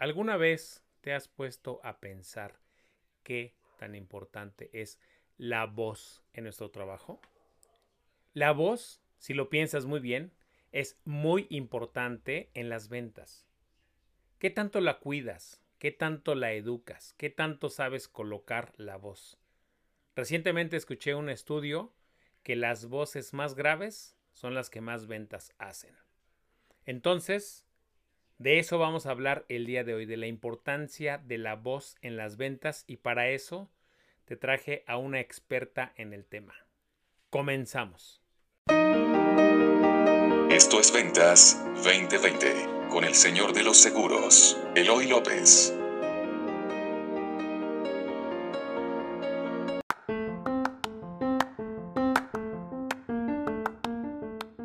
¿Alguna 0.00 0.38
vez 0.38 0.82
te 1.02 1.12
has 1.12 1.28
puesto 1.28 1.78
a 1.84 2.00
pensar 2.00 2.58
qué 3.22 3.54
tan 3.78 3.94
importante 3.94 4.70
es 4.72 4.98
la 5.36 5.66
voz 5.66 6.24
en 6.32 6.44
nuestro 6.44 6.70
trabajo? 6.70 7.20
La 8.32 8.52
voz, 8.52 9.02
si 9.18 9.34
lo 9.34 9.50
piensas 9.50 9.84
muy 9.84 10.00
bien, 10.00 10.32
es 10.72 10.98
muy 11.04 11.46
importante 11.50 12.48
en 12.54 12.70
las 12.70 12.88
ventas. 12.88 13.46
¿Qué 14.38 14.48
tanto 14.48 14.80
la 14.80 15.00
cuidas? 15.00 15.62
¿Qué 15.78 15.92
tanto 15.92 16.34
la 16.34 16.54
educas? 16.54 17.12
¿Qué 17.18 17.28
tanto 17.28 17.68
sabes 17.68 18.08
colocar 18.08 18.72
la 18.78 18.96
voz? 18.96 19.36
Recientemente 20.16 20.78
escuché 20.78 21.14
un 21.14 21.28
estudio 21.28 21.92
que 22.42 22.56
las 22.56 22.86
voces 22.86 23.34
más 23.34 23.54
graves 23.54 24.16
son 24.32 24.54
las 24.54 24.70
que 24.70 24.80
más 24.80 25.06
ventas 25.06 25.52
hacen. 25.58 25.94
Entonces, 26.86 27.66
de 28.40 28.58
eso 28.58 28.78
vamos 28.78 29.04
a 29.04 29.10
hablar 29.10 29.44
el 29.50 29.66
día 29.66 29.84
de 29.84 29.92
hoy, 29.92 30.06
de 30.06 30.16
la 30.16 30.26
importancia 30.26 31.18
de 31.18 31.36
la 31.36 31.56
voz 31.56 31.96
en 32.00 32.16
las 32.16 32.38
ventas 32.38 32.84
y 32.86 32.96
para 32.96 33.28
eso 33.28 33.70
te 34.24 34.34
traje 34.34 34.82
a 34.86 34.96
una 34.96 35.20
experta 35.20 35.92
en 35.96 36.14
el 36.14 36.24
tema. 36.24 36.54
Comenzamos. 37.28 38.22
Esto 40.50 40.80
es 40.80 40.90
Ventas 40.90 41.62
2020 41.84 42.88
con 42.88 43.04
el 43.04 43.14
señor 43.14 43.52
de 43.52 43.62
los 43.62 43.76
seguros, 43.76 44.58
Eloy 44.74 45.06
López. 45.06 45.76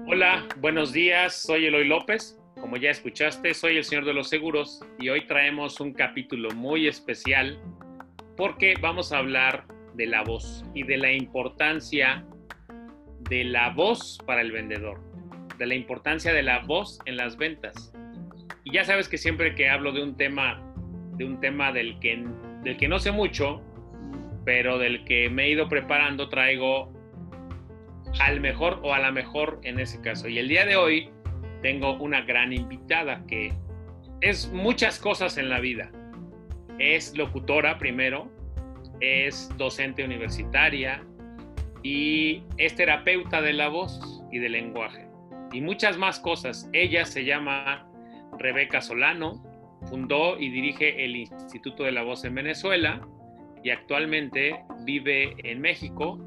Hola, 0.08 0.48
buenos 0.62 0.94
días, 0.94 1.36
soy 1.36 1.66
Eloy 1.66 1.86
López 1.86 2.40
como 2.66 2.78
ya 2.78 2.90
escuchaste, 2.90 3.54
soy 3.54 3.78
el 3.78 3.84
señor 3.84 4.06
de 4.06 4.14
los 4.16 4.28
seguros 4.28 4.82
y 4.98 5.10
hoy 5.10 5.28
traemos 5.28 5.80
un 5.80 5.94
capítulo 5.94 6.50
muy 6.50 6.88
especial 6.88 7.60
porque 8.36 8.74
vamos 8.82 9.12
a 9.12 9.20
hablar 9.20 9.68
de 9.94 10.08
la 10.08 10.24
voz 10.24 10.66
y 10.74 10.82
de 10.82 10.98
la 10.98 11.12
importancia 11.12 12.26
de 13.30 13.44
la 13.44 13.70
voz 13.70 14.18
para 14.26 14.42
el 14.42 14.52
vendedor, 14.52 15.00
de 15.60 15.68
la 15.68 15.76
importancia 15.76 16.34
de 16.34 16.42
la 16.42 16.62
voz 16.62 16.98
en 17.06 17.18
las 17.18 17.38
ventas. 17.38 17.94
Y 18.64 18.74
ya 18.74 18.84
sabes 18.84 19.10
que 19.10 19.20
siempre 19.20 19.54
que 19.54 19.70
hablo 19.70 19.92
de 19.92 20.02
un 20.02 20.18
tema, 20.18 20.60
de 21.18 21.26
un 21.26 21.40
tema 21.40 21.72
del 21.72 22.00
que, 22.00 22.26
del 22.64 22.78
que 22.78 22.88
no 22.88 22.98
sé 22.98 23.12
mucho, 23.12 23.62
pero 24.44 24.80
del 24.80 25.06
que 25.06 25.30
me 25.30 25.44
he 25.44 25.50
ido 25.52 25.70
preparando, 25.70 26.30
traigo 26.30 26.92
al 28.20 28.42
mejor 28.42 28.80
o 28.82 28.92
a 28.92 28.98
la 28.98 29.12
mejor 29.12 29.60
en 29.62 29.80
ese 29.80 30.02
caso. 30.02 30.28
Y 30.28 30.40
el 30.40 30.48
día 30.48 30.66
de 30.66 30.78
hoy 30.78 31.12
tengo 31.66 31.98
una 31.98 32.22
gran 32.22 32.54
invitada 32.54 33.26
que 33.26 33.52
es 34.22 34.52
muchas 34.54 35.00
cosas 35.00 35.40
en 35.40 35.50
la 35.50 35.60
vida. 35.60 35.90
Es 36.78 37.18
locutora 37.18 37.80
primero, 37.80 38.32
es 39.00 39.50
docente 39.58 40.06
universitaria 40.06 41.04
y 41.82 42.44
es 42.58 42.76
terapeuta 42.76 43.42
de 43.42 43.54
la 43.54 43.70
voz 43.70 44.00
y 44.32 44.38
del 44.38 44.52
lenguaje. 44.52 45.08
Y 45.54 45.62
muchas 45.62 45.98
más 45.98 46.20
cosas. 46.20 46.70
Ella 46.72 47.04
se 47.04 47.26
llama 47.26 47.90
Rebeca 48.38 48.80
Solano, 48.80 49.44
fundó 49.90 50.38
y 50.38 50.52
dirige 50.52 51.04
el 51.04 51.16
Instituto 51.16 51.84
de 51.84 51.94
la 51.94 52.04
Voz 52.04 52.26
en 52.26 52.36
Venezuela 52.36 53.02
y 53.64 53.72
actualmente 53.72 54.60
vive 54.86 55.34
en 55.44 55.62
México, 55.62 56.20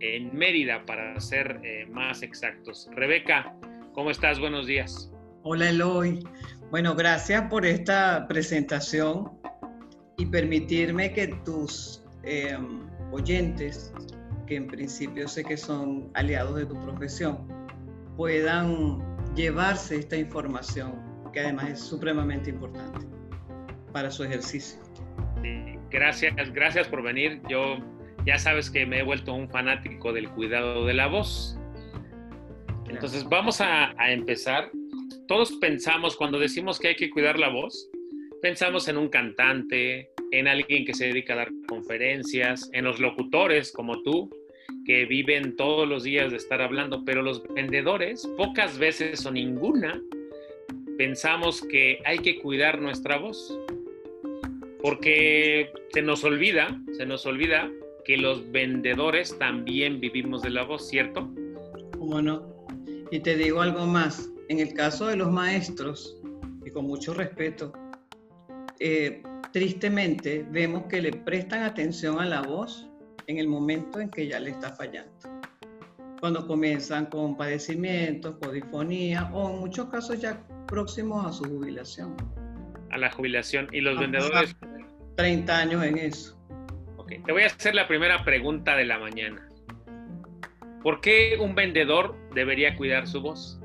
en 0.00 0.36
Mérida 0.36 0.84
para 0.84 1.20
ser 1.20 1.60
eh, 1.62 1.86
más 1.88 2.24
exactos. 2.24 2.90
Rebeca, 2.92 3.54
¿Cómo 3.94 4.10
estás? 4.10 4.38
Buenos 4.38 4.66
días. 4.66 5.10
Hola 5.42 5.70
Eloy. 5.70 6.24
Bueno, 6.70 6.94
gracias 6.94 7.48
por 7.48 7.64
esta 7.64 8.26
presentación 8.28 9.30
y 10.16 10.26
permitirme 10.26 11.12
que 11.12 11.28
tus 11.44 12.04
em, 12.22 12.86
oyentes, 13.12 13.92
que 14.46 14.56
en 14.56 14.66
principio 14.66 15.26
sé 15.26 15.44
que 15.44 15.56
son 15.56 16.10
aliados 16.14 16.56
de 16.56 16.66
tu 16.66 16.80
profesión, 16.82 17.46
puedan 18.16 18.98
llevarse 19.34 19.96
esta 19.96 20.16
información, 20.16 20.92
que 21.32 21.40
además 21.40 21.70
es 21.70 21.80
supremamente 21.80 22.50
importante 22.50 23.06
para 23.92 24.10
su 24.10 24.24
ejercicio. 24.24 24.80
Gracias, 25.90 26.34
gracias 26.52 26.86
por 26.88 27.02
venir. 27.02 27.40
Yo 27.48 27.76
ya 28.26 28.38
sabes 28.38 28.70
que 28.70 28.84
me 28.84 29.00
he 29.00 29.02
vuelto 29.02 29.32
un 29.32 29.48
fanático 29.48 30.12
del 30.12 30.28
cuidado 30.30 30.84
de 30.84 30.94
la 30.94 31.06
voz 31.06 31.57
entonces 32.88 33.24
vamos 33.28 33.60
a, 33.60 33.94
empezar. 34.10 34.70
Todos 35.26 35.52
pensamos, 35.52 36.16
cuando 36.16 36.38
decimos 36.38 36.78
que 36.78 36.88
hay 36.88 36.96
que 36.96 37.10
cuidar 37.10 37.38
la 37.38 37.48
voz, 37.48 37.88
pensamos 38.40 38.88
en 38.88 38.96
un 38.96 39.08
cantante, 39.08 40.10
en 40.30 40.48
alguien 40.48 40.84
que 40.84 40.94
se 40.94 41.06
dedica 41.06 41.34
a 41.34 41.36
dar 41.36 41.50
conferencias, 41.66 42.70
en 42.72 42.84
los 42.84 42.98
locutores 42.98 43.72
como 43.72 44.02
tú, 44.02 44.30
que 44.84 45.04
viven 45.04 45.56
todos 45.56 45.88
los 45.88 46.02
días 46.02 46.30
de 46.30 46.36
estar 46.36 46.62
hablando, 46.62 47.04
pero 47.04 47.22
los 47.22 47.42
vendedores, 47.54 48.26
pocas 48.36 48.78
veces 48.78 49.24
o 49.26 49.30
ninguna, 49.30 50.00
pensamos 50.96 51.62
que 51.62 52.00
hay 52.04 52.18
que 52.18 52.38
cuidar 52.40 52.80
nuestra 52.80 53.18
voz. 53.18 53.58
Porque 54.80 55.70
se 55.92 56.02
nos 56.02 56.22
olvida, 56.24 56.80
se 56.96 57.04
nos 57.04 57.26
olvida 57.26 57.70
que 58.04 58.16
los 58.16 58.50
vendedores 58.52 59.36
también 59.38 60.00
vivimos 60.00 60.42
de 60.42 60.50
la 60.50 60.62
voz, 60.62 60.88
¿cierto? 60.88 61.28
¿Cómo 61.98 62.22
no? 62.22 62.57
Y 63.10 63.20
te 63.20 63.36
digo 63.36 63.62
algo 63.62 63.86
más, 63.86 64.30
en 64.48 64.60
el 64.60 64.74
caso 64.74 65.06
de 65.06 65.16
los 65.16 65.30
maestros, 65.30 66.20
y 66.64 66.70
con 66.70 66.86
mucho 66.86 67.14
respeto, 67.14 67.72
eh, 68.80 69.22
tristemente 69.52 70.44
vemos 70.50 70.84
que 70.84 71.00
le 71.00 71.12
prestan 71.12 71.62
atención 71.62 72.20
a 72.20 72.26
la 72.26 72.42
voz 72.42 72.86
en 73.26 73.38
el 73.38 73.48
momento 73.48 74.00
en 74.00 74.10
que 74.10 74.28
ya 74.28 74.38
le 74.40 74.50
está 74.50 74.74
fallando. 74.74 75.12
Cuando 76.20 76.46
comienzan 76.46 77.06
con 77.06 77.36
padecimientos, 77.36 78.36
codifonía 78.42 79.30
o 79.32 79.50
en 79.50 79.60
muchos 79.60 79.88
casos 79.88 80.20
ya 80.20 80.42
próximos 80.66 81.24
a 81.26 81.32
su 81.32 81.44
jubilación. 81.44 82.14
A 82.90 82.98
la 82.98 83.10
jubilación. 83.10 83.68
¿Y 83.72 83.80
los 83.80 83.98
vendedores? 83.98 84.54
30 85.16 85.56
años 85.56 85.84
en 85.84 85.98
eso. 85.98 86.38
Ok, 86.96 87.12
te 87.24 87.32
voy 87.32 87.42
a 87.42 87.46
hacer 87.46 87.74
la 87.74 87.88
primera 87.88 88.24
pregunta 88.24 88.76
de 88.76 88.84
la 88.84 88.98
mañana. 88.98 89.47
¿Por 90.82 91.00
qué 91.00 91.36
un 91.40 91.54
vendedor 91.54 92.14
debería 92.34 92.76
cuidar 92.76 93.06
su 93.06 93.20
voz? 93.20 93.60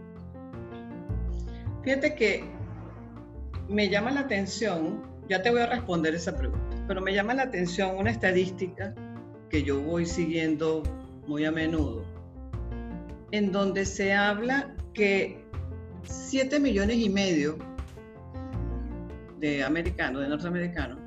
Fíjate 1.83 2.15
que 2.15 2.43
me 3.69 3.89
llama 3.89 4.11
la 4.11 4.21
atención, 4.21 5.03
ya 5.29 5.41
te 5.41 5.51
voy 5.51 5.61
a 5.61 5.67
responder 5.67 6.15
esa 6.15 6.35
pregunta, 6.35 6.75
pero 6.87 7.01
me 7.01 7.13
llama 7.13 7.33
la 7.33 7.43
atención 7.43 7.97
una 7.97 8.11
estadística 8.11 8.95
que 9.49 9.63
yo 9.63 9.79
voy 9.81 10.05
siguiendo 10.05 10.83
muy 11.27 11.45
a 11.45 11.51
menudo, 11.51 12.03
en 13.31 13.51
donde 13.51 13.85
se 13.85 14.13
habla 14.13 14.73
que 14.93 15.43
7 16.03 16.59
millones 16.59 16.97
y 16.97 17.09
medio 17.09 17.57
de 19.39 19.63
americanos, 19.63 20.21
de 20.21 20.29
norteamericanos, 20.29 20.99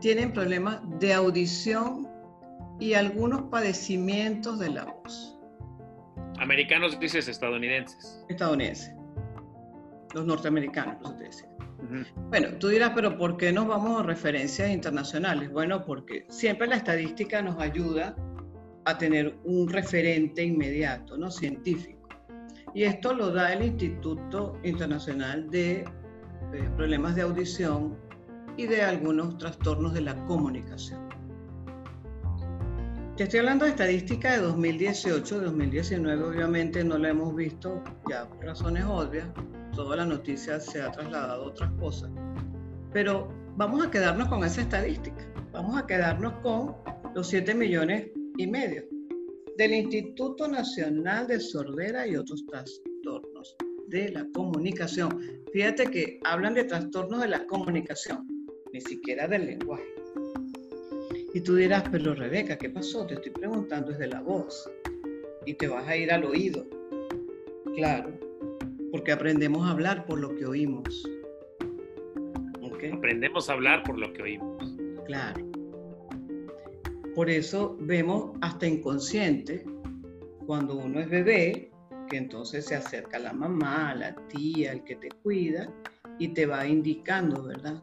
tienen 0.00 0.32
problemas 0.32 0.80
de 0.98 1.12
audición 1.12 2.09
y 2.80 2.94
algunos 2.94 3.42
padecimientos 3.42 4.58
de 4.58 4.70
la 4.70 4.84
voz. 4.86 5.38
Americanos 6.38 6.98
dices 6.98 7.28
estadounidenses. 7.28 8.24
Estadounidenses. 8.28 8.94
Los 10.14 10.24
norteamericanos, 10.24 10.96
por 10.96 11.16
te 11.18 11.24
decía. 11.24 11.48
Bueno, 12.30 12.48
tú 12.58 12.68
dirás, 12.68 12.92
pero 12.94 13.16
¿por 13.16 13.36
qué 13.36 13.52
nos 13.52 13.66
vamos 13.66 14.00
a 14.00 14.02
referencias 14.02 14.70
internacionales? 14.70 15.50
Bueno, 15.52 15.84
porque 15.84 16.26
siempre 16.28 16.66
la 16.66 16.76
estadística 16.76 17.42
nos 17.42 17.58
ayuda 17.58 18.16
a 18.84 18.96
tener 18.96 19.36
un 19.44 19.68
referente 19.68 20.42
inmediato, 20.42 21.16
¿no? 21.16 21.30
Científico. 21.30 22.08
Y 22.74 22.84
esto 22.84 23.12
lo 23.12 23.30
da 23.30 23.52
el 23.52 23.64
Instituto 23.64 24.58
Internacional 24.62 25.50
de 25.50 25.80
eh, 25.80 26.70
Problemas 26.76 27.16
de 27.16 27.22
Audición 27.22 27.98
y 28.56 28.66
de 28.66 28.82
algunos 28.82 29.36
trastornos 29.38 29.92
de 29.92 30.02
la 30.02 30.16
comunicación. 30.26 31.09
Te 33.20 33.24
estoy 33.24 33.40
hablando 33.40 33.66
de 33.66 33.72
estadística 33.72 34.32
de 34.32 34.38
2018, 34.38 35.40
2019 35.42 36.24
obviamente 36.24 36.82
no 36.82 36.96
la 36.96 37.10
hemos 37.10 37.36
visto 37.36 37.84
ya 38.08 38.26
por 38.26 38.46
razones 38.46 38.82
obvias, 38.86 39.28
toda 39.76 39.96
la 39.96 40.06
noticia 40.06 40.58
se 40.58 40.80
ha 40.80 40.90
trasladado 40.90 41.44
a 41.44 41.46
otras 41.48 41.70
cosas, 41.72 42.10
pero 42.94 43.30
vamos 43.58 43.86
a 43.86 43.90
quedarnos 43.90 44.26
con 44.28 44.42
esa 44.42 44.62
estadística, 44.62 45.30
vamos 45.52 45.76
a 45.76 45.86
quedarnos 45.86 46.32
con 46.40 46.74
los 47.14 47.28
7 47.28 47.54
millones 47.54 48.08
y 48.38 48.46
medio 48.46 48.84
del 49.58 49.74
Instituto 49.74 50.48
Nacional 50.48 51.26
de 51.26 51.40
Sordera 51.40 52.06
y 52.06 52.16
otros 52.16 52.42
trastornos 52.46 53.54
de 53.88 54.12
la 54.12 54.26
comunicación. 54.32 55.20
Fíjate 55.52 55.90
que 55.90 56.20
hablan 56.24 56.54
de 56.54 56.64
trastornos 56.64 57.20
de 57.20 57.28
la 57.28 57.44
comunicación, 57.44 58.26
ni 58.72 58.80
siquiera 58.80 59.28
del 59.28 59.44
lenguaje. 59.44 59.99
Y 61.32 61.40
tú 61.40 61.54
dirás, 61.54 61.84
pero 61.90 62.14
Rebeca, 62.14 62.58
¿qué 62.58 62.70
pasó? 62.70 63.06
Te 63.06 63.14
estoy 63.14 63.32
preguntando 63.32 63.92
desde 63.92 64.08
la 64.08 64.20
voz. 64.20 64.68
Y 65.46 65.54
te 65.54 65.68
vas 65.68 65.86
a 65.86 65.96
ir 65.96 66.12
al 66.12 66.24
oído. 66.24 66.66
Claro, 67.74 68.12
porque 68.90 69.12
aprendemos 69.12 69.66
a 69.66 69.70
hablar 69.70 70.04
por 70.06 70.18
lo 70.18 70.34
que 70.34 70.46
oímos. 70.46 71.04
Aprendemos 72.92 73.50
a 73.50 73.54
hablar 73.54 73.82
por 73.82 73.98
lo 73.98 74.12
que 74.12 74.22
oímos. 74.22 74.74
Claro. 75.06 75.44
Por 77.14 77.28
eso 77.28 77.76
vemos 77.80 78.36
hasta 78.40 78.66
inconsciente 78.66 79.64
cuando 80.46 80.76
uno 80.76 81.00
es 81.00 81.08
bebé, 81.08 81.70
que 82.08 82.16
entonces 82.16 82.66
se 82.66 82.76
acerca 82.76 83.18
a 83.18 83.20
la 83.20 83.32
mamá, 83.32 83.90
a 83.90 83.94
la 83.94 84.14
tía, 84.28 84.72
el 84.72 84.84
que 84.84 84.96
te 84.96 85.08
cuida 85.22 85.72
y 86.18 86.28
te 86.28 86.46
va 86.46 86.66
indicando, 86.66 87.42
¿verdad? 87.42 87.82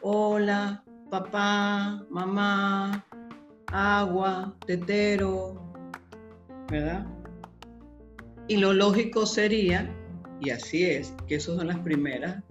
Hola, 0.00 0.84
papá, 1.10 2.04
mamá, 2.10 3.04
agua, 3.72 4.54
tetero, 4.66 5.72
¿verdad? 6.70 7.06
Y 8.48 8.56
lo 8.56 8.72
lógico 8.72 9.26
sería, 9.26 9.90
y 10.40 10.50
así 10.50 10.84
es, 10.84 11.14
que 11.26 11.36
esas 11.36 11.56
son 11.56 11.68
las 11.68 11.78
primeras 11.80 12.42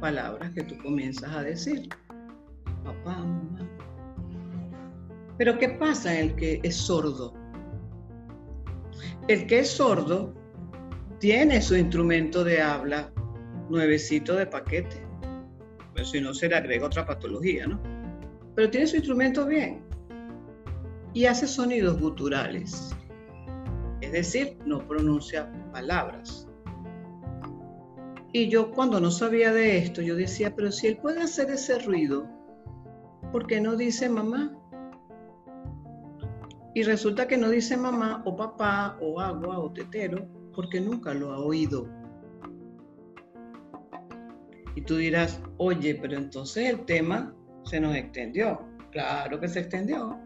palabras 0.00 0.50
que 0.52 0.62
tú 0.62 0.76
comienzas 0.82 1.32
a 1.34 1.42
decir. 1.42 1.88
Papá, 2.84 3.18
mamá. 3.18 3.68
Pero 5.38 5.58
¿qué 5.58 5.68
pasa 5.68 6.18
el 6.18 6.34
que 6.36 6.60
es 6.62 6.76
sordo? 6.76 7.34
El 9.28 9.46
que 9.46 9.60
es 9.60 9.70
sordo 9.70 10.32
tiene 11.18 11.60
su 11.60 11.76
instrumento 11.76 12.44
de 12.44 12.62
habla 12.62 13.12
nuevecito 13.68 14.34
de 14.36 14.46
paquete. 14.46 15.04
Pues 15.94 16.10
si 16.10 16.20
no 16.20 16.32
se 16.34 16.48
le 16.48 16.56
agrega 16.56 16.86
otra 16.86 17.06
patología, 17.06 17.66
¿no? 17.66 17.95
Pero 18.56 18.70
tiene 18.70 18.86
su 18.86 18.96
instrumento 18.96 19.46
bien. 19.46 19.84
Y 21.12 21.26
hace 21.26 21.46
sonidos 21.46 22.00
guturales. 22.00 22.90
Es 24.00 24.12
decir, 24.12 24.58
no 24.64 24.86
pronuncia 24.86 25.50
palabras. 25.72 26.48
Y 28.32 28.48
yo 28.48 28.70
cuando 28.72 29.00
no 29.00 29.10
sabía 29.10 29.52
de 29.52 29.78
esto, 29.78 30.02
yo 30.02 30.16
decía, 30.16 30.54
pero 30.54 30.72
si 30.72 30.88
él 30.88 30.98
puede 30.98 31.22
hacer 31.22 31.50
ese 31.50 31.78
ruido, 31.78 32.26
¿por 33.32 33.46
qué 33.46 33.60
no 33.60 33.76
dice 33.76 34.08
mamá? 34.08 34.52
Y 36.74 36.82
resulta 36.82 37.26
que 37.26 37.36
no 37.38 37.48
dice 37.48 37.76
mamá 37.76 38.22
o 38.26 38.36
papá 38.36 38.98
o 39.00 39.20
agua 39.20 39.58
o 39.58 39.72
tetero 39.72 40.26
porque 40.54 40.80
nunca 40.80 41.14
lo 41.14 41.32
ha 41.32 41.38
oído. 41.38 41.88
Y 44.74 44.82
tú 44.82 44.96
dirás, 44.96 45.40
oye, 45.58 45.94
pero 45.94 46.16
entonces 46.16 46.68
el 46.68 46.84
tema 46.84 47.34
se 47.66 47.80
nos 47.80 47.94
extendió. 47.94 48.60
Claro 48.90 49.38
que 49.38 49.48
se 49.48 49.60
extendió. 49.60 50.18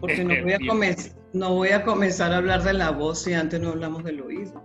Porque 0.00 0.24
no 0.24 0.34
voy 0.42 0.52
a, 0.52 0.58
comenzar, 0.66 1.12
no 1.32 1.54
voy 1.54 1.68
a 1.68 1.84
comenzar 1.84 2.32
a 2.32 2.38
hablar 2.38 2.62
de 2.62 2.72
la 2.72 2.90
voz 2.90 3.22
si 3.22 3.34
antes 3.34 3.60
no 3.60 3.70
hablamos 3.70 4.04
del 4.04 4.20
oído. 4.20 4.62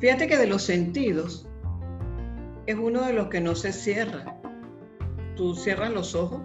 Fíjate 0.00 0.26
que 0.26 0.36
de 0.36 0.46
los 0.46 0.62
sentidos 0.62 1.46
es 2.66 2.76
uno 2.76 3.02
de 3.02 3.12
los 3.12 3.28
que 3.28 3.40
no 3.40 3.54
se 3.54 3.72
cierra. 3.72 4.40
Tú 5.36 5.54
cierras 5.54 5.92
los 5.92 6.14
ojos 6.14 6.40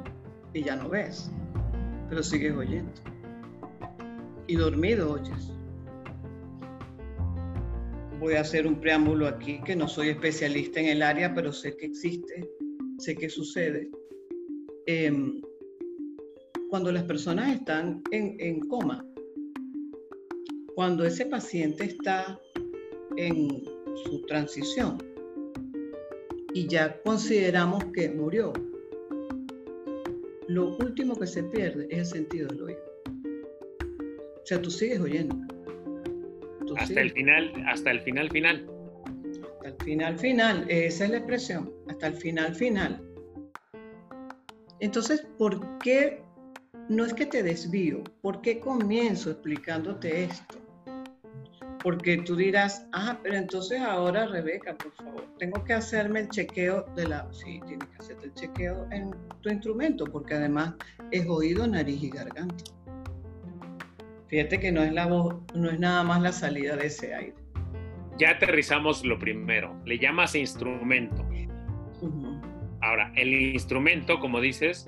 y 0.54 0.64
ya 0.64 0.76
no 0.76 0.90
ves, 0.90 1.32
pero 2.10 2.22
sigues 2.22 2.54
oyendo. 2.54 2.92
Y 4.48 4.56
dormido 4.56 5.14
oyes. 5.14 5.52
Voy 8.20 8.36
a 8.36 8.42
hacer 8.42 8.68
un 8.68 8.80
preámbulo 8.80 9.28
aquí, 9.28 9.62
que 9.64 9.76
no 9.76 9.88
soy 9.88 10.10
especialista 10.10 10.80
en 10.80 10.88
el 10.88 11.02
área, 11.02 11.34
pero 11.34 11.52
sé 11.52 11.76
que 11.76 11.86
existe, 11.86 12.50
sé 13.00 13.16
que 13.16 13.30
sucede. 13.30 13.90
Em, 14.88 15.42
cuando 16.70 16.92
las 16.92 17.04
personas 17.04 17.56
están 17.56 18.02
en, 18.12 18.36
en 18.40 18.60
coma, 18.62 19.06
cuando 20.76 21.06
ese 21.06 21.26
paciente 21.26 21.86
está 21.86 22.40
en 23.18 23.64
su 24.04 24.22
transición 24.28 24.98
y 26.54 26.68
ya 26.68 27.02
consideramos 27.04 27.84
que 27.94 28.10
murió, 28.10 28.54
lo 30.48 30.78
último 30.78 31.16
que 31.18 31.28
se 31.28 31.44
pierde 31.44 31.88
es 31.90 31.98
el 32.00 32.06
sentido 32.06 32.48
del 32.50 32.62
oído. 32.62 32.96
O 34.42 34.46
sea, 34.46 34.62
tú 34.62 34.70
sigues 34.70 35.00
oyendo. 35.00 35.36
hasta 36.78 37.02
el 37.02 37.12
final, 37.12 37.52
hasta 37.68 37.92
el 37.92 38.02
final 38.02 38.30
final. 38.30 38.70
Hasta 39.56 39.68
el 39.70 39.76
final 39.84 40.20
final, 40.20 40.66
esa 40.70 41.06
es 41.06 41.10
la 41.10 41.18
expresión, 41.18 41.74
hasta 41.96 42.08
el 42.08 42.14
final 42.14 42.56
final. 42.56 43.02
Entonces, 44.80 45.26
¿por 45.38 45.78
qué 45.80 46.22
no 46.90 47.06
es 47.06 47.14
que 47.14 47.26
te 47.26 47.42
desvío? 47.42 48.04
¿Por 48.22 48.42
qué 48.42 48.60
comienzo 48.60 49.32
explicándote 49.32 50.26
esto? 50.26 50.66
porque 51.86 52.18
tú 52.18 52.36
dirás, 52.36 52.88
ah, 52.94 53.20
pero 53.22 53.36
entonces 53.36 53.80
ahora, 53.80 54.26
Rebeca, 54.26 54.76
por 54.76 54.92
favor, 54.94 55.24
tengo 55.38 55.64
que 55.64 55.74
hacerme 55.74 56.22
el 56.22 56.30
chequeo 56.30 56.84
de 56.96 57.08
la... 57.08 57.32
Sí, 57.32 57.62
tienes 57.68 57.88
que 57.90 57.98
hacerte 58.00 58.26
el 58.26 58.34
chequeo 58.34 58.88
en 58.90 59.12
tu 59.42 59.50
instrumento, 59.50 60.06
porque 60.06 60.34
además 60.34 60.74
es 61.12 61.28
oído, 61.28 61.68
nariz 61.68 62.02
y 62.02 62.10
garganta. 62.10 62.64
Fíjate 64.30 64.60
que 64.60 64.72
no 64.72 64.82
es 64.82 64.94
la 64.94 65.06
voz, 65.06 65.36
no 65.54 65.70
es 65.70 65.80
nada 65.80 66.02
más 66.02 66.24
la 66.24 66.32
salida 66.32 66.76
de 66.76 66.88
ese 66.88 67.14
aire. 67.14 67.36
Ya 68.18 68.32
aterrizamos 68.32 69.06
lo 69.06 69.20
primero, 69.20 69.80
le 69.86 70.00
llamas 70.00 70.34
instrumento. 70.34 71.24
Ahora, 72.86 73.12
el 73.16 73.34
instrumento, 73.34 74.20
como 74.20 74.40
dices, 74.40 74.88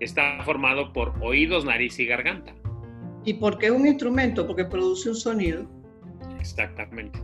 está 0.00 0.42
formado 0.44 0.94
por 0.94 1.12
oídos, 1.20 1.66
nariz 1.66 1.98
y 1.98 2.06
garganta. 2.06 2.54
¿Y 3.24 3.34
por 3.34 3.58
qué 3.58 3.70
un 3.70 3.86
instrumento? 3.86 4.46
Porque 4.46 4.64
produce 4.64 5.10
un 5.10 5.16
sonido 5.16 5.68
Exactamente. 6.40 7.18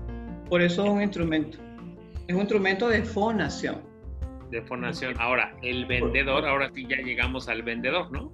Por 0.49 0.61
eso 0.61 0.85
es 0.85 0.91
un 0.91 1.03
instrumento. 1.03 1.59
Es 2.29 2.35
un 2.35 2.41
instrumento 2.41 2.89
de 2.89 3.03
fonación. 3.03 3.83
De 4.51 4.61
fonación. 4.63 5.15
Ahora, 5.19 5.57
el 5.63 5.87
vendedor, 5.87 6.47
ahora 6.47 6.71
sí 6.75 6.87
ya 6.87 6.97
llegamos 6.99 7.49
al 7.49 7.63
vendedor, 7.63 8.13
¿no? 8.13 8.31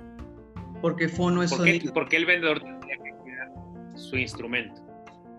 Porque 0.80 1.08
fono 1.08 1.42
es 1.42 1.52
¿Por 1.52 1.64
qué, 1.64 1.90
¿Por 1.92 2.08
qué 2.08 2.16
el 2.16 2.26
vendedor 2.26 2.60
tendría 2.60 2.96
que 2.96 3.10
cuidar 3.22 3.48
su 3.94 4.16
instrumento? 4.16 4.80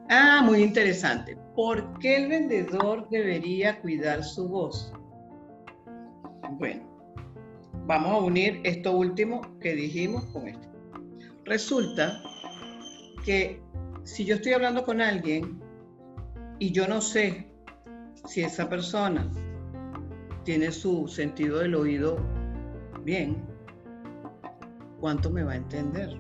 Ah, 0.10 0.42
muy 0.44 0.62
interesante. 0.62 1.38
¿Por 1.56 2.00
qué 2.00 2.18
el 2.18 2.30
vendedor 2.30 3.08
debería 3.10 3.80
cuidar 3.80 4.24
su 4.24 4.48
voz? 4.48 4.94
Bueno, 6.52 6.82
vamos 7.86 8.12
a 8.12 8.18
unir 8.18 8.62
esto 8.64 8.94
último 8.94 9.42
que 9.60 9.76
dijimos 9.76 10.26
con 10.28 10.48
esto. 10.48 10.68
Resulta 11.46 12.22
que 13.26 13.62
si 14.04 14.24
yo 14.24 14.36
estoy 14.36 14.54
hablando 14.54 14.84
con 14.86 15.02
alguien 15.02 15.60
y 16.60 16.72
yo 16.72 16.88
no 16.88 17.02
sé 17.02 17.52
si 18.26 18.42
esa 18.42 18.70
persona 18.70 19.30
tiene 20.44 20.72
su 20.72 21.08
sentido 21.08 21.60
del 21.60 21.76
oído 21.76 22.18
bien, 23.04 23.44
¿cuánto 25.02 25.30
me 25.30 25.44
va 25.44 25.54
a 25.54 25.58
entender? 25.58 26.18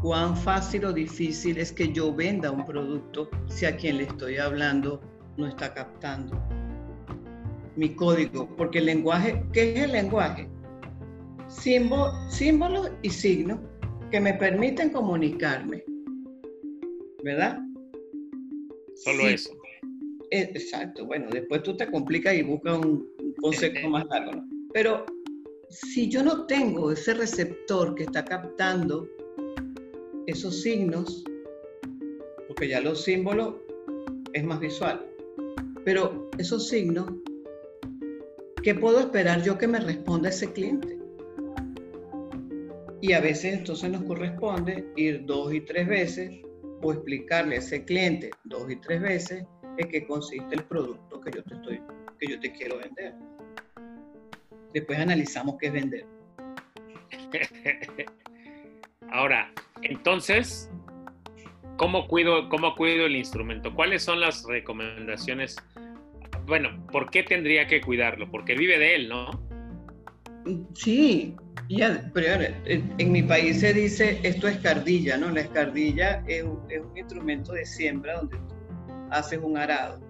¿Cuán 0.00 0.36
fácil 0.36 0.84
o 0.84 0.92
difícil 0.92 1.58
es 1.58 1.72
que 1.72 1.92
yo 1.92 2.14
venda 2.14 2.50
un 2.50 2.64
producto 2.64 3.28
si 3.48 3.66
a 3.66 3.76
quien 3.76 3.98
le 3.98 4.04
estoy 4.04 4.36
hablando 4.36 5.00
no 5.36 5.48
está 5.48 5.74
captando 5.74 6.61
mi 7.76 7.94
código? 7.94 8.48
Porque 8.56 8.78
el 8.78 8.86
lenguaje, 8.86 9.42
¿qué 9.52 9.74
es 9.74 9.84
el 9.84 9.92
lenguaje? 9.92 10.48
símbolos 11.48 12.90
y 13.02 13.10
signos 13.10 13.60
que 14.10 14.20
me 14.20 14.32
permiten 14.32 14.88
comunicarme 14.88 15.84
¿verdad? 17.22 17.58
Solo 18.96 19.28
eso. 19.28 19.50
Eh, 20.30 20.50
exacto, 20.54 21.04
bueno, 21.04 21.28
después 21.30 21.62
tú 21.62 21.76
te 21.76 21.90
complicas 21.90 22.34
y 22.34 22.42
buscas 22.42 22.78
un 22.78 23.06
concepto 23.40 23.88
más 23.88 24.06
largo, 24.06 24.32
¿no? 24.32 24.48
Pero 24.72 25.04
si 25.68 26.08
yo 26.08 26.22
no 26.22 26.46
tengo 26.46 26.92
ese 26.92 27.14
receptor 27.14 27.94
que 27.94 28.04
está 28.04 28.24
captando 28.24 29.08
esos 30.26 30.62
signos, 30.62 31.24
porque 32.48 32.68
ya 32.68 32.80
los 32.80 33.02
símbolos 33.02 33.56
es 34.32 34.44
más 34.44 34.60
visual, 34.60 35.06
pero 35.84 36.30
esos 36.38 36.68
signos, 36.68 37.10
¿qué 38.62 38.74
puedo 38.74 39.00
esperar 39.00 39.42
yo 39.42 39.58
que 39.58 39.66
me 39.66 39.80
responda 39.80 40.28
ese 40.28 40.52
cliente? 40.52 40.98
Y 43.00 43.12
a 43.14 43.20
veces 43.20 43.54
entonces 43.54 43.90
nos 43.90 44.04
corresponde 44.04 44.86
ir 44.96 45.24
dos 45.26 45.52
y 45.52 45.60
tres 45.60 45.88
veces 45.88 46.40
o 46.82 46.92
explicarle 46.92 47.56
a 47.56 47.58
ese 47.58 47.84
cliente 47.84 48.30
dos 48.44 48.70
y 48.70 48.76
tres 48.76 49.00
veces 49.00 49.44
en 49.78 49.88
qué 49.88 50.06
consiste 50.06 50.54
el 50.54 50.64
producto 50.64 51.20
que 51.20 51.30
yo 51.34 51.42
te 51.42 51.54
estoy, 51.54 51.80
que 52.20 52.28
yo 52.28 52.38
te 52.38 52.52
quiero 52.52 52.78
vender. 52.78 53.14
Después 54.72 54.98
analizamos 54.98 55.56
qué 55.58 55.66
es 55.66 55.72
vender. 55.72 56.06
Ahora, 59.10 59.52
entonces, 59.82 60.70
¿cómo 61.76 62.06
cuido, 62.06 62.48
¿cómo 62.48 62.74
cuido 62.76 63.06
el 63.06 63.16
instrumento? 63.16 63.74
¿Cuáles 63.74 64.02
son 64.04 64.20
las 64.20 64.44
recomendaciones? 64.44 65.56
Bueno, 66.46 66.86
¿por 66.90 67.10
qué 67.10 67.22
tendría 67.22 67.66
que 67.66 67.80
cuidarlo? 67.80 68.30
Porque 68.30 68.54
vive 68.54 68.78
de 68.78 68.94
él, 68.96 69.08
¿no? 69.08 69.30
Sí, 70.74 71.36
ya, 71.68 72.10
pero 72.12 72.44
en, 72.64 73.12
mi 73.12 73.22
país 73.22 73.60
se 73.60 73.72
dice 73.72 74.18
esto 74.22 74.48
es 74.48 74.58
cardilla, 74.58 75.16
¿no? 75.16 75.30
La 75.30 75.42
escardilla 75.42 76.24
es, 76.26 76.42
un 76.42 76.96
instrumento 76.96 77.52
de 77.52 77.64
siembra 77.64 78.16
donde 78.16 78.36
tú 78.36 78.54
haces 79.10 79.38
un 79.40 79.56
arado. 79.56 80.00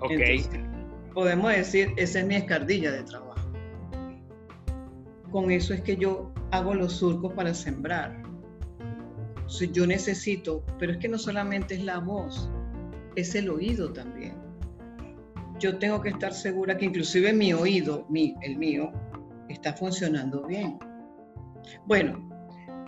Ok. 0.00 0.10
podemos 1.14 1.52
decir, 1.52 1.92
esa 1.96 2.20
es 2.20 2.26
mi 2.26 2.34
escardilla 2.34 2.90
de 2.90 3.02
trabajo. 3.04 3.50
Con 5.30 5.50
eso 5.50 5.72
es 5.74 5.80
que 5.82 5.96
yo 5.96 6.32
hago 6.50 6.74
los 6.74 6.94
surcos 6.94 7.32
para 7.32 7.54
sembrar. 7.54 8.22
yo 9.72 9.86
necesito, 9.86 10.64
pero 10.78 10.92
es 10.92 10.98
que 10.98 11.08
no 11.08 11.18
solamente 11.18 11.74
es 11.74 11.84
la 11.84 11.98
voz, 11.98 12.50
es 13.14 13.34
el 13.34 13.48
oído 13.48 13.92
también. 13.92 14.45
Yo 15.58 15.78
tengo 15.78 16.00
que 16.00 16.10
estar 16.10 16.32
segura 16.32 16.76
que 16.76 16.84
inclusive 16.84 17.32
mi 17.32 17.52
oído, 17.52 18.06
el 18.42 18.56
mío, 18.56 18.92
está 19.48 19.72
funcionando 19.72 20.46
bien. 20.46 20.78
Bueno, 21.86 22.28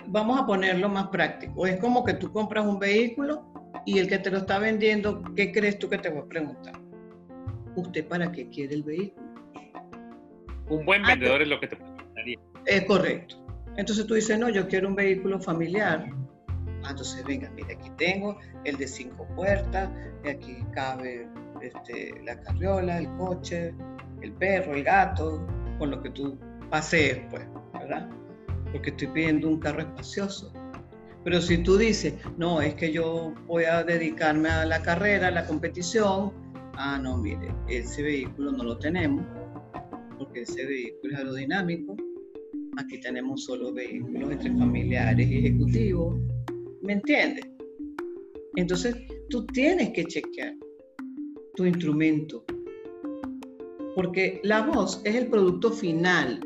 vamos 0.06 0.40
a 0.40 0.46
ponerlo 0.46 0.88
más 0.88 1.08
práctico. 1.08 1.66
Es 1.66 1.78
como 1.80 2.04
que 2.04 2.14
tú 2.14 2.32
compras 2.32 2.66
un 2.66 2.78
vehículo 2.78 3.44
y 3.86 3.98
el 3.98 4.08
que 4.08 4.18
te 4.18 4.30
lo 4.30 4.38
está 4.38 4.58
vendiendo, 4.58 5.22
¿qué 5.34 5.52
crees 5.52 5.78
tú 5.78 5.88
que 5.88 5.98
te 5.98 6.10
voy 6.10 6.22
a 6.22 6.26
preguntar? 6.26 6.78
¿Usted 7.74 8.06
para 8.06 8.30
qué 8.32 8.48
quiere 8.48 8.74
el 8.74 8.82
vehículo? 8.82 9.26
Un 10.68 10.84
buen 10.84 11.04
ah, 11.04 11.08
vendedor 11.08 11.42
es 11.42 11.48
lo 11.48 11.60
que 11.60 11.68
te 11.68 11.76
preguntaría. 11.76 12.38
Es 12.66 12.84
correcto. 12.84 13.36
Entonces 13.76 14.06
tú 14.06 14.14
dices, 14.14 14.38
no, 14.38 14.48
yo 14.48 14.68
quiero 14.68 14.88
un 14.88 14.94
vehículo 14.94 15.40
familiar. 15.40 16.04
Ah, 16.84 16.90
entonces, 16.90 17.24
venga, 17.24 17.50
mira, 17.50 17.68
aquí 17.72 17.90
tengo 17.96 18.38
el 18.64 18.76
de 18.76 18.88
cinco 18.88 19.26
puertas, 19.36 19.90
y 20.24 20.28
aquí 20.28 20.58
cabe 20.72 21.28
este, 21.62 22.14
la 22.24 22.40
carriola, 22.40 22.98
el 22.98 23.08
coche, 23.16 23.74
el 24.22 24.32
perro, 24.32 24.74
el 24.74 24.84
gato, 24.84 25.46
con 25.78 25.90
lo 25.90 26.02
que 26.02 26.10
tú 26.10 26.38
pasees, 26.70 27.20
pues, 27.30 27.44
¿verdad? 27.74 28.08
Porque 28.72 28.90
estoy 28.90 29.08
pidiendo 29.08 29.48
un 29.48 29.58
carro 29.58 29.80
espacioso. 29.80 30.52
Pero 31.24 31.40
si 31.40 31.58
tú 31.58 31.76
dices, 31.76 32.14
no, 32.36 32.60
es 32.62 32.74
que 32.74 32.92
yo 32.92 33.34
voy 33.46 33.64
a 33.64 33.82
dedicarme 33.82 34.48
a 34.48 34.64
la 34.64 34.82
carrera, 34.82 35.28
a 35.28 35.30
la 35.30 35.46
competición, 35.46 36.32
ah, 36.74 36.98
no, 37.02 37.18
mire, 37.18 37.52
ese 37.68 38.02
vehículo 38.02 38.52
no 38.52 38.64
lo 38.64 38.78
tenemos, 38.78 39.24
porque 40.18 40.42
ese 40.42 40.64
vehículo 40.64 41.12
es 41.12 41.18
aerodinámico. 41.18 41.96
Aquí 42.76 43.00
tenemos 43.00 43.44
solo 43.44 43.72
vehículos 43.72 44.30
entre 44.30 44.50
familiares 44.50 45.28
y 45.28 45.38
ejecutivos. 45.38 46.16
¿Me 46.82 46.94
entiendes? 46.94 47.44
Entonces, 48.54 48.94
tú 49.28 49.44
tienes 49.46 49.90
que 49.90 50.04
chequear 50.04 50.54
tu 51.58 51.66
instrumento, 51.66 52.44
porque 53.96 54.40
la 54.44 54.62
voz 54.62 55.02
es 55.04 55.16
el 55.16 55.26
producto 55.26 55.72
final, 55.72 56.38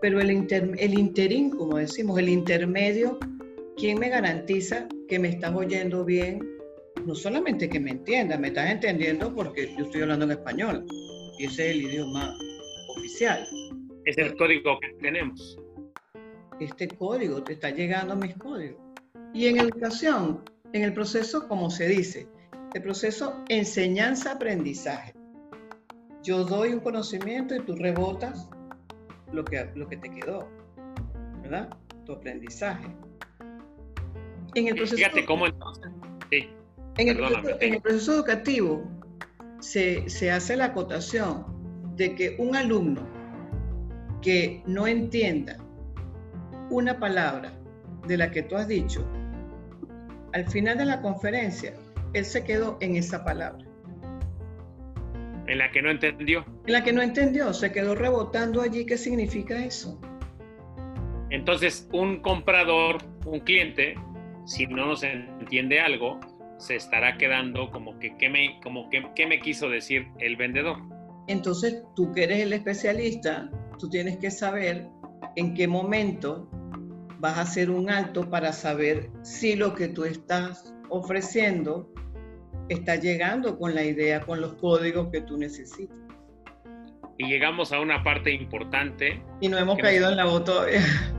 pero 0.00 0.20
el, 0.20 0.30
el 0.78 0.94
interín, 0.96 1.50
como 1.50 1.78
decimos, 1.78 2.16
el 2.20 2.28
intermedio, 2.28 3.18
¿quién 3.76 3.98
me 3.98 4.08
garantiza 4.08 4.86
que 5.08 5.18
me 5.18 5.30
estás 5.30 5.52
oyendo 5.56 6.04
bien? 6.04 6.38
No 7.04 7.16
solamente 7.16 7.68
que 7.68 7.80
me 7.80 7.90
entiendas, 7.90 8.38
me 8.38 8.46
estás 8.46 8.70
entendiendo 8.70 9.34
porque 9.34 9.74
yo 9.76 9.86
estoy 9.86 10.02
hablando 10.02 10.26
en 10.26 10.30
español 10.30 10.86
y 11.40 11.46
ese 11.46 11.70
es 11.70 11.76
el 11.76 11.82
idioma 11.82 12.32
oficial. 12.96 13.44
Es 14.04 14.16
el 14.18 14.36
código 14.36 14.78
que 14.78 14.92
tenemos. 15.02 15.58
Este 16.60 16.86
código 16.86 17.42
te 17.42 17.54
está 17.54 17.70
llegando 17.70 18.12
a 18.12 18.16
mis 18.16 18.36
códigos. 18.36 18.80
Y 19.34 19.46
en 19.46 19.58
educación, 19.58 20.44
en 20.72 20.84
el 20.84 20.94
proceso, 20.94 21.48
como 21.48 21.70
se 21.70 21.88
dice, 21.88 22.28
el 22.76 22.82
proceso 22.82 23.44
enseñanza-aprendizaje 23.48 25.16
yo 26.26 26.44
doy 26.44 26.72
un 26.72 26.80
conocimiento 26.80 27.54
y 27.54 27.60
tú 27.60 27.76
rebotas 27.76 28.50
lo 29.32 29.44
que, 29.44 29.70
lo 29.76 29.88
que 29.88 29.96
te 29.96 30.10
quedó, 30.10 30.48
¿verdad? 31.40 31.70
Tu 32.04 32.12
aprendizaje. 32.12 32.88
En 34.56 34.66
el 34.66 34.74
proceso, 34.74 34.96
Fíjate 34.96 35.24
cómo 35.24 35.46
entonces. 35.46 35.92
Sí. 36.32 36.50
En 36.96 37.08
el, 37.10 37.16
proceso, 37.16 37.56
en 37.60 37.74
el 37.74 37.80
proceso 37.80 38.14
educativo 38.14 38.82
se, 39.60 40.08
se 40.08 40.32
hace 40.32 40.56
la 40.56 40.66
acotación 40.66 41.46
de 41.94 42.16
que 42.16 42.34
un 42.40 42.56
alumno 42.56 43.06
que 44.20 44.64
no 44.66 44.88
entienda 44.88 45.58
una 46.70 46.98
palabra 46.98 47.52
de 48.08 48.16
la 48.16 48.32
que 48.32 48.42
tú 48.42 48.56
has 48.56 48.66
dicho, 48.66 49.06
al 50.32 50.50
final 50.50 50.76
de 50.76 50.86
la 50.86 51.00
conferencia, 51.00 51.74
él 52.14 52.24
se 52.24 52.44
quedó 52.44 52.78
en 52.80 52.96
esa 52.96 53.24
palabra. 53.24 53.64
En 55.46 55.58
la 55.58 55.70
que 55.70 55.82
no 55.82 55.90
entendió. 55.90 56.44
En 56.66 56.72
la 56.72 56.82
que 56.82 56.92
no 56.92 57.02
entendió, 57.02 57.52
se 57.52 57.70
quedó 57.70 57.94
rebotando 57.94 58.60
allí. 58.62 58.84
¿Qué 58.84 58.98
significa 58.98 59.64
eso? 59.64 60.00
Entonces, 61.30 61.88
un 61.92 62.20
comprador, 62.20 62.98
un 63.24 63.40
cliente, 63.40 63.94
si 64.44 64.66
no 64.66 64.86
nos 64.86 65.02
entiende 65.02 65.80
algo, 65.80 66.20
se 66.58 66.76
estará 66.76 67.16
quedando 67.16 67.70
como 67.70 67.98
que 67.98 68.16
qué 68.16 68.28
me, 68.28 68.60
como 68.62 68.88
que, 68.90 69.04
¿qué 69.14 69.26
me 69.26 69.40
quiso 69.40 69.68
decir 69.68 70.06
el 70.18 70.36
vendedor. 70.36 70.78
Entonces, 71.28 71.82
tú 71.94 72.12
que 72.12 72.24
eres 72.24 72.40
el 72.40 72.52
especialista, 72.52 73.50
tú 73.78 73.88
tienes 73.88 74.16
que 74.18 74.30
saber 74.30 74.88
en 75.34 75.54
qué 75.54 75.66
momento 75.68 76.48
vas 77.18 77.38
a 77.38 77.42
hacer 77.42 77.70
un 77.70 77.90
alto 77.90 78.30
para 78.30 78.52
saber 78.52 79.10
si 79.22 79.56
lo 79.56 79.74
que 79.74 79.88
tú 79.88 80.04
estás 80.04 80.74
ofreciendo 80.88 81.92
está 82.68 82.96
llegando 82.96 83.58
con 83.58 83.74
la 83.74 83.84
idea, 83.84 84.20
con 84.20 84.40
los 84.40 84.54
códigos 84.54 85.08
que 85.10 85.20
tú 85.20 85.36
necesitas. 85.36 85.96
Y 87.18 87.28
llegamos 87.28 87.72
a 87.72 87.80
una 87.80 88.02
parte 88.02 88.32
importante. 88.32 89.22
Y 89.40 89.48
no 89.48 89.56
hemos 89.58 89.78
caído 89.78 90.10
en 90.10 90.16
la 90.16 90.24
voz 90.24 90.44
todavía. 90.44 90.80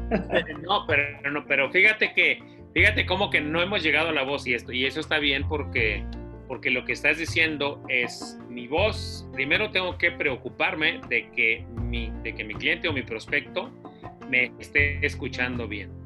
No, 0.61 0.85
pero, 0.87 1.31
no, 1.31 1.45
pero 1.45 1.69
fíjate 1.69 2.13
que, 2.13 2.41
fíjate 2.73 3.05
cómo 3.05 3.29
que 3.29 3.41
no 3.41 3.61
hemos 3.61 3.83
llegado 3.83 4.07
a 4.07 4.11
la 4.13 4.23
voz 4.23 4.47
y 4.47 4.53
esto, 4.53 4.71
y 4.71 4.85
eso 4.85 5.01
está 5.01 5.19
bien 5.19 5.45
porque, 5.49 6.01
porque 6.47 6.71
lo 6.71 6.85
que 6.85 6.93
estás 6.93 7.17
diciendo 7.17 7.83
es 7.89 8.39
mi 8.47 8.69
voz. 8.69 9.27
Primero 9.33 9.69
tengo 9.71 9.97
que 9.97 10.13
preocuparme 10.13 11.01
de 11.09 11.29
que 11.31 11.65
mi, 11.75 12.09
de 12.23 12.33
que 12.35 12.45
mi 12.45 12.53
cliente 12.53 12.87
o 12.87 12.93
mi 12.93 13.01
prospecto 13.01 13.69
me 14.29 14.53
esté 14.59 15.05
escuchando 15.05 15.67
bien 15.67 15.96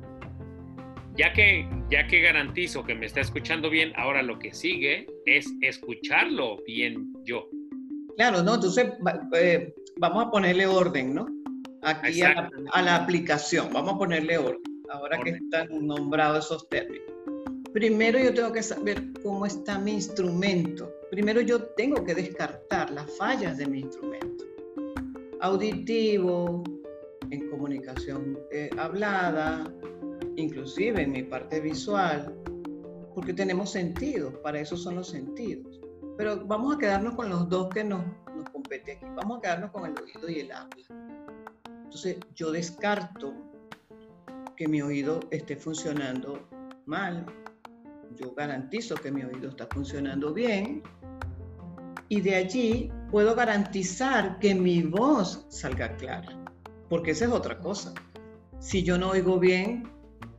ya 1.16 1.34
que, 1.34 1.68
ya 1.90 2.08
que 2.08 2.22
garantizo 2.22 2.84
que 2.84 2.96
me 2.96 3.06
está 3.06 3.22
escuchando 3.22 3.70
bien, 3.70 3.94
ahora 3.96 4.22
lo 4.24 4.40
que 4.40 4.54
sigue 4.54 5.08
es 5.26 5.52
escucharlo 5.62 6.58
bien 6.66 7.14
yo. 7.24 7.50
Claro, 8.18 8.44
¿no? 8.44 8.56
Entonces 8.56 8.94
eh, 9.34 9.74
vamos 9.98 10.26
a 10.26 10.32
ponerle 10.32 10.68
orden, 10.68 11.14
¿no? 11.14 11.28
Aquí 11.84 12.22
a 12.22 12.82
la, 12.82 12.96
aplicación, 12.96 13.74
vamos 13.74 13.96
a 13.96 13.98
ponerle 13.98 14.38
orden, 14.38 14.62
ahora 14.90 15.20
que 15.24 15.32
están 15.32 15.68
nombrados 15.88 16.46
esos 16.46 16.70
términos. 16.70 17.08
Primero 17.74 18.20
yo 18.20 18.34
tengo 18.34 18.52
que 18.52 18.62
saber 18.62 19.02
cómo 19.24 19.46
está 19.46 19.80
mi 19.80 19.94
instrumento. 19.94 20.94
Primero 21.10 21.42
yo 21.42 21.64
tengo 21.78 22.04
que 22.04 22.14
descartar 22.14 22.92
las 22.92 23.10
fallas 23.18 23.58
de 23.58 23.66
mi 23.66 23.80
instrumento. 23.80 24.46
Auditivo, 25.40 26.64
en 27.32 27.50
comunicación 27.50 28.38
eh, 28.52 28.70
hablada, 28.78 29.64
inclusive 30.36 31.02
en 31.02 31.12
mi 31.12 31.24
parte 31.24 31.60
visual, 31.60 32.36
porque 33.14 33.34
tenemos 33.34 33.72
sentidos, 33.72 34.36
para 34.38 34.60
eso 34.60 34.78
son 34.78 34.96
los 34.96 35.10
sentidos. 35.10 35.80
Pero 36.18 36.46
vamos 36.46 36.76
a 36.76 36.78
quedarnos 36.78 37.16
con 37.16 37.30
los 37.30 37.50
dos 37.50 37.70
que 37.70 37.84
nos, 37.84 38.04
nos 38.36 38.50
competen 38.50 38.98
aquí. 38.98 39.06
Vamos 39.16 39.40
a 39.40 39.42
quedarnos 39.42 39.72
con 39.72 39.86
el 39.86 39.94
oído 40.00 40.30
y 40.30 40.40
el 40.40 40.52
habla. 40.52 40.86
Entonces, 41.84 42.18
yo 42.36 42.52
descarto 42.52 43.34
que 44.56 44.68
mi 44.68 44.82
oído 44.82 45.20
esté 45.32 45.56
funcionando 45.56 46.48
mal. 46.86 47.26
Yo 48.18 48.34
garantizo 48.34 48.96
que 48.96 49.12
mi 49.12 49.24
oído 49.24 49.50
está 49.50 49.68
funcionando 49.68 50.34
bien. 50.34 50.84
Y 52.10 52.22
de 52.22 52.36
allí 52.36 52.92
puedo 53.10 53.36
garantizar 53.36 54.38
que 54.40 54.54
mi 54.54 54.84
voz 54.84 55.46
salga 55.50 55.96
clara. 55.98 56.38
Porque 56.90 57.12
esa 57.12 57.26
es 57.26 57.32
otra 57.32 57.58
cosa. 57.60 57.94
Si 58.60 58.84
yo 58.84 58.98
no 58.98 59.10
oigo 59.10 59.40
bien, 59.40 59.90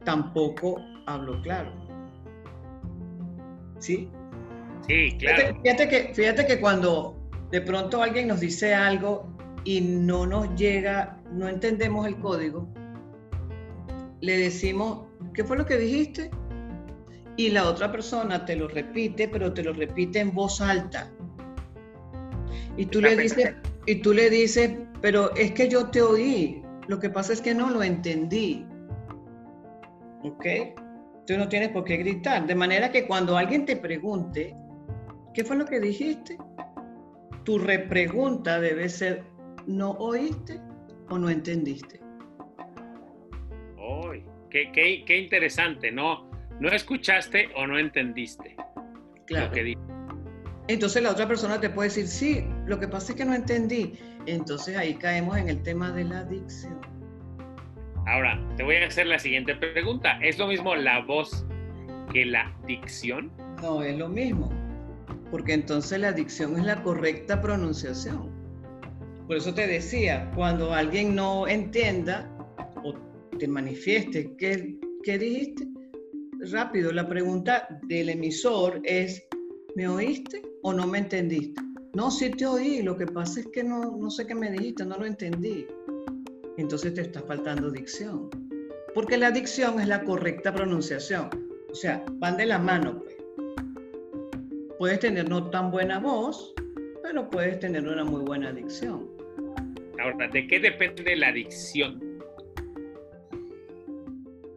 tampoco 0.04 0.80
hablo 1.06 1.40
claro. 1.42 1.72
¿Sí? 3.78 4.08
Sí, 4.86 5.16
claro. 5.18 5.56
Fíjate, 5.62 5.88
que, 5.88 6.14
fíjate 6.14 6.46
que 6.46 6.60
cuando 6.60 7.16
de 7.50 7.60
pronto 7.60 8.02
alguien 8.02 8.28
nos 8.28 8.40
dice 8.40 8.74
algo 8.74 9.28
y 9.64 9.80
no 9.80 10.26
nos 10.26 10.54
llega, 10.56 11.20
no 11.32 11.48
entendemos 11.48 12.06
el 12.06 12.16
código, 12.18 12.68
le 14.20 14.36
decimos, 14.38 15.06
¿qué 15.34 15.44
fue 15.44 15.56
lo 15.56 15.66
que 15.66 15.76
dijiste? 15.76 16.30
Y 17.36 17.50
la 17.50 17.68
otra 17.68 17.90
persona 17.90 18.44
te 18.44 18.56
lo 18.56 18.68
repite, 18.68 19.28
pero 19.28 19.52
te 19.52 19.62
lo 19.62 19.72
repite 19.72 20.20
en 20.20 20.32
voz 20.32 20.60
alta. 20.60 21.10
Y 22.76 22.86
tú 22.86 23.00
le 23.00 23.16
dices, 23.16 23.54
y 23.86 23.96
tú 23.96 24.12
le 24.12 24.30
dices, 24.30 24.72
pero 25.00 25.34
es 25.34 25.52
que 25.52 25.68
yo 25.68 25.86
te 25.86 26.02
oí, 26.02 26.62
lo 26.88 26.98
que 26.98 27.10
pasa 27.10 27.32
es 27.32 27.40
que 27.40 27.54
no 27.54 27.70
lo 27.70 27.82
entendí. 27.82 28.66
¿Ok? 30.22 30.46
Tú 31.26 31.36
no 31.36 31.48
tienes 31.48 31.70
por 31.70 31.84
qué 31.84 31.96
gritar. 31.96 32.46
De 32.46 32.54
manera 32.54 32.90
que 32.90 33.06
cuando 33.06 33.36
alguien 33.36 33.64
te 33.64 33.76
pregunte, 33.76 34.54
¿qué 35.34 35.44
fue 35.44 35.56
lo 35.56 35.64
que 35.64 35.80
dijiste? 35.80 36.36
Tu 37.44 37.58
repregunta 37.58 38.60
debe 38.60 38.88
ser, 38.88 39.24
¿no 39.66 39.92
oíste 39.92 40.60
o 41.08 41.18
no 41.18 41.30
entendiste? 41.30 42.00
¡Uy! 43.76 44.24
qué, 44.52 45.02
qué, 45.06 45.18
interesante, 45.18 45.90
¿no? 45.90 46.30
¿No 46.60 46.68
escuchaste 46.68 47.48
o 47.56 47.66
no 47.66 47.78
entendiste 47.78 48.54
claro. 49.26 49.46
lo 49.46 49.52
que 49.52 49.64
dije? 49.64 49.80
Entonces 50.68 51.02
la 51.02 51.10
otra 51.10 51.26
persona 51.26 51.60
te 51.60 51.70
puede 51.70 51.88
decir, 51.88 52.06
sí, 52.06 52.46
lo 52.66 52.78
que 52.78 52.86
pasa 52.86 53.12
es 53.12 53.18
que 53.18 53.24
no 53.24 53.34
entendí. 53.34 53.98
Entonces 54.26 54.76
ahí 54.76 54.94
caemos 54.94 55.36
en 55.38 55.48
el 55.48 55.62
tema 55.62 55.90
de 55.90 56.04
la 56.04 56.24
dicción. 56.24 56.80
Ahora, 58.06 58.38
te 58.56 58.64
voy 58.64 58.76
a 58.76 58.86
hacer 58.86 59.06
la 59.06 59.18
siguiente 59.18 59.54
pregunta. 59.54 60.18
¿Es 60.20 60.38
lo 60.38 60.48
mismo 60.48 60.74
la 60.74 61.04
voz 61.04 61.46
que 62.12 62.24
la 62.24 62.52
dicción? 62.66 63.30
No, 63.62 63.82
es 63.82 63.96
lo 63.96 64.08
mismo. 64.08 64.50
Porque 65.30 65.54
entonces 65.54 66.00
la 66.00 66.12
dicción 66.12 66.58
es 66.58 66.64
la 66.64 66.82
correcta 66.82 67.40
pronunciación. 67.40 68.30
Por 69.26 69.36
eso 69.36 69.54
te 69.54 69.66
decía, 69.66 70.30
cuando 70.34 70.74
alguien 70.74 71.14
no 71.14 71.46
entienda 71.46 72.28
o 72.82 72.92
te 73.38 73.46
manifieste 73.46 74.34
qué, 74.36 74.76
qué 75.04 75.18
dijiste, 75.18 75.68
rápido, 76.50 76.92
la 76.92 77.08
pregunta 77.08 77.68
del 77.84 78.08
emisor 78.08 78.80
es, 78.84 79.24
¿me 79.76 79.86
oíste 79.86 80.42
o 80.62 80.72
no 80.72 80.88
me 80.88 80.98
entendiste? 80.98 81.62
No, 81.94 82.10
sí 82.10 82.30
te 82.30 82.46
oí, 82.46 82.82
lo 82.82 82.96
que 82.96 83.06
pasa 83.06 83.40
es 83.40 83.46
que 83.52 83.62
no, 83.62 83.96
no 83.96 84.10
sé 84.10 84.26
qué 84.26 84.34
me 84.34 84.50
dijiste, 84.50 84.84
no 84.84 84.98
lo 84.98 85.06
entendí. 85.06 85.66
Entonces 86.62 86.94
te 86.94 87.00
está 87.00 87.20
faltando 87.22 87.70
dicción. 87.70 88.30
Porque 88.94 89.16
la 89.16 89.32
dicción 89.32 89.80
es 89.80 89.88
la 89.88 90.04
correcta 90.04 90.54
pronunciación. 90.54 91.28
O 91.70 91.74
sea, 91.74 92.04
van 92.12 92.36
de 92.36 92.46
la 92.46 92.58
mano, 92.58 93.02
pues. 93.02 93.16
Puedes 94.78 95.00
tener 95.00 95.28
no 95.28 95.50
tan 95.50 95.70
buena 95.70 95.98
voz, 95.98 96.54
pero 97.02 97.28
puedes 97.28 97.58
tener 97.58 97.86
una 97.86 98.04
muy 98.04 98.22
buena 98.22 98.52
dicción. 98.52 99.08
Ahora, 100.00 100.28
¿de 100.28 100.46
qué 100.46 100.60
depende 100.60 101.16
la 101.16 101.32
dicción? 101.32 102.00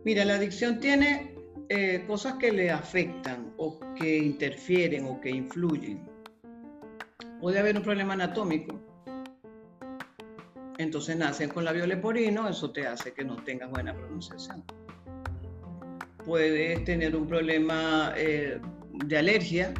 Mira, 0.03 0.25
la 0.25 0.37
dicción 0.37 0.79
tiene 0.79 1.35
eh, 1.69 2.03
cosas 2.05 2.35
que 2.35 2.51
le 2.51 2.69
afectan 2.69 3.51
o 3.57 3.79
que 3.95 4.17
interfieren 4.17 5.05
o 5.05 5.19
que 5.19 5.31
influyen. 5.31 6.07
Puede 7.41 7.59
haber 7.59 7.77
un 7.77 7.83
problema 7.83 8.13
anatómico. 8.13 8.79
Entonces 10.77 11.15
nacen 11.15 11.49
con 11.49 11.63
labio 11.63 11.87
leporino, 11.87 12.49
eso 12.49 12.71
te 12.71 12.85
hace 12.85 13.13
que 13.13 13.23
no 13.23 13.37
tengas 13.37 13.69
buena 13.69 13.93
pronunciación. 13.93 14.63
Puedes 16.25 16.83
tener 16.83 17.15
un 17.15 17.27
problema 17.27 18.13
eh, 18.17 18.59
de 18.91 19.17
alergia 19.17 19.73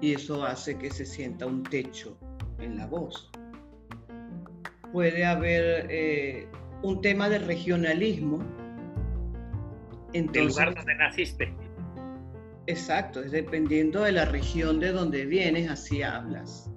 y 0.00 0.14
eso 0.14 0.44
hace 0.44 0.78
que 0.78 0.90
se 0.90 1.04
sienta 1.04 1.46
un 1.46 1.62
techo 1.62 2.16
en 2.58 2.78
la 2.78 2.86
voz. 2.86 3.30
Puede 4.92 5.24
haber 5.24 5.86
eh, 5.90 6.48
un 6.82 7.00
tema 7.02 7.28
de 7.28 7.38
regionalismo 7.38 8.42
entonces, 10.12 10.56
lugar 10.56 10.74
donde 10.74 10.94
naciste. 10.96 11.52
Exacto, 12.66 13.22
es 13.22 13.30
dependiendo 13.30 14.02
de 14.02 14.12
la 14.12 14.24
región 14.24 14.80
de 14.80 14.92
donde 14.92 15.26
vienes, 15.26 15.70
así 15.70 16.02
hablas. 16.02 16.70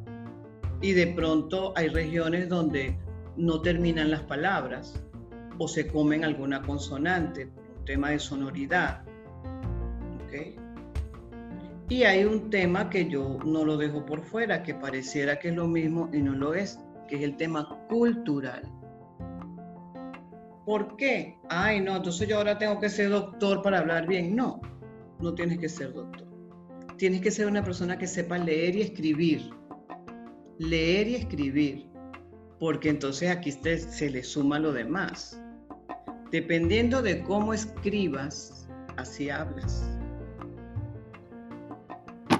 Y 0.82 0.92
de 0.92 1.08
pronto 1.08 1.74
hay 1.76 1.88
regiones 1.88 2.50
donde 2.50 2.98
no 3.38 3.62
terminan 3.62 4.12
las 4.12 4.22
palabras 4.22 5.02
o 5.58 5.68
se 5.68 5.88
comen 5.88 6.24
alguna 6.24 6.62
consonante, 6.62 7.50
un 7.80 7.86
tema 7.86 8.10
de 8.10 8.20
sonoridad. 8.20 9.04
¿Okay? 10.26 10.56
Y 11.90 12.04
hay 12.04 12.26
un 12.26 12.50
tema 12.50 12.90
que 12.90 13.08
yo 13.08 13.38
no 13.46 13.66
lo 13.66 13.78
dejo 13.78 14.06
por 14.06 14.22
fuera, 14.24 14.64
que 14.64 14.74
pareciera 14.74 15.38
que 15.40 15.50
es 15.50 15.56
lo 15.56 15.68
mismo 15.68 16.10
y 16.14 16.22
no 16.22 16.34
lo 16.34 16.54
es, 16.54 16.80
que 17.08 17.18
es 17.18 17.22
el 17.24 17.36
tema 17.36 17.78
cultural. 17.90 18.64
¿Por 20.66 20.96
qué? 20.96 21.38
Ay, 21.50 21.82
no, 21.82 21.98
entonces 21.98 22.28
yo 22.28 22.38
ahora 22.38 22.58
tengo 22.58 22.80
que 22.80 22.90
ser 22.90 23.10
doctor 23.10 23.62
para 23.62 23.80
hablar 23.80 24.08
bien. 24.08 24.36
No, 24.36 24.62
no 25.20 25.34
tienes 25.36 25.60
que 25.60 25.68
ser 25.68 25.94
doctor. 25.94 26.26
Tienes 26.98 27.22
que 27.22 27.32
ser 27.32 27.48
una 27.48 27.64
persona 27.64 27.98
que 27.98 28.08
sepa 28.08 28.38
leer 28.38 28.76
y 28.76 28.82
escribir. 28.82 29.50
Leer 30.58 31.10
y 31.10 31.16
escribir. 31.16 31.93
Porque 32.64 32.88
entonces 32.88 33.30
aquí 33.30 33.52
se 33.52 34.10
le 34.10 34.24
suma 34.24 34.58
lo 34.58 34.72
demás. 34.72 35.38
Dependiendo 36.32 37.02
de 37.02 37.22
cómo 37.22 37.54
escribas, 37.54 38.70
así 38.96 39.30
hablas. 39.30 39.86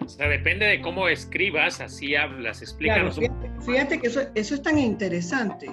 O 0.02 0.08
sea, 0.08 0.30
depende 0.30 0.66
de 0.66 0.82
cómo 0.82 1.10
escribas, 1.10 1.82
así 1.82 2.16
hablas. 2.16 2.62
Explícanos. 2.62 3.20
fíjate, 3.20 3.52
fíjate, 3.66 4.00
que 4.00 4.08
eso, 4.08 4.22
eso 4.34 4.56
es 4.56 4.62
tan 4.62 4.80
interesante 4.80 5.70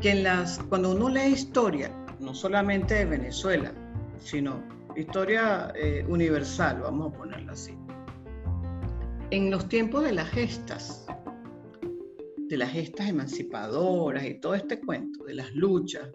que 0.00 0.12
en 0.12 0.22
las, 0.22 0.60
cuando 0.68 0.92
uno 0.92 1.08
lee 1.08 1.32
historia, 1.32 1.90
no 2.20 2.36
solamente 2.36 2.94
de 2.94 3.04
Venezuela, 3.06 3.72
sino 4.20 4.62
historia 4.94 5.72
eh, 5.74 6.04
universal, 6.06 6.82
vamos 6.82 7.12
a 7.12 7.18
ponerla 7.18 7.50
así, 7.50 7.76
en 9.32 9.50
los 9.50 9.68
tiempos 9.68 10.04
de 10.04 10.12
las 10.12 10.30
gestas, 10.30 11.04
de 12.52 12.58
las 12.58 12.72
gestas 12.72 13.08
emancipadoras 13.08 14.26
y 14.26 14.34
todo 14.34 14.54
este 14.54 14.78
cuento, 14.78 15.24
de 15.24 15.32
las 15.32 15.54
luchas 15.54 16.10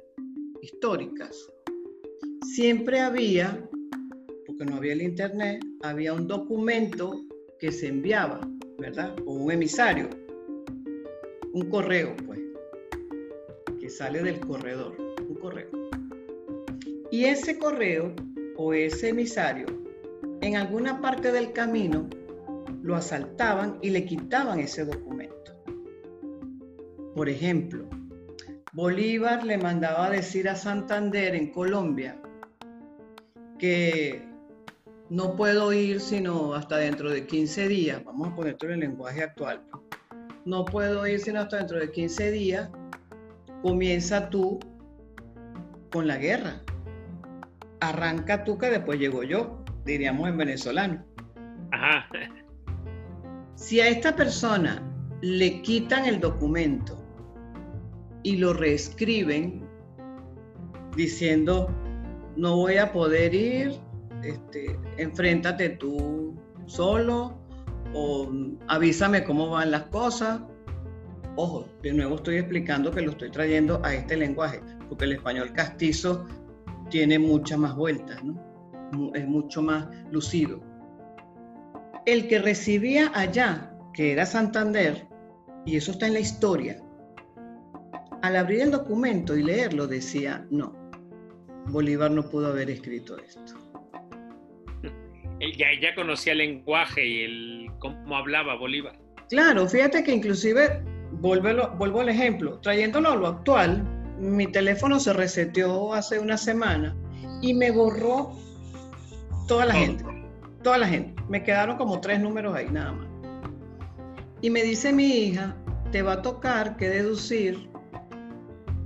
históricas, 0.61 1.35
siempre 2.43 2.99
había, 2.99 3.67
porque 4.45 4.63
no 4.63 4.75
había 4.75 4.93
el 4.93 5.01
Internet, 5.01 5.65
había 5.81 6.13
un 6.13 6.27
documento 6.27 7.25
que 7.57 7.71
se 7.71 7.87
enviaba, 7.87 8.39
¿verdad? 8.77 9.15
O 9.25 9.33
un 9.33 9.51
emisario, 9.51 10.11
un 11.53 11.69
correo, 11.71 12.15
pues 12.27 12.39
sale 13.89 14.21
del 14.21 14.39
corredor, 14.39 14.95
un 15.27 15.35
correo. 15.37 15.71
Y 17.09 17.25
ese 17.25 17.57
correo 17.57 18.13
o 18.57 18.75
ese 18.75 19.09
emisario, 19.09 19.65
en 20.41 20.55
alguna 20.55 21.01
parte 21.01 21.31
del 21.31 21.51
camino, 21.51 22.07
lo 22.83 22.95
asaltaban 22.95 23.79
y 23.81 23.89
le 23.89 24.05
quitaban 24.05 24.59
ese 24.59 24.85
documento. 24.85 25.36
Por 27.17 27.29
ejemplo, 27.29 27.89
Bolívar 28.73 29.43
le 29.43 29.57
mandaba 29.57 30.05
a 30.05 30.09
decir 30.11 30.47
a 30.47 30.55
Santander 30.55 31.33
en 31.33 31.51
Colombia 31.51 32.15
que 33.57 34.21
no 35.09 35.35
puedo 35.35 35.73
ir 35.73 35.99
sino 35.99 36.53
hasta 36.53 36.77
dentro 36.77 37.09
de 37.09 37.25
15 37.25 37.69
días, 37.69 38.05
vamos 38.05 38.27
a 38.27 38.35
ponerlo 38.35 38.67
en 38.67 38.73
el 38.73 38.79
lenguaje 38.81 39.23
actual, 39.23 39.63
no 40.45 40.63
puedo 40.63 41.07
ir 41.07 41.19
sino 41.19 41.39
hasta 41.39 41.57
dentro 41.57 41.79
de 41.79 41.91
15 41.91 42.29
días 42.29 42.69
comienza 43.63 44.29
tú 44.29 44.59
con 45.91 46.05
la 46.05 46.17
guerra. 46.17 46.61
Arranca 47.79 48.43
tú 48.43 48.59
que 48.59 48.69
después 48.69 48.99
llego 48.99 49.23
yo, 49.23 49.65
diríamos 49.85 50.29
en 50.29 50.37
venezolano. 50.37 51.03
Ajá. 51.71 52.07
Si 53.55 53.81
a 53.81 53.87
esta 53.87 54.15
persona 54.15 54.83
le 55.21 55.63
quitan 55.63 56.05
el 56.05 56.19
documento 56.19 57.06
y 58.27 58.35
lo 58.35 58.51
reescriben 58.51 59.65
diciendo 60.97 61.69
no 62.35 62.57
voy 62.57 62.75
a 62.75 62.91
poder 62.91 63.33
ir, 63.33 63.79
este, 64.21 64.77
enfréntate 64.97 65.69
tú 65.69 66.35
solo 66.65 67.39
o 67.93 68.29
avísame 68.67 69.23
cómo 69.23 69.51
van 69.51 69.71
las 69.71 69.83
cosas, 69.83 70.41
Ojo, 71.37 71.69
de 71.83 71.93
nuevo 71.93 72.15
estoy 72.15 72.37
explicando 72.37 72.91
que 72.91 73.01
lo 73.01 73.11
estoy 73.11 73.29
trayendo 73.29 73.79
a 73.85 73.93
este 73.93 74.17
lenguaje, 74.17 74.59
porque 74.89 75.05
el 75.05 75.13
español 75.13 75.53
castizo 75.53 76.25
tiene 76.89 77.19
muchas 77.19 77.59
más 77.59 77.75
vueltas, 77.75 78.19
es 79.13 79.27
mucho 79.27 79.61
más 79.61 79.87
lucido. 80.11 80.59
El 82.07 82.27
que 82.27 82.39
recibía 82.39 83.11
allá, 83.13 83.71
que 83.93 84.13
era 84.13 84.25
Santander, 84.25 85.07
y 85.63 85.77
eso 85.77 85.91
está 85.91 86.07
en 86.07 86.13
la 86.13 86.19
historia, 86.19 86.81
al 88.21 88.35
abrir 88.35 88.61
el 88.61 88.71
documento 88.71 89.35
y 89.35 89.43
leerlo 89.43 89.87
decía, 89.87 90.45
no, 90.49 90.75
Bolívar 91.67 92.11
no 92.11 92.29
pudo 92.29 92.47
haber 92.47 92.69
escrito 92.69 93.17
esto. 93.17 93.53
Ya, 95.39 95.67
ya 95.79 95.93
conocía 95.95 96.31
el 96.31 96.39
lenguaje 96.39 97.05
y 97.05 97.23
el 97.23 97.71
cómo 97.79 98.15
hablaba 98.17 98.55
Bolívar. 98.55 98.97
Claro, 99.29 99.67
fíjate 99.67 100.03
que 100.03 100.13
inclusive 100.13 100.81
vuelvo 101.11 101.99
al 101.99 102.09
ejemplo, 102.09 102.59
trayéndolo 102.59 103.09
a 103.09 103.15
lo 103.15 103.27
actual, 103.27 103.83
mi 104.19 104.47
teléfono 104.47 104.99
se 104.99 105.13
reseteó 105.13 105.93
hace 105.93 106.19
una 106.19 106.37
semana 106.37 106.95
y 107.41 107.53
me 107.53 107.71
borró 107.71 108.31
toda 109.47 109.65
la 109.65 109.73
gente, 109.73 110.03
toda 110.63 110.79
la 110.79 110.87
gente. 110.87 111.21
Me 111.29 111.43
quedaron 111.43 111.77
como 111.77 112.01
tres 112.01 112.19
números 112.19 112.55
ahí 112.55 112.67
nada 112.71 112.93
más. 112.93 113.07
Y 114.41 114.49
me 114.49 114.63
dice 114.63 114.93
mi 114.93 115.05
hija, 115.05 115.55
te 115.91 116.01
va 116.01 116.13
a 116.13 116.21
tocar 116.21 116.77
que 116.77 116.89
deducir 116.89 117.69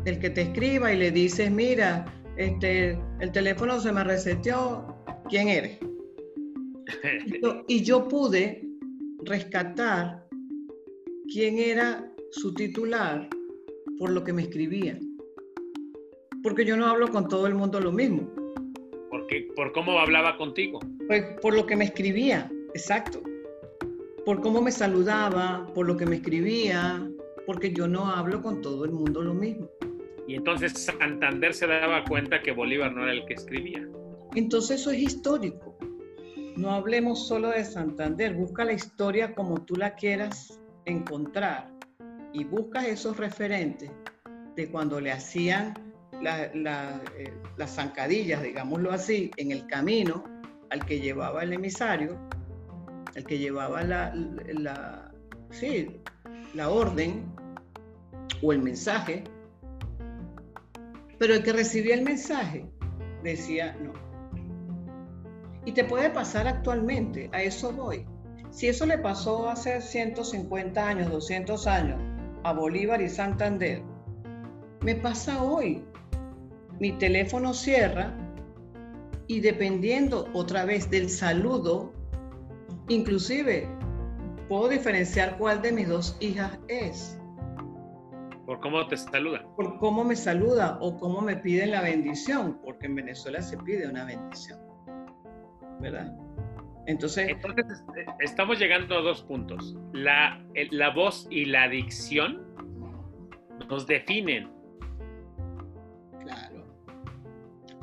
el 0.05 0.19
que 0.19 0.29
te 0.29 0.41
escriba 0.41 0.93
y 0.93 0.97
le 0.97 1.11
dices, 1.11 1.51
mira, 1.51 2.05
este, 2.37 2.97
el 3.19 3.31
teléfono 3.31 3.79
se 3.79 3.91
me 3.91 4.03
reseteó, 4.03 4.95
¿quién 5.29 5.47
eres? 5.47 5.77
y 7.67 7.83
yo 7.83 8.07
pude 8.07 8.67
rescatar 9.23 10.27
quién 11.31 11.59
era 11.59 12.11
su 12.31 12.53
titular 12.53 13.29
por 13.97 14.09
lo 14.11 14.23
que 14.23 14.33
me 14.33 14.43
escribía. 14.43 14.99
Porque 16.43 16.65
yo 16.65 16.75
no 16.75 16.87
hablo 16.87 17.07
con 17.09 17.27
todo 17.27 17.45
el 17.45 17.53
mundo 17.53 17.79
lo 17.79 17.91
mismo. 17.91 18.27
¿Por, 19.09 19.27
¿Por 19.55 19.71
cómo 19.73 19.99
hablaba 19.99 20.37
contigo? 20.37 20.79
Pues 21.07 21.23
por 21.41 21.53
lo 21.53 21.65
que 21.65 21.75
me 21.75 21.85
escribía, 21.85 22.51
exacto. 22.73 23.21
por 24.25 24.41
cómo 24.41 24.61
me 24.61 24.71
saludaba, 24.71 25.67
por 25.73 25.85
lo 25.87 25.97
que 25.97 26.05
me 26.05 26.15
escribía, 26.15 27.07
porque 27.45 27.71
yo 27.71 27.87
no 27.87 28.07
hablo 28.07 28.41
con 28.41 28.61
todo 28.61 28.85
el 28.85 28.91
mundo 28.91 29.21
lo 29.21 29.33
mismo. 29.33 29.69
Y 30.27 30.35
entonces 30.35 30.73
Santander 30.73 31.53
se 31.53 31.67
daba 31.67 32.03
cuenta 32.05 32.41
que 32.41 32.51
Bolívar 32.51 32.93
no 32.93 33.03
era 33.03 33.13
el 33.13 33.25
que 33.25 33.33
escribía. 33.33 33.87
Entonces 34.35 34.81
eso 34.81 34.91
es 34.91 34.99
histórico. 34.99 35.77
No 36.55 36.71
hablemos 36.71 37.27
solo 37.27 37.49
de 37.49 37.63
Santander, 37.63 38.33
busca 38.33 38.65
la 38.65 38.73
historia 38.73 39.33
como 39.33 39.63
tú 39.63 39.75
la 39.75 39.95
quieras 39.95 40.59
encontrar 40.85 41.71
y 42.33 42.43
busca 42.43 42.85
esos 42.85 43.17
referentes 43.17 43.89
de 44.55 44.69
cuando 44.69 44.99
le 44.99 45.11
hacían 45.11 45.73
eh, 46.23 47.33
las 47.57 47.75
zancadillas, 47.75 48.43
digámoslo 48.43 48.91
así, 48.91 49.31
en 49.37 49.51
el 49.51 49.65
camino 49.67 50.23
al 50.69 50.85
que 50.85 50.99
llevaba 50.99 51.43
el 51.43 51.53
emisario, 51.53 52.17
al 53.15 53.23
que 53.23 53.37
llevaba 53.37 53.83
la, 53.83 54.13
la, 54.13 55.11
la 56.53 56.69
orden 56.69 57.25
o 58.41 58.53
el 58.53 58.61
mensaje, 58.61 59.23
pero 61.21 61.35
el 61.35 61.43
que 61.43 61.53
recibía 61.53 61.93
el 61.93 62.01
mensaje 62.01 62.65
decía 63.21 63.77
no. 63.79 63.93
Y 65.67 65.71
te 65.73 65.83
puede 65.83 66.09
pasar 66.09 66.47
actualmente, 66.47 67.29
a 67.31 67.43
eso 67.43 67.71
voy. 67.71 68.07
Si 68.49 68.67
eso 68.67 68.87
le 68.87 68.97
pasó 68.97 69.47
hace 69.47 69.81
150 69.81 70.83
años, 70.83 71.11
200 71.11 71.67
años 71.67 72.01
a 72.43 72.53
Bolívar 72.53 73.03
y 73.03 73.07
Santander, 73.07 73.83
me 74.81 74.95
pasa 74.95 75.43
hoy. 75.43 75.83
Mi 76.79 76.93
teléfono 76.93 77.53
cierra 77.53 78.17
y 79.27 79.41
dependiendo 79.41 80.27
otra 80.33 80.65
vez 80.65 80.89
del 80.89 81.07
saludo, 81.07 81.93
inclusive 82.87 83.69
puedo 84.49 84.69
diferenciar 84.69 85.37
cuál 85.37 85.61
de 85.61 85.71
mis 85.71 85.87
dos 85.87 86.17
hijas 86.19 86.57
es. 86.67 87.20
¿Por 88.45 88.59
cómo 88.59 88.87
te 88.87 88.97
saluda? 88.97 89.43
Por 89.55 89.77
cómo 89.77 90.03
me 90.03 90.15
saluda 90.15 90.77
o 90.81 90.97
cómo 90.99 91.21
me 91.21 91.37
piden 91.37 91.71
la 91.71 91.81
bendición, 91.81 92.59
porque 92.63 92.87
en 92.87 92.95
Venezuela 92.95 93.41
se 93.41 93.57
pide 93.57 93.87
una 93.87 94.05
bendición. 94.05 94.59
¿Verdad? 95.79 96.13
Entonces, 96.87 97.29
Entonces 97.29 97.83
estamos 98.19 98.59
llegando 98.59 98.97
a 98.97 99.01
dos 99.01 99.21
puntos. 99.23 99.77
La, 99.93 100.43
la 100.71 100.89
voz 100.89 101.27
y 101.29 101.45
la 101.45 101.67
dicción 101.69 102.41
nos 103.69 103.85
definen. 103.85 104.49
Claro. 106.19 106.65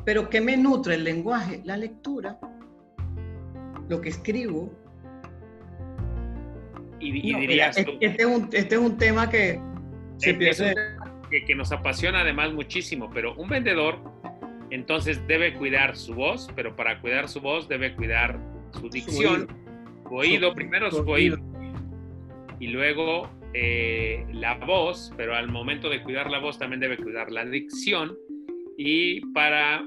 Pero 0.05 0.29
¿qué 0.29 0.41
me 0.41 0.57
nutre 0.57 0.97
el 0.97 1.05
lenguaje? 1.05 1.63
La 1.65 1.77
lectura, 1.77 2.39
lo 3.89 4.01
que 4.01 4.09
escribo. 4.09 4.73
Y, 7.01 7.13
dirías 7.13 7.79
este, 7.79 7.97
es 8.01 8.27
un, 8.27 8.49
este 8.53 8.75
es 8.75 8.81
un 8.81 8.97
tema 8.97 9.31
que 9.31 9.61
pierde. 10.19 10.75
Que, 11.31 11.45
que 11.45 11.55
nos 11.55 11.73
apasiona 11.73 12.23
además 12.23 12.55
muchísimo, 12.55 13.11
pero 13.13 13.35
un 13.35 13.51
vendedor 13.51 14.01
entonces 14.71 15.21
debe 15.27 15.55
cuidar 15.55 15.97
su 15.97 16.15
voz, 16.15 16.49
pero 16.57 16.75
para 16.75 17.01
cuidar 17.01 17.29
su 17.29 17.41
voz 17.41 17.69
debe 17.69 17.95
cuidar 17.95 18.41
su 18.73 18.89
dicción, 18.89 19.47
su 20.09 20.15
oído, 20.15 20.55
primero 20.55 20.91
su 20.91 21.07
oído 21.09 21.39
y 22.61 22.69
luego 22.69 23.31
eh, 23.55 24.27
la 24.33 24.55
voz, 24.55 25.13
pero 25.17 25.35
al 25.35 25.49
momento 25.49 25.89
de 25.89 26.03
cuidar 26.03 26.31
la 26.31 26.39
voz 26.39 26.59
también 26.59 26.81
debe 26.81 26.97
cuidar 26.97 27.31
la 27.31 27.45
dicción 27.45 28.17
y 28.77 29.21
para 29.33 29.85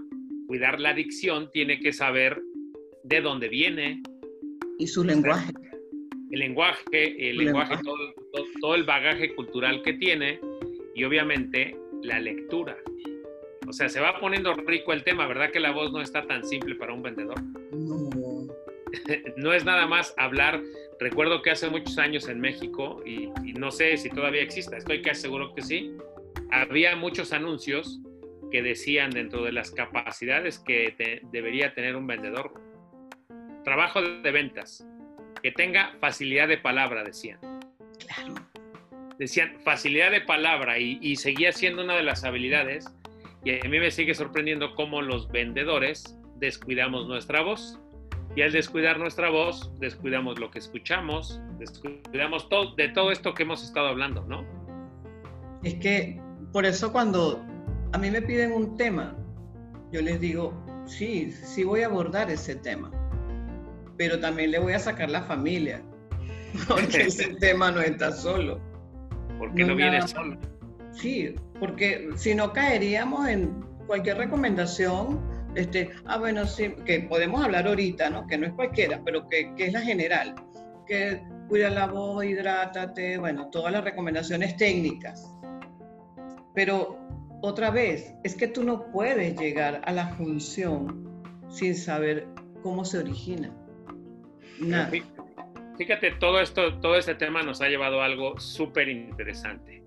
cuidar 0.47 0.79
la 0.79 0.93
dicción 0.93 1.49
tiene 1.51 1.79
que 1.79 1.93
saber 1.93 2.41
de 3.03 3.21
dónde 3.21 3.49
viene. 3.49 4.01
Y 4.77 4.87
su 4.87 5.03
lenguaje. 5.03 5.51
El 6.31 6.39
lenguaje, 6.39 7.29
el 7.29 7.37
lenguaje, 7.37 7.75
todo, 7.83 7.97
el 8.75 8.83
bagaje 8.83 9.33
cultural 9.35 9.81
que 9.81 9.93
tiene 9.93 10.39
y 10.95 11.03
obviamente 11.03 11.77
la 12.03 12.19
lectura. 12.19 12.77
O 13.67 13.73
sea, 13.73 13.89
se 13.89 13.99
va 13.99 14.19
poniendo 14.19 14.53
rico 14.53 14.91
el 14.93 15.03
tema, 15.03 15.27
¿verdad 15.27 15.51
que 15.51 15.59
la 15.59 15.71
voz 15.71 15.91
no 15.91 16.01
está 16.01 16.25
tan 16.27 16.43
simple 16.43 16.75
para 16.75 16.93
un 16.93 17.01
vendedor? 17.01 17.41
No. 17.71 18.09
no 19.37 19.53
es 19.53 19.65
nada 19.65 19.85
más 19.87 20.13
hablar. 20.17 20.61
Recuerdo 20.99 21.41
que 21.41 21.51
hace 21.51 21.69
muchos 21.69 21.97
años 21.97 22.27
en 22.27 22.39
México, 22.39 23.01
y, 23.05 23.27
no 23.53 23.71
sé 23.71 23.97
si 23.97 24.09
todavía 24.09 24.41
exista, 24.41 24.77
estoy 24.77 25.01
casi 25.01 25.21
seguro 25.21 25.53
que 25.55 25.61
sí, 25.61 25.95
había 26.51 26.95
muchos 26.95 27.33
anuncios 27.33 27.99
que 28.51 28.61
decían 28.61 29.11
dentro 29.11 29.43
de 29.43 29.51
las 29.51 29.71
capacidades 29.71 30.59
que 30.59 31.21
debería 31.31 31.73
tener 31.73 31.95
un 31.95 32.05
vendedor. 32.05 32.53
Trabajo 33.63 34.01
de 34.01 34.31
ventas, 34.31 34.85
que 35.41 35.51
tenga 35.51 35.95
facilidad 35.99 36.47
de 36.47 36.57
palabra, 36.57 37.03
decían. 37.03 37.39
Claro. 38.07 38.35
Decían 39.17 39.57
facilidad 39.63 40.11
de 40.11 40.21
palabra 40.21 40.79
y, 40.79 40.97
y 41.01 41.15
seguía 41.15 41.51
siendo 41.51 41.83
una 41.83 41.95
de 41.95 42.03
las 42.03 42.23
habilidades. 42.23 42.85
Y 43.43 43.51
a 43.51 43.69
mí 43.69 43.79
me 43.79 43.91
sigue 43.91 44.13
sorprendiendo 44.13 44.75
cómo 44.75 45.01
los 45.01 45.29
vendedores 45.31 46.17
descuidamos 46.37 47.07
nuestra 47.07 47.41
voz. 47.41 47.79
Y 48.35 48.41
al 48.41 48.51
descuidar 48.51 48.97
nuestra 48.97 49.29
voz, 49.29 49.71
descuidamos 49.79 50.39
lo 50.39 50.51
que 50.51 50.59
escuchamos, 50.59 51.41
descuidamos 51.59 52.47
todo, 52.47 52.75
de 52.75 52.87
todo 52.89 53.11
esto 53.11 53.33
que 53.33 53.43
hemos 53.43 53.61
estado 53.63 53.87
hablando, 53.87 54.25
¿no? 54.25 54.45
Es 55.63 55.75
que 55.75 56.19
por 56.53 56.65
eso 56.65 56.91
cuando 56.93 57.45
a 57.91 57.97
mí 57.97 58.09
me 58.09 58.21
piden 58.21 58.53
un 58.53 58.77
tema, 58.77 59.15
yo 59.91 60.01
les 60.01 60.19
digo, 60.21 60.53
sí, 60.85 61.31
sí 61.31 61.65
voy 61.65 61.81
a 61.81 61.87
abordar 61.87 62.31
ese 62.31 62.55
tema, 62.55 62.89
pero 63.97 64.19
también 64.19 64.51
le 64.51 64.59
voy 64.59 64.73
a 64.73 64.79
sacar 64.79 65.09
la 65.09 65.23
familia, 65.23 65.83
porque 66.67 67.03
ese 67.03 67.35
tema 67.35 67.71
no 67.71 67.81
está 67.81 68.11
solo. 68.11 68.59
Porque 69.37 69.63
no, 69.63 69.69
no 69.69 69.75
viene 69.75 70.07
solo. 70.07 70.37
Sí, 70.91 71.35
porque 71.59 72.09
si 72.15 72.35
no 72.35 72.51
caeríamos 72.53 73.27
en 73.27 73.65
cualquier 73.87 74.17
recomendación 74.17 75.19
este, 75.55 75.89
ah, 76.05 76.17
bueno, 76.17 76.45
sí, 76.45 76.73
que 76.85 77.01
podemos 77.01 77.43
hablar 77.43 77.67
ahorita, 77.67 78.09
¿no? 78.09 78.25
Que 78.27 78.37
no 78.37 78.47
es 78.47 78.53
cualquiera, 78.53 79.01
pero 79.03 79.27
que, 79.27 79.53
que 79.55 79.65
es 79.67 79.73
la 79.73 79.81
general. 79.81 80.35
Que 80.87 81.21
cuida 81.49 81.69
la 81.69 81.87
voz, 81.87 82.23
hidrátate, 82.23 83.17
bueno, 83.17 83.49
todas 83.49 83.73
las 83.73 83.83
recomendaciones 83.83 84.55
técnicas. 84.55 85.29
Pero 86.55 86.97
otra 87.41 87.69
vez, 87.69 88.13
es 88.23 88.35
que 88.35 88.47
tú 88.47 88.63
no 88.63 88.91
puedes 88.91 89.37
llegar 89.37 89.81
a 89.83 89.91
la 89.91 90.09
función 90.15 91.09
sin 91.49 91.75
saber 91.75 92.27
cómo 92.63 92.85
se 92.85 92.99
origina. 92.99 93.53
Nada. 94.59 94.89
Fíjate, 95.81 96.11
todo 96.11 96.39
esto, 96.39 96.75
todo 96.75 96.95
este 96.95 97.15
tema 97.15 97.41
nos 97.41 97.59
ha 97.59 97.67
llevado 97.67 98.03
a 98.03 98.05
algo 98.05 98.39
súper 98.39 98.87
interesante. 98.87 99.81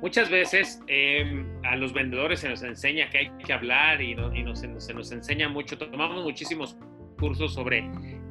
Muchas 0.00 0.30
veces 0.30 0.80
em, 0.86 1.46
a 1.62 1.76
los 1.76 1.92
vendedores 1.92 2.40
se 2.40 2.48
nos 2.48 2.62
enseña 2.62 3.10
que 3.10 3.18
hay 3.18 3.30
que 3.44 3.52
hablar 3.52 4.00
y, 4.00 4.16
se 4.54 4.94
nos 4.94 5.12
enseña 5.12 5.50
mucho. 5.50 5.76
Tomamos 5.76 6.24
muchísimos 6.24 6.78
cursos 7.18 7.52
sobre 7.52 7.86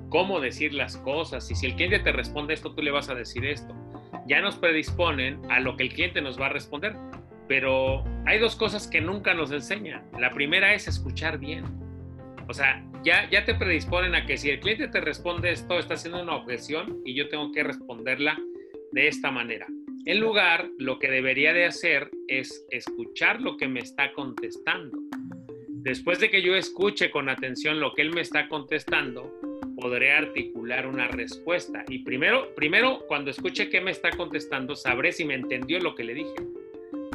cómo 0.10 0.40
decir 0.40 0.74
las 0.74 0.98
cosas 0.98 1.52
y 1.52 1.54
si 1.54 1.68
el 1.68 1.76
cliente 1.76 2.00
te 2.00 2.12
responde 2.12 2.56
esto, 2.56 2.74
tú 2.74 2.82
le 2.82 2.90
vas 2.90 3.08
a 3.12 3.14
decir 3.14 3.46
esto. 3.46 3.76
Ya 4.26 4.42
nos 4.42 4.56
predisponen 4.56 5.40
a 5.52 5.60
lo 5.60 5.78
que 5.78 5.84
el 5.84 5.94
cliente 5.94 6.24
nos 6.24 6.42
va 6.42 6.48
a 6.48 6.50
responder, 6.50 6.96
pero 7.48 8.04
hay 8.26 8.40
dos 8.40 8.56
cosas 8.56 8.88
que 8.88 9.00
nunca 9.00 9.36
nos 9.36 9.52
enseñan. 9.52 10.10
La 10.20 10.32
primera 10.32 10.74
es 10.74 10.88
escuchar 10.88 11.38
bien. 11.38 11.87
O 12.50 12.54
sea, 12.54 12.84
ya, 13.04 13.30
ya 13.30 13.44
te 13.46 13.56
predisponen 13.56 14.16
a 14.16 14.26
que 14.26 14.38
si 14.38 14.50
el 14.50 14.60
cliente 14.60 14.88
te 14.88 15.02
responde 15.02 15.52
esto, 15.52 15.80
está 15.80 15.96
haciendo 15.96 16.22
una 16.22 16.36
objeción 16.36 17.02
y 17.06 17.14
yo 17.14 17.28
tengo 17.30 17.52
que 17.52 17.64
responderla 17.64 18.38
de 18.92 19.08
esta 19.08 19.32
manera. 19.32 19.68
En 20.06 20.22
lugar, 20.22 20.70
lo 20.78 21.00
que 21.00 21.10
debería 21.10 21.52
de 21.52 21.66
hacer 21.66 22.10
es 22.30 22.66
escuchar 22.72 23.42
lo 23.42 23.58
que 23.58 23.68
me 23.68 23.82
está 23.82 24.14
contestando. 24.14 24.98
Después 25.68 26.20
de 26.20 26.30
que 26.30 26.42
yo 26.42 26.56
escuche 26.56 27.12
con 27.12 27.28
atención 27.28 27.82
lo 27.82 27.94
que 27.94 28.04
él 28.04 28.14
me 28.14 28.22
está 28.22 28.48
contestando, 28.48 29.34
podré 29.76 30.14
articular 30.14 30.88
una 30.88 31.08
respuesta. 31.08 31.84
Y 31.90 32.00
primero, 32.00 32.56
primero 32.56 33.06
cuando 33.08 33.32
escuche 33.32 33.70
qué 33.70 33.82
me 33.82 33.92
está 33.92 34.12
contestando, 34.12 34.76
sabré 34.76 35.12
si 35.12 35.26
me 35.26 35.36
entendió 35.36 35.80
lo 35.80 35.94
que 35.94 36.06
le 36.06 36.14
dije. 36.14 36.36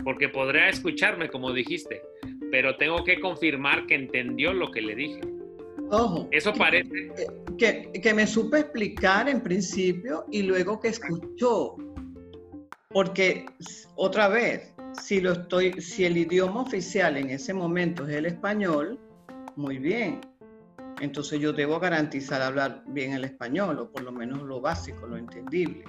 Porque 0.04 0.28
podrá 0.28 0.68
escucharme, 0.68 1.28
como 1.28 1.52
dijiste, 1.52 2.02
pero 2.52 2.76
tengo 2.76 3.02
que 3.02 3.18
confirmar 3.18 3.86
que 3.86 3.94
entendió 3.94 4.52
lo 4.52 4.70
que 4.70 4.82
le 4.82 4.94
dije. 4.94 5.20
Ojo. 5.90 6.28
Eso 6.30 6.52
parece. 6.52 7.10
Que, 7.56 7.90
que 7.90 8.14
me 8.14 8.26
supe 8.26 8.60
explicar 8.60 9.26
en 9.26 9.40
principio 9.40 10.26
y 10.30 10.42
luego 10.42 10.78
que 10.78 10.88
escuchó 10.88 11.76
porque 12.92 13.46
otra 13.94 14.28
vez, 14.28 14.74
si 14.92 15.22
lo 15.22 15.32
estoy, 15.32 15.80
si 15.80 16.04
el 16.04 16.18
idioma 16.18 16.60
oficial 16.60 17.16
en 17.16 17.30
ese 17.30 17.54
momento 17.54 18.06
es 18.06 18.16
el 18.16 18.26
español, 18.26 19.00
muy 19.56 19.78
bien. 19.78 20.20
Entonces 21.00 21.40
yo 21.40 21.54
debo 21.54 21.80
garantizar 21.80 22.42
hablar 22.42 22.84
bien 22.88 23.14
el 23.14 23.24
español, 23.24 23.78
o 23.78 23.90
por 23.90 24.02
lo 24.02 24.12
menos 24.12 24.42
lo 24.42 24.60
básico, 24.60 25.06
lo 25.06 25.16
entendible. 25.16 25.84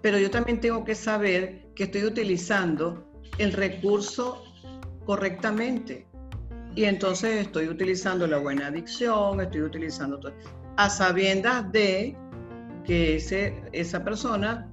Pero 0.00 0.18
yo 0.18 0.30
también 0.30 0.58
tengo 0.58 0.84
que 0.84 0.94
saber 0.94 1.66
que 1.74 1.84
estoy 1.84 2.04
utilizando 2.04 3.06
el 3.36 3.52
recurso 3.52 4.42
correctamente. 5.04 6.06
Y 6.74 6.84
entonces 6.84 7.42
estoy 7.46 7.68
utilizando 7.68 8.26
la 8.26 8.38
buena 8.38 8.70
dicción, 8.70 9.40
estoy 9.40 9.62
utilizando 9.62 10.18
todo, 10.18 10.32
a 10.76 10.88
sabiendas 10.88 11.70
de 11.70 12.16
que 12.84 13.16
ese, 13.16 13.62
esa 13.72 14.02
persona 14.02 14.68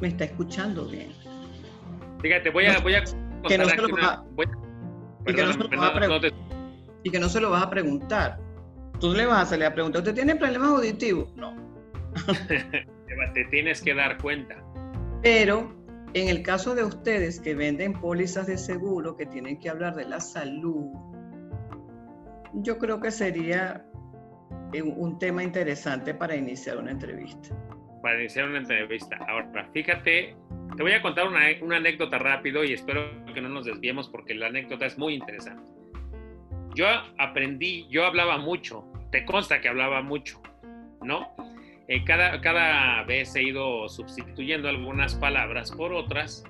me 0.00 0.08
está 0.08 0.24
escuchando 0.24 0.86
bien. 0.86 1.12
Fíjate, 2.20 2.50
voy 2.50 2.66
a, 2.66 2.78
voy 2.80 2.94
a 2.94 3.04
que 3.48 3.58
no 3.58 3.68
se 3.68 3.76
lo 3.76 3.88
vas 3.88 4.04
a, 4.04 4.24
y, 5.26 5.34
que 5.34 5.42
no 5.44 5.52
se 5.52 5.58
lo 5.58 5.68
vas 5.68 5.94
a 5.94 6.44
y 7.02 7.10
que 7.10 7.18
no 7.18 7.28
se 7.28 7.40
lo 7.40 7.50
vas 7.50 7.62
a 7.64 7.70
preguntar. 7.70 8.38
Tú 9.00 9.12
le 9.12 9.26
vas 9.26 9.42
a 9.42 9.46
salir 9.46 9.66
a 9.66 9.74
preguntar, 9.74 10.00
¿usted 10.00 10.14
tiene 10.14 10.36
problemas 10.36 10.70
auditivos? 10.70 11.34
No. 11.36 11.54
Te 13.34 13.44
tienes 13.50 13.82
que 13.82 13.94
dar 13.94 14.18
cuenta. 14.18 14.62
Pero 15.22 15.74
en 16.14 16.28
el 16.28 16.42
caso 16.42 16.74
de 16.74 16.84
ustedes 16.84 17.40
que 17.40 17.54
venden 17.54 17.92
pólizas 17.92 18.46
de 18.46 18.56
seguro, 18.56 19.16
que 19.16 19.26
tienen 19.26 19.58
que 19.58 19.68
hablar 19.68 19.96
de 19.96 20.04
la 20.04 20.20
salud, 20.20 20.92
yo 22.54 22.78
creo 22.78 23.00
que 23.00 23.10
sería 23.10 23.84
un 24.72 25.18
tema 25.18 25.42
interesante 25.42 26.14
para 26.14 26.36
iniciar 26.36 26.78
una 26.78 26.92
entrevista. 26.92 27.48
Para 28.00 28.20
iniciar 28.20 28.48
una 28.48 28.58
entrevista. 28.58 29.16
Ahora, 29.28 29.68
fíjate, 29.72 30.36
te 30.76 30.82
voy 30.82 30.92
a 30.92 31.02
contar 31.02 31.26
una, 31.26 31.40
una 31.62 31.76
anécdota 31.76 32.18
rápido 32.18 32.62
y 32.64 32.72
espero 32.72 33.02
que 33.32 33.40
no 33.40 33.48
nos 33.48 33.64
desviemos 33.66 34.08
porque 34.08 34.34
la 34.34 34.46
anécdota 34.46 34.86
es 34.86 34.96
muy 34.96 35.14
interesante. 35.14 35.70
Yo 36.74 36.86
aprendí, 37.18 37.86
yo 37.88 38.04
hablaba 38.04 38.38
mucho, 38.38 38.84
te 39.10 39.24
consta 39.24 39.60
que 39.60 39.68
hablaba 39.68 40.02
mucho, 40.02 40.40
¿no? 41.02 41.34
Eh, 41.86 42.02
cada, 42.04 42.40
cada 42.40 43.02
vez 43.04 43.34
he 43.36 43.42
ido 43.42 43.88
sustituyendo 43.88 44.68
algunas 44.68 45.14
palabras 45.16 45.70
por 45.70 45.92
otras, 45.92 46.44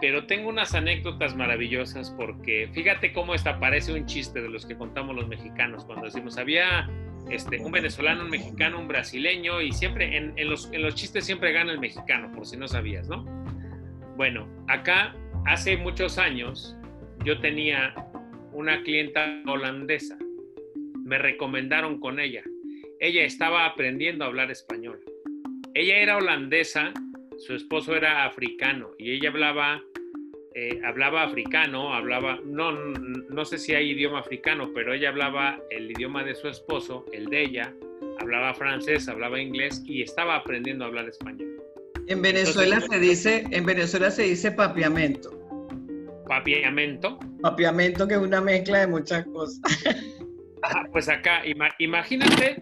pero 0.00 0.26
tengo 0.26 0.50
unas 0.50 0.74
anécdotas 0.74 1.34
maravillosas 1.34 2.10
porque 2.10 2.68
fíjate 2.72 3.12
cómo 3.12 3.34
esta 3.34 3.58
parece 3.58 3.92
un 3.92 4.04
chiste 4.06 4.42
de 4.42 4.48
los 4.50 4.66
que 4.66 4.76
contamos 4.76 5.16
los 5.16 5.28
mexicanos 5.28 5.84
cuando 5.84 6.06
decimos 6.06 6.36
había 6.36 6.90
este, 7.30 7.58
un 7.60 7.72
venezolano, 7.72 8.24
un 8.24 8.30
mexicano, 8.30 8.78
un 8.80 8.88
brasileño 8.88 9.62
y 9.62 9.72
siempre 9.72 10.16
en, 10.16 10.34
en, 10.36 10.50
los, 10.50 10.70
en 10.72 10.82
los 10.82 10.94
chistes 10.94 11.24
siempre 11.24 11.52
gana 11.52 11.72
el 11.72 11.80
mexicano, 11.80 12.30
por 12.32 12.46
si 12.46 12.56
no 12.56 12.68
sabías, 12.68 13.08
¿no? 13.08 13.24
Bueno, 14.16 14.46
acá 14.68 15.14
hace 15.46 15.76
muchos 15.78 16.18
años 16.18 16.76
yo 17.24 17.40
tenía 17.40 17.94
una 18.52 18.82
clienta 18.82 19.42
holandesa, 19.46 20.18
me 21.04 21.18
recomendaron 21.18 21.98
con 21.98 22.20
ella 22.20 22.42
ella 23.00 23.24
estaba 23.24 23.64
aprendiendo 23.64 24.24
a 24.24 24.28
hablar 24.28 24.50
español. 24.50 25.00
Ella 25.74 25.98
era 25.98 26.16
holandesa, 26.18 26.92
su 27.38 27.54
esposo 27.54 27.96
era 27.96 28.26
africano 28.26 28.90
y 28.98 29.12
ella 29.12 29.30
hablaba, 29.30 29.82
eh, 30.54 30.80
hablaba 30.84 31.22
africano, 31.22 31.94
hablaba, 31.94 32.38
no, 32.44 32.72
no 32.72 33.44
sé 33.46 33.58
si 33.58 33.74
hay 33.74 33.92
idioma 33.92 34.18
africano, 34.20 34.70
pero 34.74 34.92
ella 34.92 35.08
hablaba 35.08 35.58
el 35.70 35.90
idioma 35.90 36.22
de 36.24 36.34
su 36.34 36.48
esposo, 36.48 37.06
el 37.12 37.26
de 37.26 37.42
ella, 37.42 37.74
hablaba 38.18 38.52
francés, 38.52 39.08
hablaba 39.08 39.40
inglés 39.40 39.82
y 39.86 40.02
estaba 40.02 40.36
aprendiendo 40.36 40.84
a 40.84 40.88
hablar 40.88 41.08
español. 41.08 41.56
En 42.06 42.20
Venezuela 42.20 42.82
se 42.82 42.98
dice, 42.98 43.44
en 43.50 43.64
Venezuela 43.64 44.10
se 44.10 44.24
dice 44.24 44.52
papiamento. 44.52 45.30
Papiamento. 46.28 47.18
Papiamento 47.40 48.06
que 48.06 48.14
es 48.14 48.20
una 48.20 48.42
mezcla 48.42 48.80
de 48.80 48.86
muchas 48.88 49.24
cosas. 49.26 49.60
pues 50.92 51.08
acá, 51.08 51.42
imagínate 51.78 52.60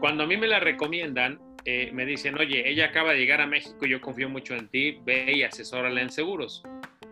cuando 0.00 0.24
a 0.24 0.26
mí 0.26 0.36
me 0.36 0.46
la 0.46 0.60
recomiendan, 0.60 1.40
eh, 1.64 1.90
me 1.92 2.06
dicen, 2.06 2.38
oye, 2.38 2.68
ella 2.68 2.86
acaba 2.86 3.12
de 3.12 3.18
llegar 3.18 3.40
a 3.40 3.46
México, 3.46 3.84
yo 3.84 4.00
confío 4.00 4.28
mucho 4.28 4.54
en 4.54 4.68
ti, 4.68 5.00
ve 5.04 5.32
y 5.34 5.42
asesórala 5.42 6.00
en 6.00 6.10
seguros. 6.10 6.62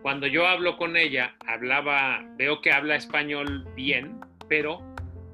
Cuando 0.01 0.25
yo 0.27 0.47
hablo 0.47 0.77
con 0.77 0.95
ella, 0.95 1.35
hablaba, 1.45 2.25
veo 2.37 2.61
que 2.61 2.71
habla 2.71 2.95
español 2.95 3.67
bien, 3.75 4.19
pero 4.47 4.81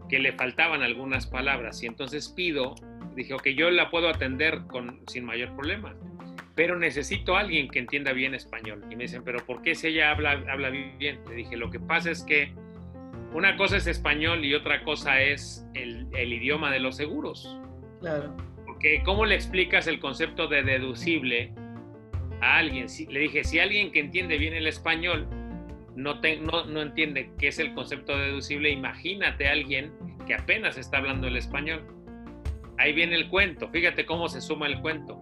que 0.09 0.19
le 0.19 0.31
faltaban 0.33 0.81
algunas 0.81 1.27
palabras 1.27 1.81
y 1.83 1.85
entonces 1.85 2.29
pido, 2.29 2.75
dije, 3.15 3.33
ok, 3.33 3.49
yo 3.49 3.69
la 3.69 3.89
puedo 3.89 4.09
atender 4.09 4.61
con, 4.67 5.01
sin 5.07 5.25
mayor 5.25 5.55
problema, 5.55 5.95
pero 6.55 6.77
necesito 6.77 7.35
a 7.35 7.41
alguien 7.41 7.67
que 7.67 7.79
entienda 7.79 8.13
bien 8.13 8.33
español. 8.33 8.83
Y 8.89 8.95
me 8.95 9.03
dicen, 9.03 9.23
pero 9.23 9.45
¿por 9.45 9.61
qué 9.61 9.75
si 9.75 9.87
ella 9.87 10.11
habla, 10.11 10.43
habla 10.49 10.69
bien? 10.69 11.19
Le 11.29 11.35
dije, 11.35 11.57
lo 11.57 11.69
que 11.69 11.79
pasa 11.79 12.11
es 12.11 12.23
que 12.23 12.53
una 13.33 13.57
cosa 13.57 13.77
es 13.77 13.87
español 13.87 14.45
y 14.45 14.53
otra 14.53 14.83
cosa 14.83 15.21
es 15.21 15.65
el, 15.73 16.07
idioma 16.13 16.71
de 16.71 16.79
los 16.79 16.95
seguros. 16.95 17.59
Claro. 17.99 18.35
Porque 18.65 19.01
¿cómo 19.03 19.25
le 19.25 19.35
explicas 19.35 19.87
el 19.87 19.99
concepto 19.99 20.47
de 20.47 20.63
deducible 20.63 21.53
a 22.41 22.57
alguien? 22.57 22.87
le 23.09 23.19
dije, 23.19 23.43
si 23.43 23.59
alguien 23.59 23.91
que 23.91 23.99
entiende 23.99 24.37
bien 24.37 24.53
el 24.53 24.67
español 24.67 25.27
no, 25.95 26.19
no, 26.65 26.81
entiende 26.81 27.31
qué 27.37 27.47
es 27.49 27.59
el 27.59 27.73
concepto 27.73 28.17
de 28.17 28.25
deducible, 28.25 28.69
imagínate 28.69 29.47
a 29.47 29.51
alguien 29.51 29.93
que 30.25 30.33
apenas 30.33 30.77
está 30.77 30.97
hablando 30.97 31.27
el 31.27 31.37
español. 31.37 31.87
Ahí 32.77 32.93
viene 32.93 33.15
el 33.15 33.29
cuento, 33.29 33.69
fíjate 33.69 34.05
cómo 34.05 34.27
se 34.29 34.41
suma 34.41 34.67
el 34.67 34.79
cuento. 34.81 35.19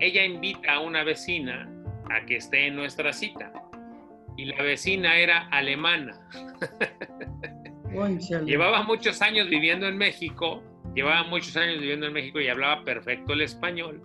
Ella 0.00 0.24
invita 0.24 0.74
a 0.74 0.80
una 0.80 1.04
vecina 1.04 1.70
a 2.10 2.24
que 2.24 2.36
esté 2.36 2.66
en 2.66 2.76
nuestra 2.76 3.12
cita 3.12 3.52
y 4.38 4.44
la 4.44 4.62
vecina 4.62 5.18
era 5.18 5.48
alemana. 5.48 6.16
llevaba 8.46 8.84
muchos 8.84 9.20
años 9.20 9.50
viviendo 9.50 9.88
en 9.88 9.98
México, 9.98 10.62
llevaba 10.94 11.24
muchos 11.24 11.56
años 11.56 11.80
viviendo 11.80 12.06
en 12.06 12.12
México 12.12 12.40
y 12.40 12.48
hablaba 12.48 12.84
perfecto 12.84 13.32
el 13.32 13.42
español. 13.42 14.00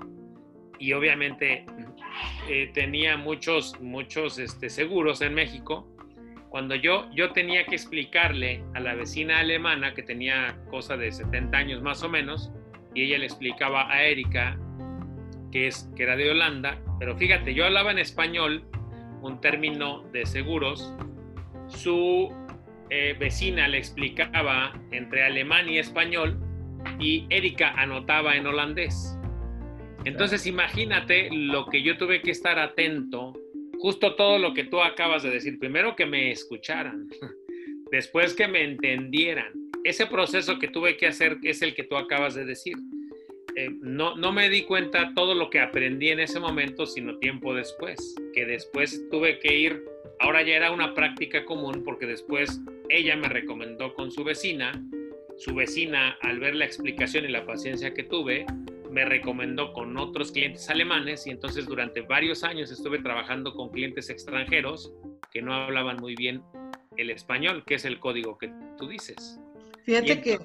Y 0.79 0.91
obviamente 0.93 1.67
eh, 2.49 2.71
tenía 2.73 3.15
muchos, 3.15 3.79
muchos 3.79 4.39
este, 4.39 4.71
seguros 4.71 5.21
en 5.21 5.35
México. 5.35 5.87
Cuando 6.49 6.73
yo, 6.73 7.09
yo 7.13 7.31
tenía 7.31 7.65
que 7.65 7.75
explicarle 7.75 8.63
a 8.73 8.79
la 8.79 8.95
vecina 8.95 9.39
alemana, 9.39 9.93
que 9.93 10.01
tenía 10.01 10.57
cosa 10.71 10.97
de 10.97 11.11
70 11.11 11.55
años 11.55 11.81
más 11.83 12.01
o 12.01 12.09
menos, 12.09 12.51
y 12.95 13.03
ella 13.03 13.19
le 13.19 13.25
explicaba 13.25 13.91
a 13.91 14.03
Erika, 14.03 14.57
que, 15.51 15.67
es, 15.67 15.91
que 15.95 16.03
era 16.03 16.15
de 16.15 16.31
Holanda, 16.31 16.79
pero 16.99 17.15
fíjate, 17.15 17.53
yo 17.53 17.65
hablaba 17.65 17.91
en 17.91 17.99
español 17.99 18.65
un 19.23 19.39
término 19.39 20.03
de 20.11 20.25
seguros, 20.25 20.93
su 21.67 22.31
eh, 22.89 23.15
vecina 23.17 23.67
le 23.67 23.77
explicaba 23.77 24.73
entre 24.91 25.23
alemán 25.23 25.69
y 25.69 25.79
español 25.79 26.37
y 26.99 27.25
Erika 27.29 27.71
anotaba 27.71 28.35
en 28.35 28.45
holandés. 28.45 29.17
Entonces 30.05 30.45
imagínate 30.45 31.29
lo 31.31 31.65
que 31.67 31.81
yo 31.81 31.97
tuve 31.97 32.21
que 32.21 32.31
estar 32.31 32.59
atento, 32.59 33.33
justo 33.79 34.15
todo 34.15 34.37
lo 34.37 34.53
que 34.53 34.65
tú 34.65 34.81
acabas 34.81 35.23
de 35.23 35.29
decir. 35.29 35.57
Primero 35.57 35.95
que 35.95 36.05
me 36.05 36.29
escucharan, 36.31 37.07
después 37.91 38.35
que 38.35 38.47
me 38.47 38.63
entendieran. 38.63 39.53
Ese 39.85 40.05
proceso 40.05 40.59
que 40.59 40.67
tuve 40.67 40.97
que 40.97 41.07
hacer 41.07 41.37
es 41.43 41.61
el 41.61 41.73
que 41.73 41.83
tú 41.83 41.95
acabas 41.95 42.35
de 42.35 42.45
decir. 42.45 42.75
Eh, 43.55 43.69
no, 43.81 44.15
no 44.15 44.31
me 44.31 44.49
di 44.49 44.63
cuenta 44.63 45.13
todo 45.13 45.35
lo 45.35 45.49
que 45.49 45.59
aprendí 45.59 46.09
en 46.09 46.19
ese 46.19 46.39
momento, 46.39 46.85
sino 46.85 47.17
tiempo 47.19 47.53
después, 47.53 48.15
que 48.33 48.45
después 48.45 49.07
tuve 49.11 49.39
que 49.39 49.55
ir, 49.55 49.83
ahora 50.19 50.41
ya 50.41 50.55
era 50.55 50.71
una 50.71 50.93
práctica 50.95 51.45
común 51.45 51.83
porque 51.83 52.07
después 52.07 52.59
ella 52.89 53.15
me 53.15 53.29
recomendó 53.29 53.93
con 53.93 54.11
su 54.11 54.23
vecina, 54.23 54.83
su 55.37 55.53
vecina 55.53 56.17
al 56.21 56.39
ver 56.39 56.55
la 56.55 56.65
explicación 56.65 57.25
y 57.25 57.27
la 57.27 57.45
paciencia 57.45 57.93
que 57.93 58.03
tuve, 58.03 58.45
me 58.89 59.05
recomendó 59.05 59.73
con 59.73 59.97
otros 59.97 60.31
clientes 60.31 60.69
alemanes 60.69 61.25
y 61.27 61.31
entonces 61.31 61.65
durante 61.65 62.01
varios 62.01 62.43
años 62.43 62.71
estuve 62.71 62.99
trabajando 62.99 63.53
con 63.53 63.69
clientes 63.69 64.09
extranjeros 64.09 64.93
que 65.31 65.41
no 65.41 65.53
hablaban 65.53 65.97
muy 65.97 66.15
bien 66.15 66.43
el 66.97 67.09
español, 67.09 67.63
que 67.65 67.75
es 67.75 67.85
el 67.85 67.99
código 67.99 68.37
que 68.37 68.51
tú 68.77 68.87
dices. 68.87 69.39
Fíjate 69.83 70.21
que... 70.21 70.39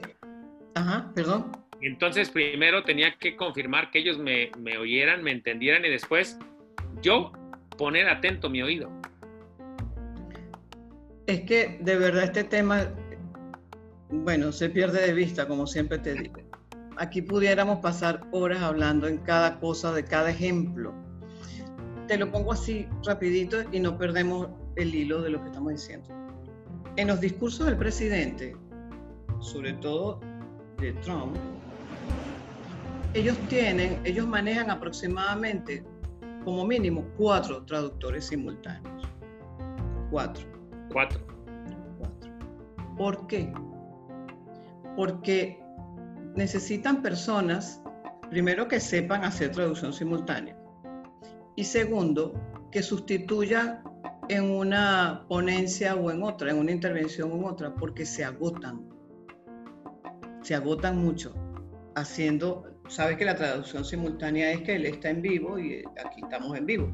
Ajá, 0.74 1.12
perdón. 1.14 1.67
Entonces, 1.80 2.30
primero 2.30 2.82
tenía 2.82 3.14
que 3.18 3.36
confirmar 3.36 3.90
que 3.90 4.00
ellos 4.00 4.18
me, 4.18 4.50
oyeran, 4.78 5.22
me 5.22 5.30
entendieran 5.30 5.84
y 5.84 5.90
después 5.90 6.38
yo 7.02 7.32
poner 7.76 8.08
atento 8.08 8.50
mi 8.50 8.62
oído. 8.62 8.90
Es 11.26 11.42
que 11.42 11.78
de 11.80 11.96
verdad 11.96 12.24
este 12.24 12.44
tema, 12.44 12.88
bueno, 14.10 14.50
se 14.50 14.70
pierde 14.70 15.06
de 15.06 15.12
vista, 15.12 15.46
como 15.46 15.66
siempre 15.66 15.98
te 15.98 16.14
digo. 16.14 16.40
Aquí 16.96 17.22
pudiéramos 17.22 17.78
pasar 17.78 18.26
horas 18.32 18.60
hablando 18.60 19.06
en 19.06 19.18
cada 19.18 19.60
cosa, 19.60 19.92
de 19.92 20.04
cada 20.04 20.30
ejemplo. 20.30 20.92
Te 22.08 22.16
lo 22.16 22.32
pongo 22.32 22.52
así 22.52 22.88
rapidito 23.04 23.58
y 23.70 23.78
no 23.78 23.96
perdemos 23.96 24.48
el 24.74 24.92
hilo 24.94 25.22
de 25.22 25.30
lo 25.30 25.40
que 25.40 25.46
estamos 25.46 25.72
diciendo. 25.72 26.08
En 26.96 27.06
los 27.06 27.20
discursos 27.20 27.66
del 27.66 27.76
presidente, 27.76 28.56
sobre 29.38 29.74
todo 29.74 30.18
de 30.78 30.92
Trump, 30.94 31.36
ellos 33.18 33.36
tienen, 33.48 34.00
ellos 34.04 34.26
manejan 34.26 34.70
aproximadamente 34.70 35.84
como 36.44 36.64
mínimo 36.64 37.04
cuatro 37.16 37.64
traductores 37.64 38.26
simultáneos. 38.26 39.02
Cuatro. 40.10 40.46
Cuatro. 40.92 41.20
Cuatro. 41.98 42.32
¿Por 42.96 43.26
qué? 43.26 43.52
Porque 44.96 45.60
necesitan 46.36 47.02
personas, 47.02 47.82
primero, 48.30 48.68
que 48.68 48.78
sepan 48.78 49.24
hacer 49.24 49.50
traducción 49.50 49.92
simultánea. 49.92 50.56
Y 51.56 51.64
segundo, 51.64 52.32
que 52.70 52.82
sustituyan 52.82 53.82
en 54.28 54.44
una 54.50 55.24
ponencia 55.28 55.96
o 55.96 56.10
en 56.10 56.22
otra, 56.22 56.52
en 56.52 56.58
una 56.58 56.70
intervención 56.70 57.32
o 57.32 57.34
en 57.36 57.44
otra, 57.44 57.74
porque 57.74 58.06
se 58.06 58.24
agotan. 58.24 58.88
Se 60.42 60.54
agotan 60.54 60.98
mucho 60.98 61.34
haciendo 61.96 62.77
sabes 62.88 63.16
que 63.16 63.24
la 63.24 63.34
traducción 63.34 63.84
simultánea 63.84 64.50
es 64.52 64.62
que 64.62 64.76
él 64.76 64.86
está 64.86 65.10
en 65.10 65.22
vivo 65.22 65.58
y 65.58 65.84
aquí 66.04 66.20
estamos 66.22 66.56
en 66.56 66.66
vivo. 66.66 66.90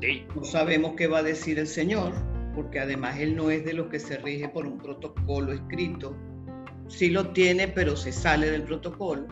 Sí. 0.00 0.26
No 0.34 0.44
sabemos 0.44 0.94
qué 0.96 1.06
va 1.06 1.18
a 1.18 1.22
decir 1.22 1.58
el 1.58 1.66
Señor, 1.66 2.12
porque 2.54 2.80
además 2.80 3.18
él 3.18 3.34
no 3.34 3.50
es 3.50 3.64
de 3.64 3.74
los 3.74 3.88
que 3.88 3.98
se 3.98 4.18
rige 4.18 4.48
por 4.48 4.66
un 4.66 4.78
protocolo 4.78 5.52
escrito. 5.52 6.16
Sí 6.88 7.10
lo 7.10 7.30
tiene, 7.30 7.68
pero 7.68 7.96
se 7.96 8.12
sale 8.12 8.50
del 8.50 8.62
protocolo. 8.62 9.26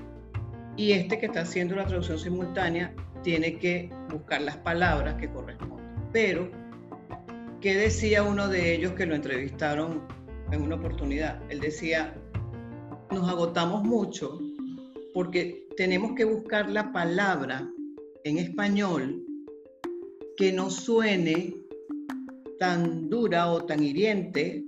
Y 0.77 0.93
este 0.93 1.19
que 1.19 1.27
está 1.27 1.43
haciendo 1.43 1.77
la 1.77 1.87
traducción 1.87 2.19
simultánea 2.19 2.93
tiene 3.23 3.59
que 3.59 3.91
buscar 4.11 4.43
las 4.43 4.57
palabras 4.59 5.15
que 5.15 5.31
corresponden. 5.31 5.95
Pero, 6.13 6.51
¿qué 7.61 7.75
decía 7.75 8.23
uno 8.23 8.49
de 8.49 8.75
ellos 8.75 8.93
que 8.93 9.07
lo 9.07 9.15
entrevistaron 9.15 10.03
en 10.51 10.63
una 10.63 10.77
oportunidad? 10.77 11.41
Él 11.51 11.61
decía, 11.61 12.15
nos 13.11 13.29
agotamos 13.29 13.85
mucho 13.85 14.41
porque 15.15 15.69
tenemos 15.77 16.13
que 16.17 16.25
buscar 16.25 16.69
la 16.69 16.93
palabra 16.93 17.71
en 18.25 18.39
español 18.39 19.25
que 20.37 20.53
no 20.53 20.69
suene 20.69 21.55
tan 22.59 23.09
dura 23.09 23.51
o 23.51 23.65
tan 23.65 23.83
hiriente 23.83 24.65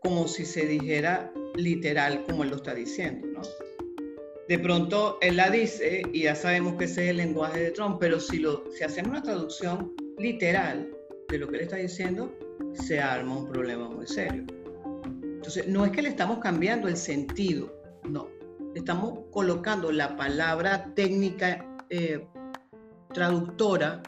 como 0.00 0.28
si 0.28 0.44
se 0.44 0.66
dijera 0.66 1.32
literal 1.56 2.24
como 2.24 2.44
él 2.44 2.50
lo 2.50 2.56
está 2.56 2.74
diciendo, 2.74 3.26
¿no? 3.26 3.42
De 4.48 4.58
pronto 4.58 5.18
él 5.20 5.36
la 5.36 5.50
dice 5.50 6.02
y 6.12 6.22
ya 6.22 6.34
sabemos 6.34 6.76
que 6.76 6.84
ese 6.84 7.04
es 7.04 7.10
el 7.10 7.16
lenguaje 7.16 7.60
de 7.60 7.70
Trump, 7.70 7.96
pero 7.98 8.20
si, 8.20 8.38
lo, 8.38 8.64
si 8.70 8.84
hacemos 8.84 9.10
una 9.10 9.22
traducción 9.22 9.92
literal 10.18 10.90
de 11.28 11.38
lo 11.38 11.48
que 11.48 11.56
él 11.56 11.62
está 11.62 11.76
diciendo, 11.76 12.32
se 12.74 13.00
arma 13.00 13.38
un 13.38 13.48
problema 13.48 13.88
muy 13.88 14.06
serio. 14.06 14.44
Entonces, 15.22 15.66
no 15.66 15.84
es 15.84 15.92
que 15.92 16.02
le 16.02 16.10
estamos 16.10 16.38
cambiando 16.38 16.88
el 16.88 16.96
sentido, 16.96 17.74
no. 18.04 18.33
Estamos 18.74 19.20
colocando 19.30 19.92
la 19.92 20.16
palabra 20.16 20.92
técnica 20.94 21.64
eh, 21.90 22.26
traductora 23.12 24.02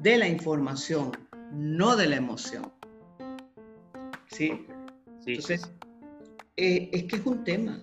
de 0.00 0.16
la 0.16 0.28
información, 0.28 1.10
no 1.52 1.96
de 1.96 2.06
la 2.06 2.16
emoción. 2.16 2.72
¿Sí? 4.28 4.66
Sí, 5.18 5.32
Entonces, 5.32 5.72
eh, 6.56 6.88
es 6.92 7.04
que 7.04 7.16
es 7.16 7.26
un 7.26 7.42
tema, 7.42 7.82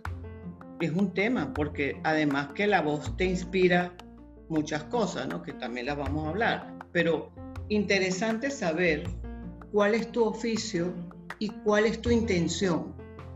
es 0.79 0.91
un 0.91 1.13
tema, 1.13 1.53
porque 1.53 1.99
además 2.05 2.53
que 2.53 2.67
la 2.67 2.81
voz 2.81 3.15
te 3.17 3.25
inspira 3.25 3.93
muchas 4.47 4.85
cosas, 4.85 5.27
¿no? 5.27 5.41
Que 5.41 5.53
también 5.53 5.87
las 5.87 5.97
vamos 5.97 6.25
a 6.25 6.29
hablar, 6.29 6.79
pero 6.93 7.31
interesante 7.67 8.49
saber 8.49 9.03
cuál 9.73 9.93
es 9.93 10.09
tu 10.11 10.23
oficio 10.23 10.93
y 11.39 11.49
cuál 11.49 11.85
es 11.85 12.01
tu 12.01 12.11
intención. 12.11 12.93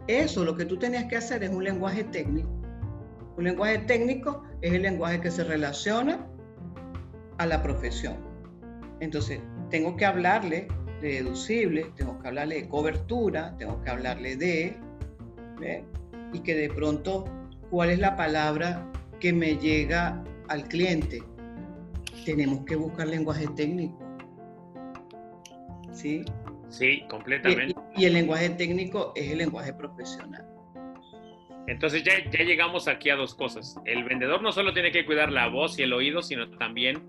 Eso, 0.10 0.43
lo 0.43 0.56
que 0.56 0.65
tú 0.65 0.76
tenías 0.76 1.06
que 1.06 1.17
hacer 1.17 1.43
es 1.43 1.52
un 1.52 1.63
lenguaje 1.63 2.04
técnico. 2.04 2.50
Un 3.38 3.43
lenguaje 3.43 3.78
técnico 3.78 4.43
es 4.60 4.74
el 4.74 4.82
lenguaje 4.82 5.22
que 5.22 5.30
se 5.30 5.43
relaciona 5.43 6.28
a 7.38 7.45
la 7.45 7.62
profesión. 7.62 8.17
Entonces, 9.02 9.39
tengo 9.69 9.95
que 9.95 10.08
hablarle 10.08 10.67
de 11.04 11.22
deducible, 11.22 11.91
tengo 11.95 12.17
que 12.17 12.28
hablarle 12.28 12.56
de 12.56 12.67
cobertura, 12.67 13.56
tengo 13.60 13.84
que 13.84 13.89
hablarle 13.91 14.36
de, 14.36 14.76
¿ve? 15.60 15.86
y 16.34 16.39
que 16.39 16.56
de 16.56 16.69
pronto, 16.69 17.26
¿cuál 17.69 17.91
es 17.91 18.00
la 18.00 18.15
palabra 18.15 18.91
que 19.19 19.32
me 19.32 19.58
llega 19.58 20.24
al 20.48 20.63
cliente? 20.63 21.22
Tenemos 22.26 22.65
que 22.65 22.76
buscar 22.76 23.06
lenguaje 23.06 23.48
técnico. 23.56 24.00
¿Sí? 25.91 26.26
Sí, 26.69 27.03
completamente. 27.10 27.75
Y, 27.95 28.03
y 28.03 28.05
el 28.05 28.13
lenguaje 28.13 28.49
técnico 28.51 29.12
es 29.15 29.32
el 29.32 29.39
lenguaje 29.39 29.73
profesional. 29.73 30.45
Entonces 31.67 32.03
ya, 32.03 32.13
ya 32.32 32.43
llegamos 32.43 32.88
aquí 32.88 33.12
a 33.12 33.15
dos 33.15 33.36
cosas. 33.36 33.75
El 33.86 34.03
vendedor 34.03 34.41
no 34.41 34.51
solo 34.51 34.73
tiene 34.73 34.91
que 34.91 35.05
cuidar 35.05 35.32
la 35.32 35.47
voz 35.47 35.77
y 35.77 35.84
el 35.84 35.93
oído, 35.93 36.23
sino 36.23 36.49
también 36.58 37.03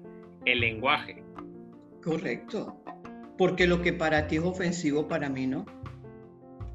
el 0.45 0.61
lenguaje. 0.61 1.23
Correcto. 2.03 2.77
Porque 3.39 3.67
lo 3.67 3.81
que 3.81 3.95
para 3.95 4.27
ti 4.27 4.37
es 4.37 4.43
ofensivo, 4.43 5.09
para 5.09 5.31
mí 5.31 5.47
no. 5.47 5.65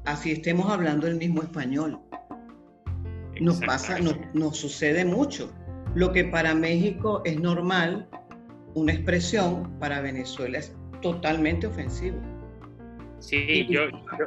Así 0.04 0.32
estemos 0.32 0.68
hablando 0.70 1.06
el 1.06 1.16
mismo 1.16 1.42
español. 1.42 2.00
Nos 3.40 3.60
pasa, 3.60 4.00
nos, 4.00 4.16
nos 4.34 4.56
sucede 4.56 5.04
mucho. 5.04 5.52
Lo 5.94 6.12
que 6.12 6.24
para 6.24 6.54
México 6.54 7.22
es 7.24 7.38
normal, 7.38 8.08
una 8.74 8.92
expresión, 8.92 9.78
para 9.78 10.00
Venezuela 10.00 10.58
es 10.58 10.74
totalmente 11.02 11.68
ofensivo. 11.68 12.18
Sí, 13.18 13.66
yo, 13.68 13.88
yo, 13.88 14.26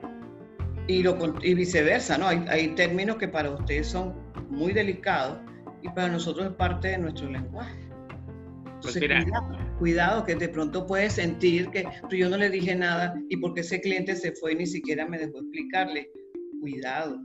Y, 0.88 1.04
lo, 1.04 1.18
y 1.44 1.54
viceversa, 1.54 2.18
¿no? 2.18 2.28
Hay, 2.28 2.44
hay 2.50 2.70
términos 2.70 3.18
que 3.18 3.28
para 3.28 3.52
ustedes 3.52 3.88
son 3.88 4.14
muy 4.50 4.74
delicados 4.74 5.38
y 5.82 5.90
para 5.90 6.10
nosotros 6.10 6.48
es 6.48 6.54
parte 6.54 6.90
de 6.90 6.98
nuestro 6.98 7.30
lenguaje. 7.30 7.78
Pues 8.82 8.96
Entonces, 8.96 9.26
cuidado, 9.26 9.58
cuidado, 9.78 10.26
que 10.26 10.36
de 10.36 10.50
pronto 10.50 10.88
puedes 10.88 11.14
sentir 11.14 11.70
que 11.70 11.84
"Pero 12.10 12.16
yo 12.16 12.30
no 12.30 12.38
le 12.38 12.50
dije 12.50 12.76
nada 12.76 13.14
y 13.30 13.38
porque 13.38 13.62
ese 13.62 13.82
cliente 13.82 14.16
se 14.16 14.32
fue 14.34 14.54
y 14.54 14.56
ni 14.56 14.66
siquiera 14.66 15.06
me 15.06 15.18
dejó 15.18 15.40
explicarle. 15.40 16.10
Cuidado. 16.62 17.20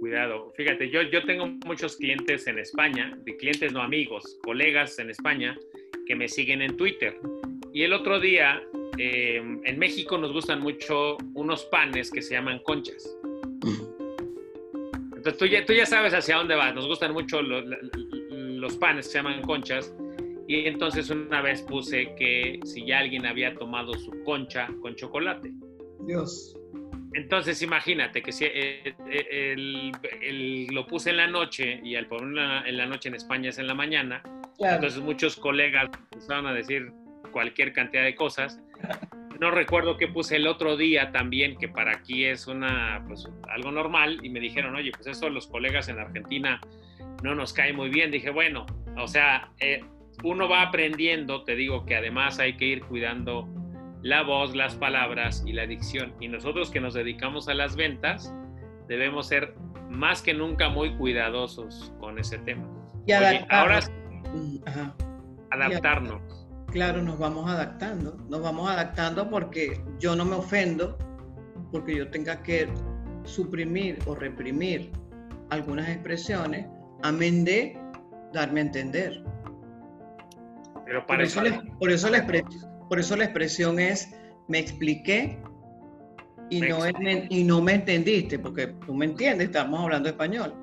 cuidado. 0.00 0.52
Fíjate, 0.56 0.90
yo, 0.90 1.02
yo 1.02 1.24
tengo 1.24 1.46
muchos 1.66 1.96
clientes 1.96 2.46
en 2.46 2.58
España, 2.58 3.18
de 3.24 3.36
clientes 3.36 3.72
no 3.72 3.82
amigos, 3.82 4.38
colegas 4.44 4.98
en 4.98 5.10
España 5.10 5.56
que 6.06 6.14
me 6.14 6.28
siguen 6.28 6.62
en 6.62 6.76
Twitter. 6.76 7.18
Y 7.72 7.82
el 7.82 7.92
otro 7.92 8.20
día, 8.20 8.62
eh, 8.98 9.36
en 9.64 9.78
México 9.78 10.18
nos 10.18 10.32
gustan 10.32 10.60
mucho 10.60 11.16
unos 11.34 11.64
panes 11.66 12.10
que 12.10 12.20
se 12.22 12.34
llaman 12.34 12.58
conchas. 12.60 13.16
Entonces 15.16 15.36
tú 15.38 15.46
ya, 15.46 15.64
tú 15.66 15.72
ya 15.72 15.86
sabes 15.86 16.14
hacia 16.14 16.36
dónde 16.36 16.54
vas. 16.54 16.74
Nos 16.74 16.86
gustan 16.86 17.12
mucho 17.12 17.42
los, 17.42 17.64
los 18.30 18.76
panes 18.76 19.06
que 19.06 19.12
se 19.12 19.18
llaman 19.18 19.42
conchas. 19.42 19.94
Y 20.46 20.66
entonces 20.66 21.10
una 21.10 21.42
vez 21.42 21.62
puse 21.62 22.14
que 22.16 22.60
si 22.64 22.86
ya 22.86 23.00
alguien 23.00 23.26
había 23.26 23.54
tomado 23.54 23.92
su 23.94 24.10
concha 24.24 24.68
con 24.80 24.94
chocolate. 24.94 25.52
Dios. 26.06 26.56
Entonces 27.14 27.60
imagínate 27.62 28.22
que 28.22 28.32
si 28.32 28.44
eh, 28.46 28.94
eh, 29.10 29.52
el- 29.52 29.92
el- 30.22 30.66
lo 30.66 30.86
puse 30.86 31.10
en 31.10 31.16
la 31.18 31.26
noche 31.26 31.80
y 31.82 31.96
al 31.96 32.06
ponerlo 32.06 32.40
en 32.42 32.48
la- 32.48 32.68
en 32.68 32.76
la 32.76 32.86
noche 32.86 33.08
en 33.08 33.14
España 33.16 33.50
es 33.50 33.58
en 33.58 33.66
la 33.66 33.74
mañana, 33.74 34.22
Claro. 34.56 34.76
entonces 34.76 35.00
muchos 35.02 35.36
colegas 35.36 35.90
empezaron 36.12 36.46
a 36.46 36.54
decir 36.54 36.92
cualquier 37.32 37.72
cantidad 37.72 38.04
de 38.04 38.14
cosas. 38.14 38.60
No 39.40 39.50
recuerdo 39.50 39.96
qué 39.96 40.08
puse 40.08 40.36
el 40.36 40.46
otro 40.46 40.76
día 40.76 41.12
también, 41.12 41.56
que 41.58 41.68
para 41.68 41.92
aquí 41.92 42.24
es 42.24 42.46
una, 42.46 43.04
pues, 43.06 43.28
algo 43.54 43.70
normal, 43.70 44.18
y 44.22 44.30
me 44.30 44.40
dijeron, 44.40 44.74
oye, 44.74 44.90
pues 44.92 45.06
eso 45.06 45.28
los 45.30 45.46
colegas 45.46 45.88
en 45.88 45.98
Argentina 45.98 46.60
no 47.22 47.34
nos 47.34 47.52
cae 47.52 47.72
muy 47.72 47.88
bien. 47.88 48.10
Dije, 48.10 48.30
bueno, 48.30 48.66
o 48.96 49.06
sea, 49.06 49.50
eh, 49.60 49.84
uno 50.24 50.48
va 50.48 50.62
aprendiendo, 50.62 51.44
te 51.44 51.54
digo 51.54 51.86
que 51.86 51.96
además 51.96 52.38
hay 52.38 52.56
que 52.56 52.66
ir 52.66 52.82
cuidando 52.82 53.48
la 54.02 54.22
voz, 54.22 54.54
las 54.54 54.74
palabras 54.74 55.44
y 55.46 55.52
la 55.52 55.66
dicción. 55.66 56.14
Y 56.20 56.28
nosotros 56.28 56.70
que 56.70 56.80
nos 56.80 56.94
dedicamos 56.94 57.48
a 57.48 57.54
las 57.54 57.76
ventas, 57.76 58.34
debemos 58.88 59.28
ser 59.28 59.54
más 59.88 60.22
que 60.22 60.34
nunca 60.34 60.68
muy 60.68 60.94
cuidadosos 60.96 61.92
con 62.00 62.18
ese 62.18 62.38
tema. 62.38 62.66
y 63.06 63.12
Oye, 63.12 63.46
ahora 63.50 63.80
ajá. 64.66 64.94
adaptarnos. 65.50 66.37
Claro, 66.70 67.02
nos 67.02 67.18
vamos 67.18 67.50
adaptando. 67.50 68.16
Nos 68.28 68.42
vamos 68.42 68.70
adaptando 68.70 69.28
porque 69.30 69.80
yo 69.98 70.14
no 70.14 70.24
me 70.24 70.36
ofendo 70.36 70.96
porque 71.72 71.96
yo 71.96 72.10
tenga 72.10 72.42
que 72.42 72.68
suprimir 73.24 73.98
o 74.06 74.14
reprimir 74.14 74.90
algunas 75.50 75.88
expresiones, 75.88 76.66
amén 77.02 77.44
de 77.44 77.78
darme 78.32 78.60
a 78.60 78.62
entender. 78.64 79.22
Pero 80.86 81.00
Por 81.00 81.06
para 81.08 81.22
eso, 81.24 81.42
eso, 81.42 81.54
la- 81.54 81.62
por 81.78 81.90
eso 81.90 82.08
la 82.10 82.26
por 82.88 82.98
eso 82.98 83.16
la 83.16 83.24
expresión 83.24 83.78
es 83.78 84.14
me 84.48 84.58
expliqué 84.58 85.38
y 86.48 86.60
Me 86.60 86.70
no, 86.70 86.86
en- 86.86 87.26
y 87.28 87.44
no 87.44 87.60
me 87.60 87.74
entendiste, 87.74 88.38
porque 88.38 88.68
tú 88.86 88.94
me 88.94 89.04
entiendes, 89.04 89.48
estamos 89.48 89.80
hablando 89.80 90.08
español. 90.08 90.54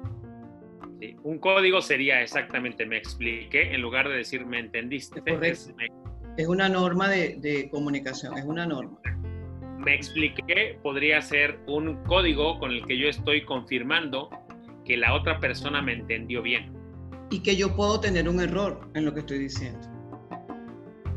Sí, 1.00 1.16
un 1.24 1.40
código 1.40 1.82
sería 1.82 2.22
exactamente 2.22 2.86
me 2.86 2.98
expliqué 2.98 3.74
en 3.74 3.82
lugar 3.82 4.08
de 4.10 4.18
decir 4.18 4.46
me 4.46 4.60
entendiste. 4.60 5.22
Es 5.42 5.74
me, 5.76 5.88
Es 6.38 6.48
una 6.48 6.70
norma 6.70 7.10
de, 7.10 7.38
de 7.40 7.70
comunicación, 7.70 8.38
es 8.38 8.46
una 8.46 8.66
norma. 8.66 9.00
me 9.78 9.96
expliqué 9.96 10.80
podría 10.82 11.22
ser 11.22 11.60
un 11.68 12.04
código 12.04 12.60
con 12.60 12.72
el 12.72 12.86
que 12.86 12.98
yo 12.98 13.08
estoy 13.08 13.46
confirmando 13.46 14.30
que 14.86 14.98
la 14.98 15.14
otra 15.14 15.40
persona 15.40 15.82
me 15.82 15.94
entendió 15.94 16.42
bien. 16.42 16.72
Y 17.32 17.40
que 17.42 17.56
yo 17.56 17.76
puedo 17.76 18.00
tener 18.00 18.30
un 18.30 18.40
error 18.40 18.88
en 18.94 19.06
lo 19.06 19.14
que 19.14 19.22
estoy 19.22 19.40
diciendo. 19.40 19.80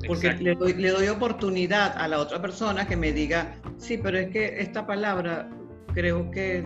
Porque 0.07 0.33
le 0.35 0.55
doy, 0.55 0.75
le 0.75 0.91
doy 0.91 1.09
oportunidad 1.09 1.97
a 1.97 2.09
la 2.09 2.19
otra 2.21 2.41
persona 2.41 2.87
que 2.87 2.97
me 2.97 3.13
diga, 3.13 3.57
sí, 3.77 3.99
pero 3.99 4.17
es 4.19 4.31
que 4.31 4.61
esta 4.61 4.87
palabra 4.87 5.51
creo 5.93 6.31
que 6.31 6.65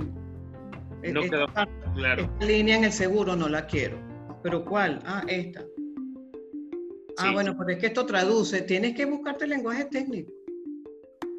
No 1.11 1.23
esta, 1.23 1.37
quedó 1.37 1.47
Claro. 1.95 2.23
esta 2.23 2.47
línea 2.47 2.77
en 2.77 2.85
el 2.85 2.93
seguro 2.93 3.35
no 3.37 3.49
la 3.49 3.67
quiero. 3.67 3.99
¿Pero 4.43 4.65
cuál? 4.65 4.99
Ah, 5.05 5.25
esta. 5.29 5.65
Ah, 7.19 7.27
Sí. 7.29 7.33
bueno, 7.35 7.55
pero 7.59 7.71
es 7.71 7.79
que 7.79 7.87
esto 7.87 8.07
traduce. 8.07 8.63
Tienes 8.63 8.95
que 8.95 9.05
buscarte 9.05 9.45
el 9.45 9.51
lenguaje 9.51 9.85
técnico. 9.87 10.33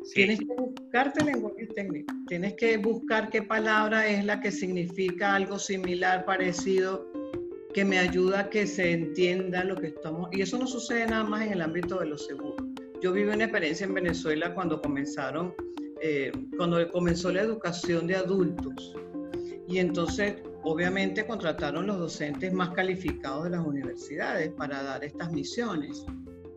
Sí. 0.04 0.16
Tienes 0.16 0.40
que 0.40 0.46
buscarte 0.58 1.22
el 1.22 1.28
lenguaje 1.28 1.66
técnico. 1.68 2.14
Tienes 2.28 2.54
que 2.56 2.78
buscar 2.78 3.30
qué 3.30 3.42
palabra 3.42 4.08
es 4.08 4.26
la 4.26 4.40
que 4.42 4.52
significa 4.52 5.36
algo 5.36 5.58
similar, 5.60 6.26
parecido. 6.26 7.08
que 7.74 7.84
me 7.86 7.98
ayuda 7.98 8.42
a 8.42 8.50
que 8.52 8.68
se 8.68 8.92
entienda 8.92 9.64
lo 9.64 9.76
que 9.76 9.88
estamos, 9.88 10.30
y 10.32 10.44
eso 10.44 10.60
no 10.60 10.68
sucede 10.68 11.08
nada 11.08 11.24
más 11.24 11.42
en 11.48 11.54
el 11.54 11.62
ámbito 11.64 11.98
de 11.98 12.06
los 12.06 12.28
seguros. 12.28 12.64
Yo 13.02 13.12
viví 13.12 13.28
una 13.34 13.46
experiencia 13.46 13.88
en 13.88 13.96
Venezuela 13.96 14.54
cuando 14.54 14.80
comenzaron, 14.80 15.56
eh, 16.00 16.32
cuando 16.56 16.88
comenzó 16.92 17.32
la 17.32 17.42
educación 17.42 18.06
de 18.06 18.16
adultos, 18.18 18.94
y 19.74 19.80
entonces 19.80 20.36
obviamente 20.62 21.26
contrataron 21.26 21.88
los 21.88 21.98
docentes 21.98 22.54
más 22.54 22.70
calificados 22.76 23.46
de 23.46 23.50
las 23.50 23.66
universidades 23.66 24.52
para 24.52 24.84
dar 24.84 25.04
estas 25.04 25.32
misiones. 25.32 26.06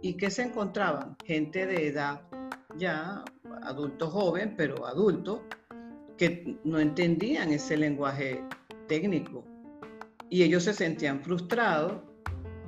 ¿Y 0.03 0.19
qué 0.19 0.31
se 0.31 0.43
encontraban? 0.43 1.17
Gente 1.25 1.65
de 1.65 1.89
edad 1.89 2.21
ya, 2.77 3.25
adulto 3.63 4.11
joven, 4.11 4.53
pero 4.55 4.87
adulto, 4.87 5.43
que 6.19 6.59
no 6.63 6.79
entendían 6.79 7.55
ese 7.55 7.79
lenguaje 7.79 8.45
técnico 8.87 9.47
y 10.29 10.43
ellos 10.43 10.65
se 10.65 10.75
sentían 10.75 11.23
frustrados 11.23 11.95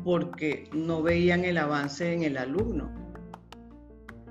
porque 0.04 0.70
no 0.72 1.02
veían 1.02 1.44
el 1.44 1.58
avance 1.58 2.10
en 2.10 2.22
el 2.22 2.38
alumno. 2.38 2.90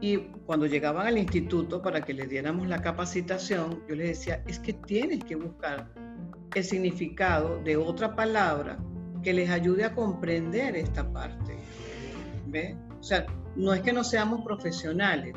Y 0.02 0.18
cuando 0.48 0.66
llegaban 0.66 1.06
al 1.06 1.20
instituto 1.20 1.84
para 1.84 2.02
que 2.02 2.16
les 2.16 2.28
diéramos 2.28 2.68
la 2.68 2.82
capacitación, 2.82 3.84
yo 3.88 3.94
les 3.94 4.18
decía, 4.18 4.44
es 4.48 4.58
que 4.58 4.74
tienes 4.74 5.24
que 5.24 5.36
buscar 5.36 6.07
el 6.58 6.64
significado 6.64 7.62
de 7.64 7.78
otra 7.78 8.16
palabra 8.16 8.78
que 9.24 9.34
les 9.34 9.50
ayude 9.50 9.86
a 9.86 9.94
comprender 9.94 10.76
esta 10.76 11.12
parte. 11.12 11.58
¿Ve? 12.48 12.76
O 13.00 13.04
sea, 13.04 13.26
no 13.56 13.74
es 13.74 13.82
que 13.82 13.94
no 13.94 14.04
seamos 14.04 14.42
profesionales, 14.42 15.34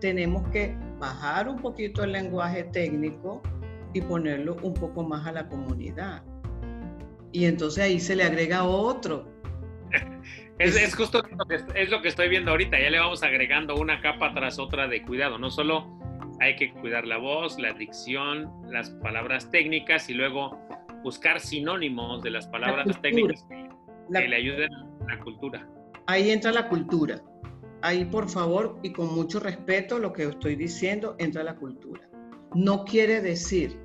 tenemos 0.00 0.48
que 0.50 0.76
bajar 0.98 1.48
un 1.48 1.58
poquito 1.58 2.04
el 2.04 2.12
lenguaje 2.12 2.64
técnico 2.64 3.42
y 3.92 4.00
ponerlo 4.00 4.56
un 4.62 4.74
poco 4.74 5.02
más 5.02 5.26
a 5.26 5.32
la 5.32 5.48
comunidad. 5.48 6.22
Y 7.32 7.46
entonces 7.46 7.84
ahí 7.84 8.00
se 8.00 8.16
le 8.16 8.24
agrega 8.24 8.64
otro. 8.64 9.28
es, 10.58 10.94
justo 10.94 11.22
lo 11.36 11.46
que, 11.46 11.60
es 11.74 11.90
lo 11.90 12.02
que 12.02 12.08
estoy 12.08 12.28
viendo 12.28 12.50
ahorita, 12.50 12.78
ya 12.80 12.90
le 12.90 12.98
vamos 12.98 13.22
agregando 13.22 13.76
una 13.76 14.00
capa 14.00 14.32
tras 14.34 14.58
otra 14.58 14.88
de 14.88 15.02
cuidado, 15.02 15.38
no 15.38 15.50
solo 15.50 15.98
hay 16.40 16.56
que 16.56 16.72
cuidar 16.72 17.06
la 17.06 17.18
voz, 17.18 17.58
la 17.58 17.72
dicción, 17.72 18.50
las 18.70 18.90
palabras 18.90 19.50
técnicas 19.50 20.08
y 20.10 20.14
luego 20.14 20.58
buscar 21.02 21.40
sinónimos 21.40 22.22
de 22.22 22.30
las 22.30 22.46
palabras 22.46 23.00
técnicas 23.02 23.46
que, 23.48 24.28
le 24.28 24.36
ayuden 24.36 24.72
a 24.72 25.14
la 25.14 25.20
cultura. 25.20 25.68
Ahí 26.06 26.30
entra 26.30 26.52
la 26.52 26.68
cultura. 26.68 27.22
Ahí, 27.82 28.04
por 28.06 28.28
favor, 28.28 28.78
y 28.82 28.92
con 28.92 29.14
mucho 29.14 29.40
respeto, 29.40 29.98
lo 29.98 30.12
que 30.12 30.24
estoy 30.24 30.56
diciendo, 30.56 31.16
entra 31.18 31.42
la 31.42 31.56
cultura. 31.56 32.08
No 32.54 32.84
quiere 32.84 33.20
decir 33.20 33.78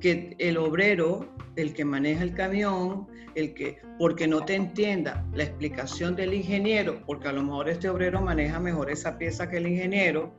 que 0.00 0.34
el 0.38 0.56
obrero 0.56 1.34
el 1.56 1.72
que 1.72 1.84
maneja 1.84 2.22
el 2.22 2.34
camión, 2.34 3.06
el 3.34 3.54
que, 3.54 3.78
porque 3.98 4.26
no 4.26 4.44
te 4.44 4.54
entienda 4.54 5.24
la 5.34 5.44
explicación 5.44 6.16
del 6.16 6.34
ingeniero, 6.34 7.02
porque 7.06 7.28
a 7.28 7.32
lo 7.32 7.42
mejor 7.42 7.68
este 7.68 7.88
obrero 7.88 8.20
maneja 8.20 8.60
mejor 8.60 8.90
esa 8.90 9.18
pieza 9.18 9.48
que 9.48 9.58
el 9.58 9.68
ingeniero, 9.68 10.36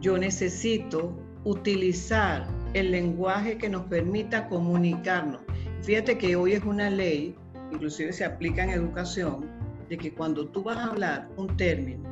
yo 0.00 0.16
necesito 0.16 1.16
utilizar 1.44 2.46
el 2.74 2.90
lenguaje 2.90 3.56
que 3.58 3.68
nos 3.68 3.84
permita 3.86 4.48
comunicarnos. 4.48 5.40
Fíjate 5.82 6.18
que 6.18 6.36
hoy 6.36 6.52
es 6.52 6.64
una 6.64 6.90
ley, 6.90 7.34
inclusive 7.72 8.12
se 8.12 8.24
aplica 8.24 8.64
en 8.64 8.70
educación, 8.70 9.50
de 9.88 9.96
que 9.96 10.12
cuando 10.12 10.46
tú 10.48 10.62
vas 10.62 10.76
a 10.78 10.84
hablar 10.84 11.28
un 11.36 11.56
término 11.56 12.02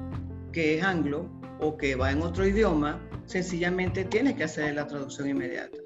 que 0.52 0.78
es 0.78 0.82
anglo 0.82 1.28
o 1.60 1.76
que 1.76 1.94
va 1.94 2.10
en 2.10 2.22
otro 2.22 2.46
idioma, 2.46 3.00
sencillamente 3.26 4.04
tienes 4.04 4.34
que 4.34 4.44
hacer 4.44 4.74
la 4.74 4.86
traducción 4.86 5.28
inmediata. 5.28 5.76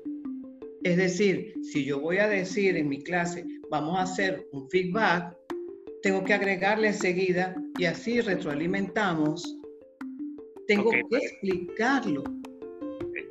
Es 0.83 0.97
decir, 0.97 1.55
si 1.63 1.85
yo 1.85 2.01
voy 2.01 2.19
a 2.19 2.29
decir 2.29 2.77
en 2.77 2.89
mi 2.89 3.03
clase, 3.03 3.45
vamos 3.71 3.99
a 3.99 4.03
hacer 4.03 4.47
un 4.53 4.69
feedback, 4.71 5.37
tengo 6.03 6.25
que 6.25 6.33
agregarle 6.33 6.89
enseguida 6.89 7.55
y 7.79 7.85
así 7.85 8.21
retroalimentamos. 8.21 9.60
Tengo 10.71 10.93
que 10.93 11.17
explicarlo. 11.17 12.23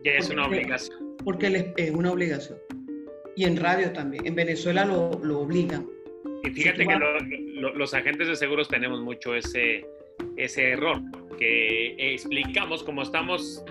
Ya 0.03 0.11
es 0.11 0.29
una 0.29 0.45
obligación. 0.45 1.15
Porque 1.23 1.73
es 1.77 1.91
una 1.91 2.11
obligación. 2.11 2.57
Y 3.37 3.45
en 3.45 3.55
radio 3.55 3.93
también. 3.93 4.27
En 4.27 4.35
Venezuela 4.35 4.83
lo, 4.83 5.11
obligan. 5.11 5.87
Y 6.43 6.49
fíjate 6.49 6.85
que 6.85 6.99
los 7.75 7.93
agentes 7.93 8.27
de 8.27 8.35
seguros 8.35 8.67
tenemos 8.67 8.99
mucho 8.99 9.35
ese, 9.35 9.85
ese 10.35 10.71
error, 10.71 11.01
que 11.37 11.95
explicamos 12.13 12.83
como 12.83 13.03
estamos 13.03 13.63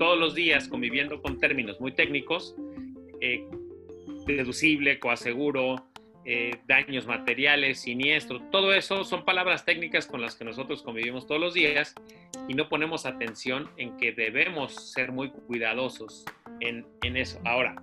todos 0.00 0.18
los 0.18 0.34
días 0.34 0.66
conviviendo 0.66 1.22
con 1.22 1.38
términos 1.38 1.80
muy 1.80 1.92
técnicos, 1.92 2.56
eh, 3.20 3.46
deducible, 4.26 4.98
coaseguro, 4.98 5.76
eh, 6.24 6.60
daños 6.66 7.06
materiales, 7.06 7.80
siniestro, 7.80 8.40
todo 8.50 8.72
eso 8.72 9.04
son 9.04 9.24
palabras 9.24 9.64
técnicas 9.64 10.06
con 10.06 10.20
las 10.20 10.36
que 10.36 10.44
nosotros 10.44 10.82
convivimos 10.82 11.26
todos 11.26 11.40
los 11.40 11.54
días 11.54 11.94
y 12.48 12.54
no 12.54 12.68
ponemos 12.68 13.06
atención 13.06 13.68
en 13.76 13.96
que 13.96 14.12
debemos 14.12 14.92
ser 14.92 15.10
muy 15.10 15.30
cuidadosos 15.30 16.24
en, 16.60 16.86
en 17.02 17.16
eso. 17.16 17.40
Ahora, 17.44 17.82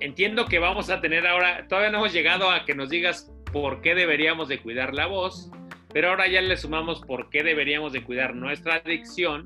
entiendo 0.00 0.46
que 0.46 0.58
vamos 0.58 0.90
a 0.90 1.00
tener 1.00 1.26
ahora, 1.26 1.66
todavía 1.68 1.90
no 1.90 1.98
hemos 1.98 2.12
llegado 2.12 2.50
a 2.50 2.64
que 2.64 2.74
nos 2.74 2.90
digas 2.90 3.32
por 3.52 3.80
qué 3.80 3.94
deberíamos 3.94 4.48
de 4.48 4.58
cuidar 4.58 4.92
la 4.92 5.06
voz, 5.06 5.50
pero 5.92 6.10
ahora 6.10 6.26
ya 6.26 6.40
le 6.40 6.56
sumamos 6.56 7.00
por 7.00 7.30
qué 7.30 7.42
deberíamos 7.42 7.92
de 7.92 8.02
cuidar 8.02 8.34
nuestra 8.34 8.76
adicción, 8.76 9.44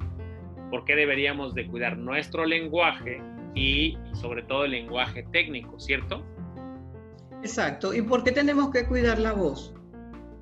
por 0.71 0.85
qué 0.85 0.97
deberíamos 0.97 1.55
de 1.55 1.67
cuidar 1.67 1.99
nuestro 1.99 2.45
lenguaje 2.47 3.21
y 3.55 3.99
sobre 4.15 4.43
todo 4.43 4.65
el 4.65 4.73
lenguaje 4.73 5.25
técnico, 5.33 5.79
¿cierto? 5.79 6.25
Exacto. 7.43 7.95
¿Y 7.95 8.03
por 8.03 8.23
qué 8.25 8.33
tenemos 8.33 8.71
que 8.71 8.87
cuidar 8.87 9.19
la 9.19 9.33
voz? 9.33 9.75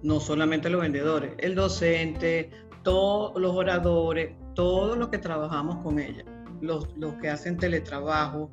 No 0.03 0.21
solamente 0.21 0.71
los 0.71 0.81
vendedores, 0.81 1.33
el 1.39 1.55
docente, 1.55 2.51
todos 2.83 3.41
los 3.41 3.55
oradores, 3.55 4.35
todos 4.55 4.97
los 4.97 5.09
que 5.09 5.19
trabajamos 5.19 5.83
con 5.83 5.99
ella, 5.99 6.25
los, 6.61 6.89
los 6.97 7.15
que 7.15 7.29
hacen 7.29 7.57
teletrabajo, 7.57 8.51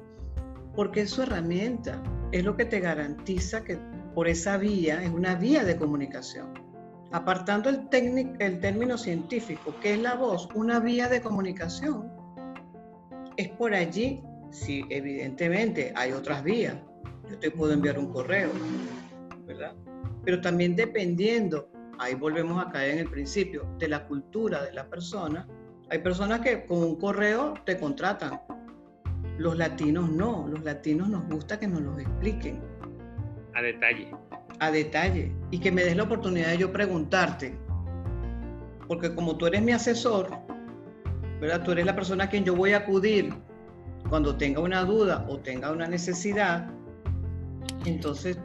porque 0.76 1.02
es 1.02 1.12
su 1.12 1.22
herramienta, 1.22 2.02
es 2.32 2.44
lo 2.44 2.56
que 2.56 2.66
te 2.66 2.80
garantiza 2.80 3.64
que 3.64 3.78
por 4.14 4.28
esa 4.28 4.58
vía, 4.58 5.04
es 5.04 5.10
una 5.10 5.36
vía 5.36 5.64
de 5.64 5.78
comunicación. 5.78 6.54
Apartando 7.12 7.70
el, 7.70 7.88
el 8.40 8.60
término 8.60 8.98
científico, 8.98 9.76
que 9.82 9.94
es 9.94 10.00
la 10.00 10.16
voz, 10.16 10.50
una 10.56 10.80
vía 10.80 11.08
de 11.08 11.22
comunicación, 11.22 12.12
es 13.38 13.50
por 13.50 13.74
allí 13.74 14.24
Sí, 14.56 14.86
evidentemente 14.90 15.92
hay 15.96 16.14
otras 16.14 16.42
vías. 16.42 16.78
Yo 17.30 17.40
te 17.40 17.52
puedo 17.52 17.74
enviar 17.74 17.98
un 17.98 18.12
correo, 18.12 18.52
¿verdad? 19.46 19.74
Pero 20.24 20.42
también 20.42 20.76
dependiendo, 20.76 21.70
ahí 22.00 22.16
volvemos 22.16 22.64
a 22.64 22.70
caer 22.72 22.94
en 22.94 23.00
el 23.00 23.10
principio, 23.10 23.68
de 23.80 23.88
la 23.88 24.06
cultura 24.08 24.64
de 24.64 24.74
la 24.74 24.88
persona. 24.88 25.48
Hay 25.90 26.00
personas 26.00 26.42
que 26.42 26.66
con 26.66 26.80
un 26.80 26.96
correo 26.96 27.54
te 27.66 27.80
contratan. 27.80 28.42
Los 29.38 29.58
latinos 29.58 30.10
no, 30.10 30.48
los 30.48 30.64
latinos 30.64 31.10
nos 31.10 31.28
gusta 31.28 31.60
que 31.60 31.68
nos 31.68 31.82
lo 31.82 32.00
expliquen. 32.00 32.62
A 33.54 33.62
detalle. 33.62 34.12
A 34.60 34.72
detalle. 34.72 35.32
Y 35.52 35.60
que 35.60 35.72
me 35.72 35.84
des 35.84 35.96
la 35.96 36.04
oportunidad 36.04 36.50
de 36.50 36.58
yo 36.58 36.72
preguntarte. 36.72 37.58
Porque 38.88 39.14
como 39.14 39.38
tú 39.38 39.48
eres 39.48 39.62
mi 39.62 39.72
asesor, 39.72 40.30
¿verdad? 41.40 41.64
Tú 41.64 41.72
eres 41.72 41.86
la 41.86 41.96
persona 41.96 42.26
a 42.26 42.30
quien 42.30 42.44
yo 42.44 42.56
voy 42.56 42.74
a 42.74 42.78
acudir 42.78 43.34
cuando 44.10 44.36
tenga 44.36 44.62
una 44.62 44.84
duda 44.84 45.26
o 45.28 45.40
tenga 45.40 45.72
una 45.72 45.88
necesidad, 45.88 46.70
entonces, 47.86 48.38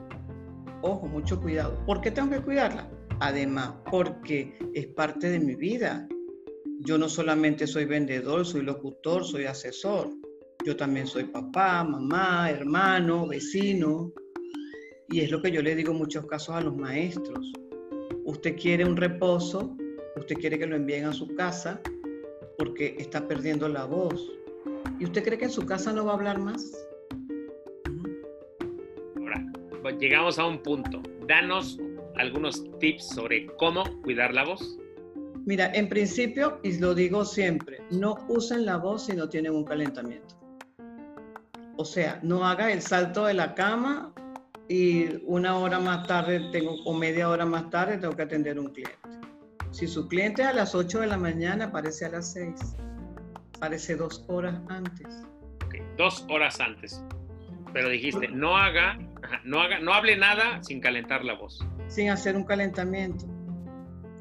ojo, 0.82 1.06
mucho 1.06 1.40
cuidado. 1.40 1.84
¿Por 1.86 2.00
qué 2.00 2.10
tengo 2.10 2.30
que 2.30 2.40
cuidarla? 2.40 2.90
Además, 3.20 3.74
porque 3.90 4.58
es 4.74 4.86
parte 4.86 5.30
de 5.30 5.40
mi 5.40 5.54
vida. 5.54 6.08
Yo 6.80 6.96
no 6.96 7.08
solamente 7.08 7.66
soy 7.66 7.84
vendedor, 7.84 8.46
soy 8.46 8.62
locutor, 8.62 9.24
soy 9.24 9.44
asesor. 9.44 10.10
Yo 10.64 10.76
también 10.76 11.06
soy 11.06 11.24
papá, 11.24 11.84
mamá, 11.84 12.50
hermano, 12.50 13.26
vecino. 13.26 14.12
Y 15.08 15.20
es 15.20 15.30
lo 15.30 15.42
que 15.42 15.50
yo 15.50 15.62
le 15.62 15.74
digo 15.74 15.92
en 15.92 15.98
muchos 15.98 16.26
casos 16.26 16.54
a 16.54 16.60
los 16.60 16.76
maestros. 16.76 17.52
Usted 18.24 18.56
quiere 18.56 18.84
un 18.84 18.96
reposo, 18.96 19.76
usted 20.16 20.36
quiere 20.36 20.58
que 20.58 20.66
lo 20.66 20.76
envíen 20.76 21.06
a 21.06 21.12
su 21.12 21.34
casa 21.34 21.80
porque 22.56 22.94
está 22.98 23.26
perdiendo 23.26 23.68
la 23.68 23.86
voz, 23.86 24.30
¿Y 25.00 25.04
usted 25.04 25.24
cree 25.24 25.38
que 25.38 25.46
en 25.46 25.50
su 25.50 25.64
casa 25.64 25.92
no 25.92 26.04
va 26.04 26.12
a 26.12 26.14
hablar 26.14 26.38
más? 26.38 26.76
Llegamos 29.98 30.38
a 30.38 30.46
un 30.46 30.62
punto. 30.62 31.02
Danos 31.26 31.78
algunos 32.16 32.62
tips 32.78 33.08
sobre 33.08 33.46
cómo 33.56 33.84
cuidar 34.02 34.34
la 34.34 34.44
voz. 34.44 34.78
Mira, 35.46 35.72
en 35.74 35.88
principio, 35.88 36.60
y 36.62 36.78
lo 36.78 36.94
digo 36.94 37.24
siempre, 37.24 37.78
no 37.90 38.18
usen 38.28 38.66
la 38.66 38.76
voz 38.76 39.06
si 39.06 39.14
no 39.14 39.28
tienen 39.28 39.52
un 39.54 39.64
calentamiento. 39.64 40.36
O 41.76 41.84
sea, 41.84 42.20
no 42.22 42.46
haga 42.46 42.70
el 42.70 42.82
salto 42.82 43.24
de 43.24 43.34
la 43.34 43.54
cama 43.54 44.12
y 44.68 45.22
una 45.24 45.56
hora 45.56 45.78
más 45.80 46.06
tarde 46.06 46.50
tengo, 46.52 46.74
o 46.84 46.92
media 46.92 47.28
hora 47.28 47.46
más 47.46 47.70
tarde 47.70 47.96
tengo 47.96 48.14
que 48.14 48.22
atender 48.22 48.58
un 48.60 48.68
cliente. 48.68 48.98
Si 49.70 49.86
su 49.86 50.06
cliente 50.08 50.42
a 50.42 50.52
las 50.52 50.74
8 50.74 51.00
de 51.00 51.06
la 51.06 51.16
mañana 51.16 51.66
aparece 51.66 52.04
a 52.04 52.10
las 52.10 52.32
6 52.32 52.76
parece 53.60 53.94
dos 53.94 54.24
horas 54.28 54.58
antes. 54.68 55.22
dos 55.96 56.24
horas 56.28 56.58
antes. 56.60 57.04
Pero 57.72 57.90
dijiste, 57.90 58.26
no 58.28 58.56
haga 58.56 58.98
No, 59.44 59.60
haga, 59.60 59.78
no 59.78 59.92
hable 59.92 60.16
nada 60.16 60.62
sin 60.62 60.80
calentar 60.80 61.24
la 61.24 61.34
voz. 61.34 61.64
Sin 61.88 62.10
hacer 62.10 62.36
un 62.36 62.44
calentamiento. 62.44 63.26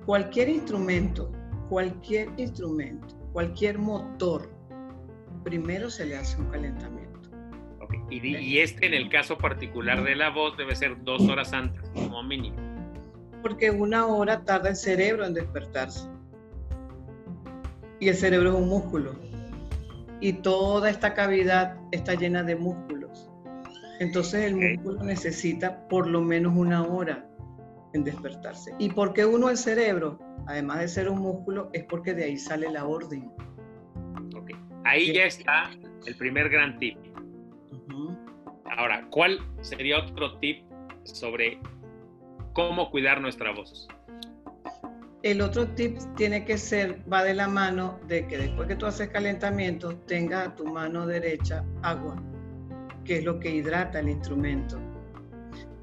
Cualquier 0.05 0.49
instrumento, 0.49 1.31
cualquier 1.69 2.29
instrumento, 2.37 3.07
cualquier 3.31 3.77
motor, 3.77 4.49
primero 5.43 5.89
se 5.89 6.05
le 6.05 6.17
hace 6.17 6.39
un 6.39 6.49
calentamiento. 6.49 7.09
Y, 8.09 8.35
y, 8.37 8.59
este 8.59 8.85
en 8.85 8.93
el 8.93 9.09
caso 9.09 9.37
particular 9.37 10.03
de 10.03 10.15
la 10.15 10.29
voz 10.29 10.57
debe 10.57 10.75
ser 10.75 11.03
dos 11.03 11.27
horas 11.27 11.53
antes, 11.53 11.89
como 11.93 12.21
mínimo. 12.23 12.57
Porque 13.41 13.71
una 13.71 14.05
hora 14.07 14.43
tarda 14.43 14.69
el 14.69 14.75
cerebro 14.75 15.25
en 15.25 15.33
despertarse. 15.33 16.09
Y 17.99 18.09
el 18.09 18.15
cerebro 18.15 18.49
es 18.49 18.55
un 18.55 18.69
músculo. 18.69 19.13
Y 20.21 20.33
toda 20.33 20.89
esta 20.89 21.13
cavidad 21.13 21.77
está 21.91 22.15
llena 22.15 22.43
de 22.43 22.55
músculos. 22.55 22.98
Entonces 23.99 24.45
el 24.45 24.55
músculo 24.55 25.03
necesita 25.03 25.87
por 25.89 26.07
lo 26.07 26.21
menos 26.21 26.55
una 26.55 26.83
hora 26.83 27.29
en 27.93 28.03
despertarse. 28.03 28.73
¿Y 28.79 28.89
por 28.89 29.13
qué 29.13 29.25
uno 29.25 29.49
el 29.49 29.57
cerebro? 29.57 30.19
Además 30.47 30.79
de 30.79 30.87
ser 30.87 31.09
un 31.09 31.19
músculo, 31.19 31.69
es 31.73 31.83
porque 31.83 32.13
de 32.13 32.23
ahí 32.23 32.37
sale 32.37 32.71
la 32.71 32.85
orden. 32.85 33.31
Okay. 34.35 34.55
Ahí 34.85 35.13
ya 35.13 35.25
está 35.25 35.69
el 36.05 36.15
primer 36.15 36.49
gran 36.49 36.79
tip. 36.79 36.97
Ahora, 38.77 39.05
¿cuál 39.09 39.39
sería 39.61 39.99
otro 39.99 40.37
tip 40.39 40.63
sobre 41.03 41.59
cómo 42.53 42.89
cuidar 42.91 43.19
nuestra 43.19 43.51
voz? 43.51 43.87
El 45.21 45.41
otro 45.41 45.67
tip 45.67 45.97
tiene 46.15 46.45
que 46.45 46.57
ser, 46.57 47.01
va 47.11 47.23
de 47.23 47.33
la 47.33 47.47
mano 47.47 47.99
de 48.07 48.25
que 48.27 48.37
después 48.37 48.67
que 48.69 48.75
tú 48.75 48.85
haces 48.85 49.09
calentamiento, 49.09 49.97
tengas 50.07 50.47
a 50.47 50.55
tu 50.55 50.65
mano 50.65 51.05
derecha 51.05 51.65
agua, 51.81 52.23
que 53.09 53.17
es 53.17 53.23
lo 53.23 53.39
que 53.39 53.49
hidrata 53.49 54.01
el 54.01 54.09
instrumento. 54.09 54.79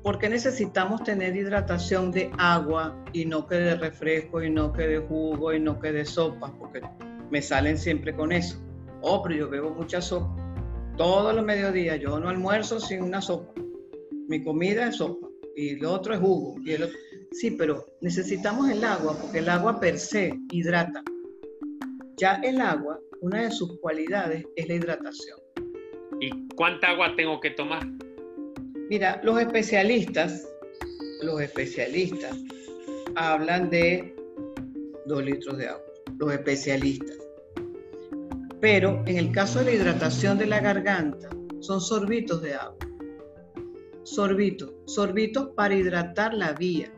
¿Por 0.05 0.16
qué 0.16 0.29
necesitamos 0.29 1.03
tener 1.03 1.35
hidratación 1.35 2.12
de 2.12 2.31
agua 2.39 3.05
y 3.12 3.24
no 3.24 3.49
que 3.49 3.57
de 3.57 3.74
refresco 3.74 4.41
y 4.45 4.49
no 4.49 4.72
que 4.72 4.87
de 4.87 4.99
jugo 4.99 5.53
y 5.53 5.59
no 5.59 5.81
que 5.81 5.91
de 5.91 6.05
sopa? 6.05 6.55
Porque 6.57 6.83
me 7.29 7.43
salen 7.43 7.79
siempre 7.79 8.14
con 8.14 8.31
eso. 8.31 8.64
Oh, 9.03 9.24
pero 9.24 9.35
yo 9.35 9.51
bebo 9.51 9.70
mucha 9.70 10.01
sopa. 10.01 10.37
Todos 10.97 11.35
los 11.35 11.45
mediodías 11.45 11.99
yo 11.99 12.20
no 12.20 12.29
almuerzo 12.29 12.79
sin 12.79 13.03
una 13.03 13.20
sopa. 13.20 13.53
Mi 14.29 14.45
comida 14.45 14.87
es 14.87 14.99
sopa 14.99 15.27
y 15.57 15.74
lo 15.81 15.95
otro 15.95 16.14
es 16.14 16.20
jugo. 16.20 16.55
Y 16.64 16.77
Sí, 17.33 17.51
pero 17.51 17.85
necesitamos 18.03 18.70
el 18.70 18.85
agua 18.85 19.18
porque 19.20 19.41
el 19.41 19.49
agua 19.49 19.81
per 19.81 19.99
se 19.99 20.33
hidrata. 20.53 21.03
Ya 22.18 22.37
el 22.45 22.61
agua, 22.61 23.01
una 23.20 23.43
de 23.43 23.51
sus 23.51 23.81
cualidades 23.81 24.45
es 24.55 24.68
la 24.68 24.74
hidratación. 24.74 25.41
¿Y 26.21 26.49
cuánta 26.55 26.89
agua 26.89 27.14
tengo 27.17 27.41
que 27.41 27.51
tomar? 27.51 27.87
Mira, 28.89 29.21
los 29.23 29.39
especialistas, 29.41 30.49
los 31.23 31.41
especialistas 31.41 32.37
hablan 33.17 33.69
de 33.71 34.14
dos 35.07 35.25
litros 35.25 35.59
de 35.59 35.69
agua. 35.69 35.85
Los 36.19 36.33
especialistas. 36.33 37.17
Pero 38.61 39.03
en 39.07 39.17
el 39.19 39.33
caso 39.33 39.59
de 39.59 39.67
la 39.67 39.73
hidratación 39.73 40.39
de 40.39 40.47
la 40.47 40.61
garganta, 40.61 41.29
son 41.61 41.81
sorbitos 41.81 42.41
de 42.43 42.55
agua. 42.55 42.79
Sorbitos, 44.05 44.73
sorbitos 44.87 45.49
para 45.51 45.75
hidratar 45.75 46.33
la 46.33 46.53
vía, 46.53 46.91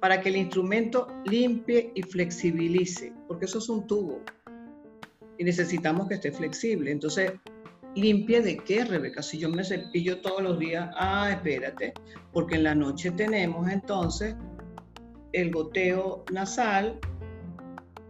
para 0.00 0.20
que 0.20 0.28
el 0.28 0.36
instrumento 0.36 1.08
limpie 1.24 1.90
y 1.94 2.02
flexibilice, 2.02 3.12
porque 3.26 3.46
eso 3.46 3.58
es 3.58 3.68
un 3.68 3.86
tubo 3.86 4.22
y 5.38 5.44
necesitamos 5.44 6.08
que 6.08 6.14
esté 6.14 6.30
flexible. 6.30 6.90
Entonces, 6.90 7.32
limpie 7.94 8.40
de 8.40 8.56
qué, 8.58 8.84
Rebeca? 8.84 9.22
Si 9.22 9.38
yo 9.38 9.48
me 9.48 9.64
cepillo 9.64 10.20
todos 10.20 10.42
los 10.42 10.58
días, 10.58 10.90
ah, 10.96 11.30
espérate, 11.30 11.92
porque 12.32 12.56
en 12.56 12.64
la 12.64 12.74
noche 12.74 13.10
tenemos 13.10 13.68
entonces 13.70 14.34
el 15.32 15.50
goteo 15.50 16.24
nasal 16.32 16.98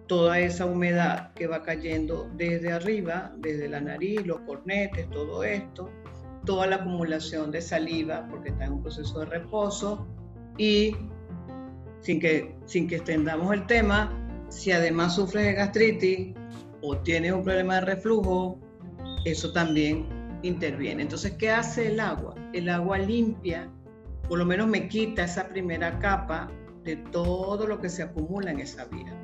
toda 0.07 0.39
esa 0.41 0.67
humedad 0.67 1.33
que 1.35 1.47
va 1.47 1.63
cayendo 1.63 2.29
desde 2.37 2.73
arriba, 2.73 3.33
desde 3.39 3.69
la 3.69 3.81
nariz, 3.81 4.27
los 4.27 4.41
cornetes, 4.41 5.09
todo 5.11 5.43
esto, 5.45 5.89
toda 6.45 6.67
la 6.67 6.77
acumulación 6.77 7.51
de 7.51 7.63
saliva 7.63 8.27
porque 8.29 8.51
está 8.51 8.65
en 8.65 8.75
un 8.75 8.83
proceso 8.83 9.21
de 9.21 9.27
reposo 9.27 10.07
y 10.59 10.97
sin 12.01 12.21
que, 12.21 12.55
sin 12.67 12.89
que 12.89 12.97
extendamos 12.97 13.55
el 13.55 13.67
tema, 13.67 14.13
si 14.49 14.73
además 14.73 15.15
sufres 15.15 15.47
de 15.47 15.53
gastritis 15.55 16.35
o 16.83 16.99
tienes 16.99 17.33
un 17.33 17.45
problema 17.45 17.77
de 17.77 17.83
reflujo, 17.83 18.59
eso 19.25 19.53
también 19.53 20.07
interviene. 20.43 21.03
Entonces, 21.03 21.33
¿qué 21.33 21.51
hace 21.51 21.89
el 21.89 22.01
agua? 22.01 22.35
El 22.53 22.69
agua 22.69 22.99
limpia, 22.99 23.71
por 24.29 24.39
lo 24.39 24.45
menos 24.45 24.67
me 24.67 24.89
quita 24.89 25.25
esa 25.25 25.49
primera 25.49 25.99
capa 25.99 26.51
de 26.85 26.97
todo 26.97 27.67
lo 27.67 27.81
que 27.81 27.89
se 27.89 28.03
acumula 28.03 28.51
en 28.51 28.61
esa 28.61 28.85
vía. 28.87 29.17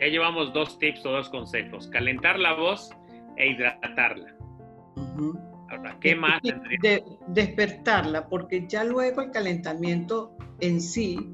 Ya 0.00 0.06
llevamos 0.06 0.52
dos 0.52 0.78
tips 0.78 1.04
o 1.04 1.10
dos 1.10 1.28
consejos, 1.28 1.88
calentar 1.88 2.38
la 2.38 2.54
voz 2.54 2.90
e 3.36 3.50
hidratarla. 3.50 4.34
Ahora, 5.70 5.96
¿qué 6.00 6.14
más? 6.14 6.40
De, 6.42 7.04
despertarla, 7.28 8.28
porque 8.28 8.66
ya 8.66 8.84
luego 8.84 9.20
el 9.20 9.30
calentamiento 9.30 10.36
en 10.60 10.80
sí 10.80 11.30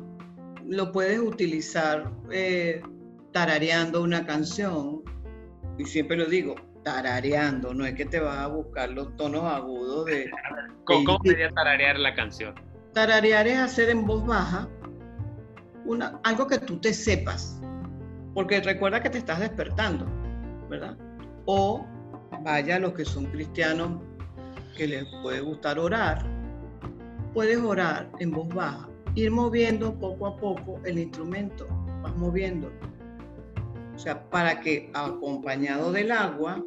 lo 0.67 0.93
puedes 0.93 1.21
utilizar 1.21 2.11
eh, 2.33 2.83
tarareando 3.33 4.03
una 4.03 4.27
canción, 4.27 5.03
y 5.79 5.85
siempre 5.85 6.17
lo 6.17 6.27
digo, 6.27 6.57
tarareando, 6.87 7.75
no 7.75 7.85
es 7.85 7.95
que 7.95 8.05
te 8.05 8.21
vas 8.21 8.39
a 8.39 8.47
buscar 8.47 8.91
los 8.91 9.17
tonos 9.17 9.43
agudos 9.43 10.07
de... 10.07 10.31
¿Cómo, 10.85 11.19
sería 11.25 11.51
tararear 11.51 11.99
la 11.99 12.15
canción? 12.15 12.55
Tararear 12.93 13.49
es 13.49 13.59
hacer 13.59 13.91
en 13.91 14.07
voz 14.07 14.25
baja 14.25 14.69
una, 15.85 16.21
algo 16.23 16.47
que 16.47 16.59
tú 16.59 16.79
te 16.79 16.95
sepas, 16.95 17.61
porque 18.35 18.61
recuerda 18.61 19.03
que 19.03 19.11
te 19.11 19.19
estás 19.19 19.41
despertando, 19.41 20.07
¿verdad? 20.71 20.97
O 21.47 21.85
vaya 22.43 22.79
los 22.79 22.93
que 22.93 23.05
son 23.05 23.27
cristianos 23.27 24.01
que 24.77 24.87
les 24.87 25.07
puede 25.23 25.41
gustar 25.41 25.81
orar, 25.81 26.25
puedes 27.35 27.59
orar 27.59 28.09
en 28.21 28.31
voz 28.31 28.49
baja, 28.55 28.89
ir 29.17 29.33
moviendo 29.33 29.93
poco 29.99 30.29
a 30.29 30.37
poco 30.37 30.81
el 30.85 31.01
instrumento, 31.01 31.67
vas 32.05 32.15
moviendo. 32.15 32.71
O 33.97 33.99
sea, 33.99 34.31
para 34.31 34.61
que 34.61 34.89
acompañado 34.95 35.91
del 35.91 36.13
agua 36.13 36.63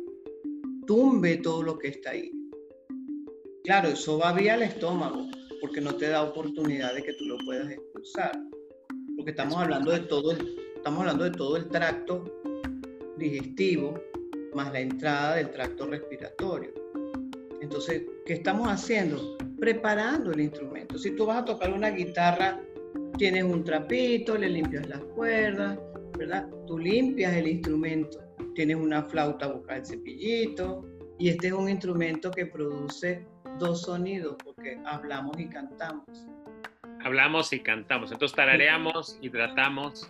tumbe 0.90 1.38
todo 1.38 1.62
lo 1.62 1.78
que 1.78 1.90
está 1.90 2.10
ahí. 2.10 2.32
Claro, 3.64 3.90
eso 3.90 4.18
va 4.18 4.34
vía 4.34 4.56
al 4.56 4.64
estómago, 4.64 5.28
porque 5.62 5.82
no 5.82 5.94
te 5.94 6.10
da 6.10 6.24
oportunidad 6.24 6.96
de 6.96 7.04
que 7.04 7.14
tú 7.14 7.26
lo 7.26 7.38
puedas 7.46 7.70
expulsar. 7.70 8.32
Porque 9.16 9.30
estamos 9.30 9.58
hablando 9.58 9.92
de 9.92 10.00
todo 10.00 10.32
el 10.32 10.58
Estamos 10.76 11.02
hablando 11.02 11.26
de 11.26 11.32
todo 11.32 11.58
el 11.58 11.68
tracto 11.68 12.24
digestivo 13.18 14.02
más 14.56 14.72
la 14.72 14.80
entrada 14.80 15.36
del 15.36 15.52
tracto 15.52 15.86
respiratorio. 15.86 16.74
Entonces, 17.62 18.04
¿qué 18.26 18.34
estamos 18.34 18.68
haciendo? 18.68 19.38
Preparando 19.60 20.32
el 20.32 20.40
instrumento. 20.40 20.98
Si 20.98 21.12
tú 21.12 21.28
vas 21.28 21.44
a 21.44 21.46
tocar 21.46 21.72
una 21.72 21.92
guitarra, 21.92 22.60
tienes 23.18 23.44
un 23.44 23.64
trapito, 23.64 24.38
le 24.38 24.50
limpias 24.50 24.88
las 24.88 25.04
cuerdas, 25.04 25.78
¿verdad? 26.18 26.50
Tú 26.66 26.80
limpias 26.80 27.36
el 27.36 27.48
instrumento. 27.48 28.29
Tienes 28.56 28.78
una 28.78 29.04
flauta 29.04 29.48
vocal 29.48 29.86
cepillito 29.86 30.86
y 31.18 31.30
este 31.30 31.48
es 31.48 31.54
un 31.54 31.70
instrumento 31.70 32.32
que 32.32 32.46
produce 32.46 33.26
dos 33.60 33.84
sonidos 33.84 34.36
porque 34.44 34.80
hablamos 34.86 35.40
y 35.40 35.48
cantamos. 35.50 36.28
Hablamos 37.04 37.54
y 37.54 37.60
cantamos. 37.62 38.12
Entonces 38.12 38.36
tarareamos, 38.36 39.18
hidratamos, 39.22 40.10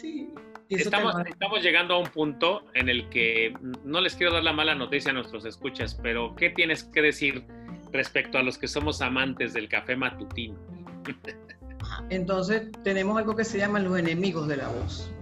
Sí. 0.00 0.32
Estamos, 0.68 1.14
estamos, 1.26 1.62
llegando 1.62 1.94
a 1.94 1.98
un 1.98 2.06
punto 2.06 2.62
en 2.74 2.88
el 2.88 3.08
que 3.08 3.52
no 3.84 4.00
les 4.00 4.14
quiero 4.14 4.32
dar 4.32 4.44
la 4.44 4.52
mala 4.52 4.74
noticia 4.74 5.10
a 5.10 5.14
nuestros 5.14 5.44
escuchas, 5.44 5.98
pero 6.00 6.34
¿qué 6.36 6.50
tienes 6.50 6.84
que 6.84 7.02
decir 7.02 7.44
respecto 7.92 8.38
a 8.38 8.44
los 8.44 8.56
que 8.56 8.68
somos 8.68 9.02
amantes 9.02 9.52
del 9.52 9.68
café 9.68 9.96
matutino? 9.96 10.56
Entonces 12.10 12.70
tenemos 12.84 13.18
algo 13.18 13.34
que 13.34 13.44
se 13.44 13.58
llama 13.58 13.80
los 13.80 13.98
enemigos 13.98 14.46
de 14.46 14.58
la 14.58 14.68
voz. 14.68 15.12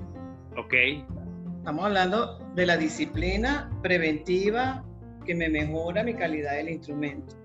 Ok. 0.56 0.74
Estamos 1.58 1.84
hablando 1.86 2.38
de 2.58 2.66
la 2.66 2.76
disciplina 2.76 3.70
preventiva 3.82 4.84
que 5.24 5.32
me 5.32 5.48
mejora 5.48 6.02
mi 6.02 6.12
calidad 6.12 6.56
del 6.56 6.70
instrumento. 6.70 7.36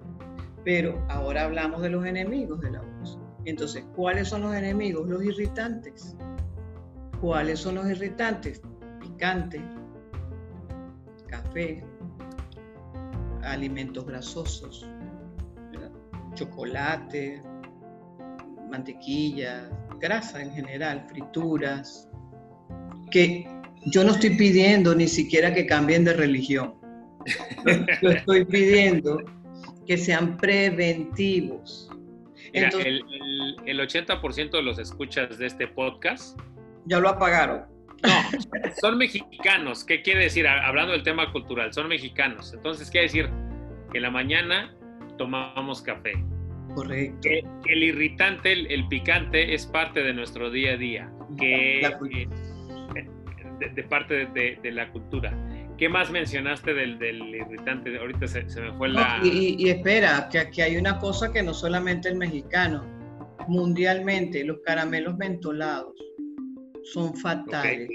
Pero 0.65 1.05
ahora 1.07 1.43
hablamos 1.43 1.83
de 1.83 1.91
los 1.91 2.03
enemigos 2.03 2.59
de 2.61 2.71
la 2.71 2.81
voz. 2.81 3.19
Entonces, 3.45 3.85
¿cuáles 3.95 4.29
son 4.29 4.41
los 4.41 4.55
enemigos? 4.55 5.07
Los 5.07 5.23
irritantes. 5.23 6.17
¿Cuáles 7.21 7.59
son 7.59 7.75
los 7.75 7.87
irritantes? 7.91 8.63
Picante, 8.99 9.61
café, 11.27 11.83
alimentos 13.43 14.07
grasosos, 14.07 14.89
chocolate, 16.33 17.39
mantequilla, 18.67 19.69
grasa 19.99 20.41
en 20.41 20.53
general, 20.53 21.05
frituras, 21.07 22.09
que 23.11 23.52
yo 23.87 24.03
no 24.03 24.11
estoy 24.11 24.31
pidiendo 24.31 24.95
ni 24.95 25.07
siquiera 25.07 25.53
que 25.53 25.65
cambien 25.65 26.03
de 26.03 26.13
religión. 26.13 26.75
Yo 28.01 28.09
estoy 28.11 28.45
pidiendo 28.45 29.21
que 29.87 29.97
sean 29.97 30.37
preventivos. 30.37 31.89
el, 32.53 33.03
el 33.65 33.79
80% 33.79 34.51
de 34.51 34.61
los 34.61 34.77
escuchas 34.79 35.37
de 35.37 35.47
este 35.47 35.67
podcast 35.67 36.39
ya 36.85 36.99
lo 36.99 37.09
apagaron. 37.09 37.73
No, 38.03 38.39
son 38.81 38.97
mexicanos. 38.97 39.83
¿Qué 39.85 40.01
quiere 40.01 40.23
decir? 40.23 40.47
Hablando 40.47 40.91
del 40.91 41.03
tema 41.03 41.31
cultural, 41.31 41.73
son 41.73 41.87
mexicanos. 41.87 42.53
Entonces, 42.53 42.89
quiere 42.89 43.07
decir 43.07 43.29
que 43.91 43.99
en 43.99 44.03
la 44.03 44.11
mañana 44.11 44.75
tomamos 45.17 45.81
café. 45.81 46.13
Correcto. 46.75 47.19
Que, 47.21 47.43
el 47.65 47.83
irritante, 47.83 48.51
el, 48.51 48.87
picante, 48.87 49.53
es 49.53 49.65
parte 49.65 50.03
de 50.03 50.13
nuestro 50.13 50.49
día 50.49 50.73
a 50.73 50.77
día. 50.77 51.11
Que, 51.39 51.81
de, 53.69 53.83
parte 53.83 54.25
de, 54.27 54.71
la 54.71 54.91
cultura. 54.91 55.33
¿Qué 55.77 55.89
más 55.89 56.11
mencionaste 56.11 56.73
del, 56.73 57.01
irritante? 57.01 57.97
Ahorita 57.97 58.27
se, 58.27 58.43
me 58.61 58.73
fue 58.73 58.89
la... 58.89 59.19
y, 59.23 59.69
espera, 59.69 60.29
que 60.31 60.39
aquí 60.39 60.61
hay 60.61 60.77
una 60.77 60.99
cosa 60.99 61.31
que 61.31 61.43
no 61.43 61.53
solamente 61.53 62.09
el 62.09 62.15
mexicano, 62.15 62.85
mundialmente, 63.47 64.43
los 64.43 64.59
caramelos 64.59 65.17
mentolados 65.17 65.93
son 66.83 67.15
fatales. 67.15 67.89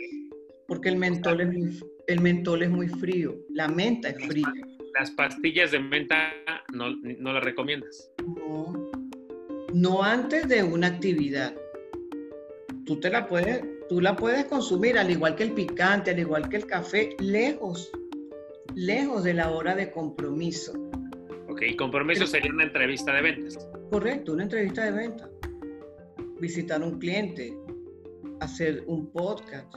Porque 0.67 0.91
el 0.91 0.97
mentol, 0.97 1.41
es 1.41 1.53
muy, 1.53 1.81
el 2.09 2.21
mentol 2.21 2.63
es 2.63 2.71
muy 2.71 2.89
frío, 2.89 3.37
la 3.51 3.69
menta 3.69 4.11
es 4.11 4.27
fría. 4.27 4.53
Las 4.99 5.11
pastillas 5.13 5.71
de 5.71 5.79
menta 5.79 6.33
no, 6.73 6.91
no 6.91 7.33
las 7.33 7.43
recomiendas. 7.43 8.11
No, 8.37 8.91
no 9.73 10.03
antes 10.03 10.49
de 10.49 10.63
una 10.63 10.89
actividad. 10.89 11.55
Tú 12.85 12.99
te 13.01 13.11
la 13.11 13.27
puedes, 13.27 13.63
tú 13.89 14.01
la 14.01 14.15
puedes 14.17 14.45
consumir 14.47 14.99
al 14.99 15.11
igual 15.11 15.35
que 15.35 15.45
el 15.45 15.53
picante, 15.53 16.11
al 16.11 16.19
igual 16.19 16.49
que 16.49 16.59
el 16.59 16.67
café, 16.67 17.17
lejos, 17.19 17.91
lejos 18.75 19.25
de 19.25 19.35
la 19.35 19.51
hora 19.51 19.75
de 19.75 19.91
compromiso. 19.91 20.73
Ok, 21.49 21.63
y 21.63 21.77
compromiso 21.77 22.27
sería 22.27 22.53
una 22.53 22.65
entrevista 22.65 23.13
de 23.13 23.23
ventas. 23.23 23.69
Correcto, 23.91 24.33
una 24.33 24.45
entrevista 24.45 24.85
de 24.85 24.91
ventas. 24.93 25.31
Visitar 26.41 26.83
un 26.83 26.99
cliente, 26.99 27.57
hacer 28.41 28.85
un 28.87 29.11
podcast, 29.11 29.75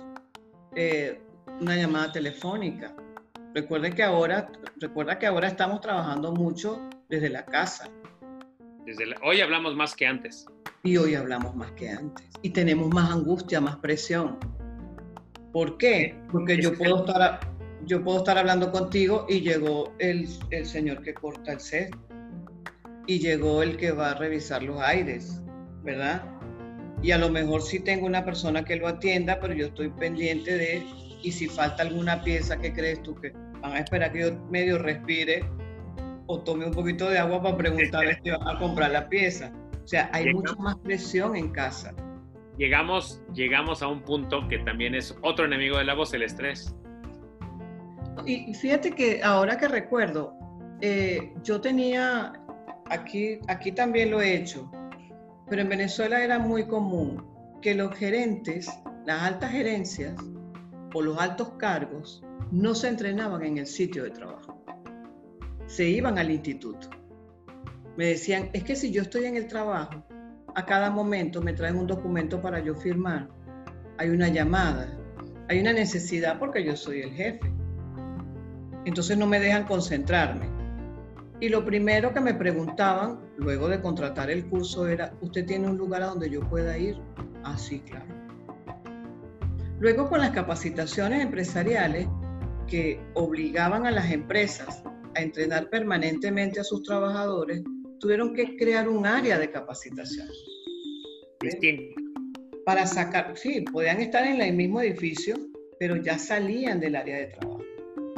eh, 0.76 1.20
una 1.60 1.76
llamada 1.76 2.12
telefónica. 2.12 2.96
Recuerden 3.54 3.94
que 3.94 4.04
ahora, 4.04 4.52
recuerda 4.78 5.18
que 5.18 5.26
ahora 5.26 5.48
estamos 5.48 5.82
trabajando 5.82 6.32
mucho 6.34 6.90
desde 7.10 7.30
la 7.30 7.46
casa. 7.46 7.90
Desde 8.86 9.06
hoy 9.24 9.42
hablamos 9.42 9.76
más 9.76 9.96
que 9.96 10.06
antes. 10.06 10.46
Y 10.84 10.98
hoy 10.98 11.16
hablamos 11.16 11.56
más 11.56 11.72
que 11.74 11.90
antes. 11.90 12.26
Y 12.42 12.50
tenemos 12.50 12.90
más 12.90 13.12
angustia, 13.12 13.62
más 13.62 13.78
presión. 13.78 14.38
¿Por 15.54 15.78
qué? 15.78 16.16
Porque 16.32 16.62
yo 16.62 16.76
puedo 16.78 17.06
estar, 17.06 17.40
yo 17.86 18.04
puedo 18.04 18.20
estar 18.20 18.38
hablando 18.38 18.72
contigo 18.72 19.26
y 19.30 19.42
llegó 19.42 19.94
el, 20.00 20.28
el 20.50 20.66
señor 20.66 21.04
que 21.04 21.14
corta 21.14 21.54
el 21.54 21.60
set. 21.60 21.96
Y 23.08 23.20
llegó 23.20 23.62
el 23.64 23.78
que 23.78 23.92
va 23.92 24.12
a 24.12 24.14
revisar 24.16 24.64
los 24.64 24.80
aires, 24.82 25.42
¿verdad? 25.84 26.24
y 27.04 27.12
a 27.12 27.18
lo 27.18 27.30
mejor 27.30 27.62
sí 27.62 27.80
tengo 27.80 28.06
una 28.06 28.24
persona 28.24 28.64
que 28.64 28.76
lo 28.76 28.88
atienda, 28.88 29.40
pero 29.40 29.54
yo 29.54 29.68
estoy 29.68 29.90
pendiente 29.90 30.56
de, 30.56 30.84
y 31.24 31.32
si 31.32 31.48
falta 31.48 31.84
alguna 31.84 32.24
pieza, 32.24 32.58
¿qué 32.58 32.74
crees 32.74 33.02
tú? 33.02 33.16
Que 33.16 33.32
van 33.62 33.74
a 33.74 33.80
esperar 33.80 34.12
que 34.12 34.22
yo 34.22 34.36
medio 34.50 34.78
respire 34.78 35.44
o 36.28 36.40
tome 36.42 36.66
un 36.66 36.72
poquito 36.72 37.10
de 37.10 37.18
agua 37.18 37.42
para 37.42 37.72
va 37.72 38.52
a 38.52 38.60
comprar 38.60 38.92
la 38.92 39.10
pieza. 39.10 39.52
O 39.92 39.94
sea, 39.94 40.10
hay 40.14 40.34
mucha 40.34 40.56
más 40.56 40.78
presión 40.78 41.36
en 41.36 41.50
casa. 41.50 41.94
Llegamos, 42.58 43.22
llegamos 43.34 43.84
a 43.84 43.90
un 43.90 44.02
punto 44.04 44.48
que 44.48 44.60
también 44.60 44.96
es 44.96 45.14
otro 45.22 45.44
enemigo 45.44 45.80
de 45.80 45.84
la 45.84 45.96
voz, 45.96 46.14
el 46.14 46.24
estrés. 46.24 46.74
Y 48.26 48.54
fíjate 48.54 48.92
que 48.92 49.22
ahora 49.22 49.58
que 49.58 49.68
recuerdo, 49.68 50.34
eh, 50.80 51.34
yo 51.44 51.60
tenía, 51.60 52.32
aquí, 52.90 53.40
aquí 53.50 53.74
también 53.74 54.12
lo 54.12 54.22
he 54.22 54.34
hecho, 54.34 54.72
pero 55.50 55.62
en 55.62 55.68
Venezuela 55.68 56.24
era 56.24 56.40
muy 56.40 56.66
común 56.68 57.26
que 57.62 57.76
los 57.76 57.94
gerentes, 57.94 58.70
las 59.06 59.24
altas 59.24 59.52
gerencias 59.52 60.16
o 60.94 61.02
los 61.02 61.20
altos 61.20 61.50
cargos 61.58 62.24
no 62.50 62.76
se 62.76 62.88
entrenaban 62.88 63.44
en 63.44 63.58
el 63.58 63.68
sitio 63.68 64.06
de 64.06 64.12
trabajo. 64.12 64.64
Se 65.66 65.84
iban 65.84 66.18
al 66.18 66.32
instituto. 66.32 67.01
Me 67.98 68.06
decían, 68.08 68.50
es 68.54 68.64
que 68.64 68.76
si 68.76 68.92
yo 68.92 69.02
estoy 69.02 69.26
en 69.26 69.36
el 69.36 69.48
trabajo, 69.48 70.04
a 70.56 70.66
cada 70.66 70.90
momento 70.90 71.42
me 71.42 71.54
traen 71.54 71.78
un 71.78 71.88
documento 71.88 72.42
para 72.42 72.60
yo 72.60 72.76
firmar. 72.76 73.30
Hay 73.98 74.10
una 74.10 74.28
llamada, 74.30 74.98
hay 75.50 75.60
una 75.60 75.74
necesidad 75.74 76.40
porque 76.40 76.64
yo 76.64 76.76
soy 76.76 77.02
el 77.02 77.12
jefe. 77.12 77.52
Entonces 78.86 79.18
no 79.18 79.28
me 79.28 79.40
dejan 79.40 79.66
concentrarme. 79.66 80.50
Y 81.40 81.50
lo 81.50 81.66
primero 81.66 82.14
que 82.14 82.22
me 82.22 82.34
preguntaban, 82.34 83.20
luego 83.38 83.68
de 83.68 83.82
contratar 83.82 84.30
el 84.30 84.46
curso, 84.46 84.88
era, 84.88 85.14
¿usted 85.22 85.46
tiene 85.46 85.68
un 85.68 85.78
lugar 85.78 86.04
a 86.04 86.08
donde 86.08 86.30
yo 86.30 86.42
pueda 86.42 86.78
ir? 86.78 86.98
Ah, 87.44 87.58
sí, 87.58 87.80
claro. 87.80 88.06
Luego 89.80 90.08
con 90.08 90.20
las 90.20 90.30
capacitaciones 90.30 91.24
empresariales 91.24 92.08
que 92.68 93.04
obligaban 93.16 93.88
a 93.88 93.92
las 93.92 94.12
empresas 94.12 94.84
a 95.16 95.22
entrenar 95.22 95.70
permanentemente 95.70 96.60
a 96.60 96.64
sus 96.64 96.84
trabajadores, 96.84 97.64
tuvieron 98.02 98.34
que 98.34 98.58
crear 98.58 98.90
un 98.90 99.06
área 99.06 99.40
de 99.40 99.50
capacitación. 99.50 100.28
Para 102.66 102.86
sacar, 102.86 103.38
sí, 103.38 103.64
podían 103.72 104.02
estar 104.02 104.26
en 104.26 104.42
el 104.42 104.54
mismo 104.54 104.82
edificio, 104.82 105.36
pero 105.80 105.96
ya 105.96 106.18
salían 106.18 106.80
del 106.80 106.96
área 106.96 107.18
de 107.18 107.28
trabajo. 107.28 107.64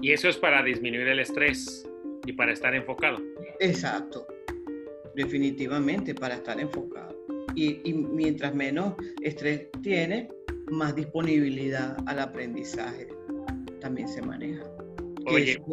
Y 0.01 0.11
eso 0.11 0.29
es 0.29 0.37
para 0.37 0.63
disminuir 0.63 1.07
el 1.07 1.19
estrés 1.19 1.87
y 2.25 2.33
para 2.33 2.53
estar 2.53 2.73
enfocado. 2.73 3.19
Exacto, 3.59 4.25
definitivamente 5.15 6.15
para 6.15 6.35
estar 6.35 6.59
enfocado. 6.59 7.15
Y, 7.55 7.93
mientras 7.93 8.55
menos 8.55 8.95
estrés 9.21 9.67
tiene, 9.81 10.29
más 10.71 10.95
disponibilidad 10.95 11.97
al 12.07 12.19
aprendizaje 12.19 13.07
también 13.79 14.07
se 14.07 14.21
maneja. 14.21 14.63
Oye, 15.27 15.51
eso, 15.51 15.65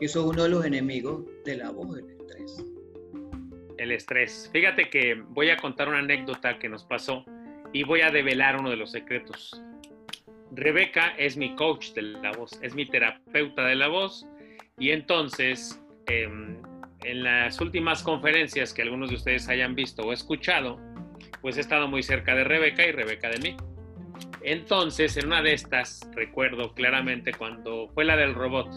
eso, 0.00 0.20
es 0.20 0.26
uno 0.26 0.42
de 0.42 0.48
los 0.48 0.64
enemigos 0.64 1.24
de 1.44 1.56
la 1.56 1.70
voz, 1.70 1.98
el 1.98 2.10
estrés. 2.10 2.64
El 3.78 3.92
estrés. 3.92 4.50
Fíjate 4.52 4.90
que 4.90 5.14
voy 5.14 5.50
a 5.50 5.56
contar 5.56 5.88
una 5.88 6.00
anécdota 6.00 6.58
que 6.58 6.68
nos 6.68 6.84
pasó 6.84 7.24
y 7.72 7.84
voy 7.84 8.02
a 8.02 8.10
develar 8.10 8.58
uno 8.60 8.70
de 8.70 8.76
los 8.76 8.92
secretos. 8.92 9.62
Rebeca 10.50 11.14
es 11.16 11.36
mi 11.36 11.54
coach 11.54 11.92
de 11.92 12.02
la 12.02 12.32
voz, 12.32 12.58
es 12.62 12.74
mi 12.74 12.86
terapeuta 12.86 13.64
de 13.64 13.76
la 13.76 13.88
voz 13.88 14.26
y 14.78 14.90
entonces 14.90 15.80
Em, 16.08 16.56
en 17.04 17.22
las 17.22 17.60
últimas 17.60 18.02
conferencias 18.02 18.72
que 18.72 18.82
algunos 18.82 19.10
de 19.10 19.16
ustedes 19.16 19.48
hayan 19.48 19.74
visto 19.74 20.02
o 20.02 20.12
escuchado, 20.12 20.80
pues 21.42 21.56
he 21.58 21.60
estado 21.60 21.86
muy 21.86 22.02
cerca 22.02 22.34
de 22.34 22.44
Rebeca 22.44 22.84
y 22.86 22.92
Rebeca 22.92 23.28
de 23.28 23.38
mí. 23.38 23.56
Entonces, 24.42 25.16
en 25.16 25.26
una 25.26 25.42
de 25.42 25.52
estas, 25.52 26.08
recuerdo 26.14 26.72
claramente 26.72 27.32
cuando 27.32 27.88
fue 27.88 28.04
la 28.04 28.16
del 28.16 28.34
robot, 28.34 28.68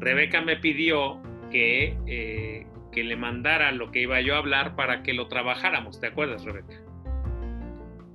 Rebeca 0.00 0.40
me 0.40 0.56
pidió 0.56 1.22
que, 1.50 1.96
eh, 2.06 2.66
que 2.94 3.04
le 3.04 3.16
mandara 3.16 3.72
lo 3.72 3.90
que 3.90 4.02
iba 4.02 4.20
yo 4.20 4.36
a 4.36 4.38
hablar 4.38 4.76
para 4.76 5.02
que 5.02 5.12
lo 5.12 5.28
trabajáramos. 5.28 6.00
¿Te 6.00 6.06
acuerdas, 6.06 6.44
Rebeca? 6.44 6.80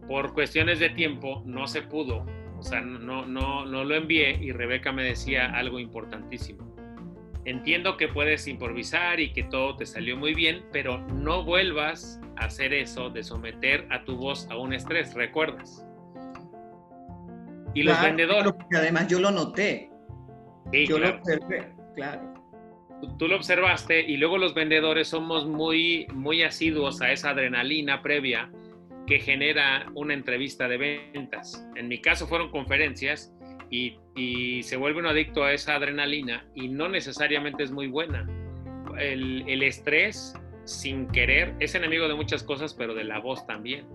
Por 0.07 0.34
cuestiones 0.34 0.80
de 0.80 0.89
tiempo 0.89 1.43
no 1.45 1.67
se 1.67 1.84
pudo, 1.84 2.25
o 2.57 2.63
sea, 2.63 2.82
no, 2.82 3.25
no, 3.25 3.65
no 3.65 3.84
lo 3.84 3.95
envié 3.95 4.32
y 4.41 4.51
Rebeca 4.51 4.91
me 4.91 5.03
decía 5.03 5.45
algo 5.45 5.80
importantísimo 5.80 6.69
entiendo 7.45 7.97
que 7.97 8.07
puedes 8.07 8.47
improvisar 8.47 9.19
y 9.19 9.34
que 9.34 9.43
todo 9.43 9.75
te 9.75 9.86
salió 9.86 10.17
muy 10.17 10.34
bien, 10.34 10.65
pero 10.71 10.99
no 11.07 11.43
vuelvas 11.43 12.19
a 12.38 12.45
hacer 12.45 12.73
eso 12.73 13.09
de 13.09 13.23
someter 13.23 13.88
a 13.89 14.03
tu 14.03 14.17
voz 14.17 14.47
a 14.49 14.57
un 14.57 14.73
estrés, 14.73 15.13
¿recuerdas? 15.13 15.86
Y 17.73 17.84
los 17.84 18.01
vendedores... 18.01 18.53
además 18.75 19.07
yo 19.07 19.19
lo 19.19 19.32
noté. 19.32 19.91
yo 20.71 20.97
lo 20.99 21.09
observé, 21.09 21.73
claro. 21.95 22.34
Tú, 23.17 23.27
lo 23.27 23.35
observaste 23.35 24.01
y 24.01 24.17
luego 24.17 24.37
los 24.37 24.53
vendedores 24.53 25.07
somos 25.07 25.45
muy, 25.45 26.07
muy 26.13 26.43
asiduos 26.43 27.01
a 27.01 27.11
esa 27.11 27.31
adrenalina 27.31 28.01
previa 28.01 28.51
que 29.07 29.19
genera 29.19 29.89
una 29.95 30.13
entrevista 30.13 30.67
de 30.67 30.77
ventas. 31.13 31.65
En 31.75 31.87
mi 31.87 31.99
caso 31.99 32.27
fueron 32.27 32.51
conferencias 32.51 33.33
y, 33.69 33.97
se 34.63 34.75
vuelve 34.75 34.99
un 34.99 35.05
adicto 35.05 35.45
a 35.45 35.53
esa 35.53 35.75
adrenalina 35.75 36.45
y 36.53 36.67
no 36.67 36.89
necesariamente 36.89 37.63
es 37.63 37.71
muy 37.71 37.87
buena. 37.87 38.27
El, 38.99 39.45
el, 39.47 39.63
estrés, 39.63 40.35
sin 40.65 41.07
querer, 41.07 41.55
es 41.59 41.73
enemigo 41.75 42.09
de 42.09 42.15
muchas 42.15 42.43
cosas, 42.43 42.73
pero 42.73 42.93
de 42.93 43.05
la 43.05 43.19
voz 43.19 43.47
también. 43.47 43.87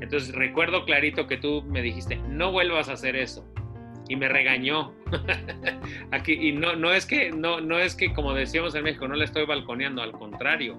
Entonces 0.00 0.34
recuerdo 0.34 0.84
clarito 0.84 1.26
que 1.26 1.38
tú 1.38 1.62
me 1.66 1.80
dijiste, 1.80 2.16
no 2.16 2.52
vuelvas 2.52 2.88
a 2.90 2.92
hacer 2.92 3.16
eso. 3.16 3.46
Y 4.08 4.16
me 4.16 4.28
regañó. 4.28 4.94
Aquí, 6.12 6.32
y 6.32 6.52
no, 6.52 6.76
no, 6.76 6.92
es 6.92 7.06
que, 7.06 7.30
no, 7.30 7.60
no 7.60 7.78
es 7.78 7.94
que, 7.94 8.12
como 8.12 8.34
decíamos 8.34 8.74
en 8.74 8.84
México, 8.84 9.08
no 9.08 9.16
le 9.16 9.24
estoy 9.24 9.46
balconeando, 9.46 10.02
al 10.02 10.12
contrario. 10.12 10.78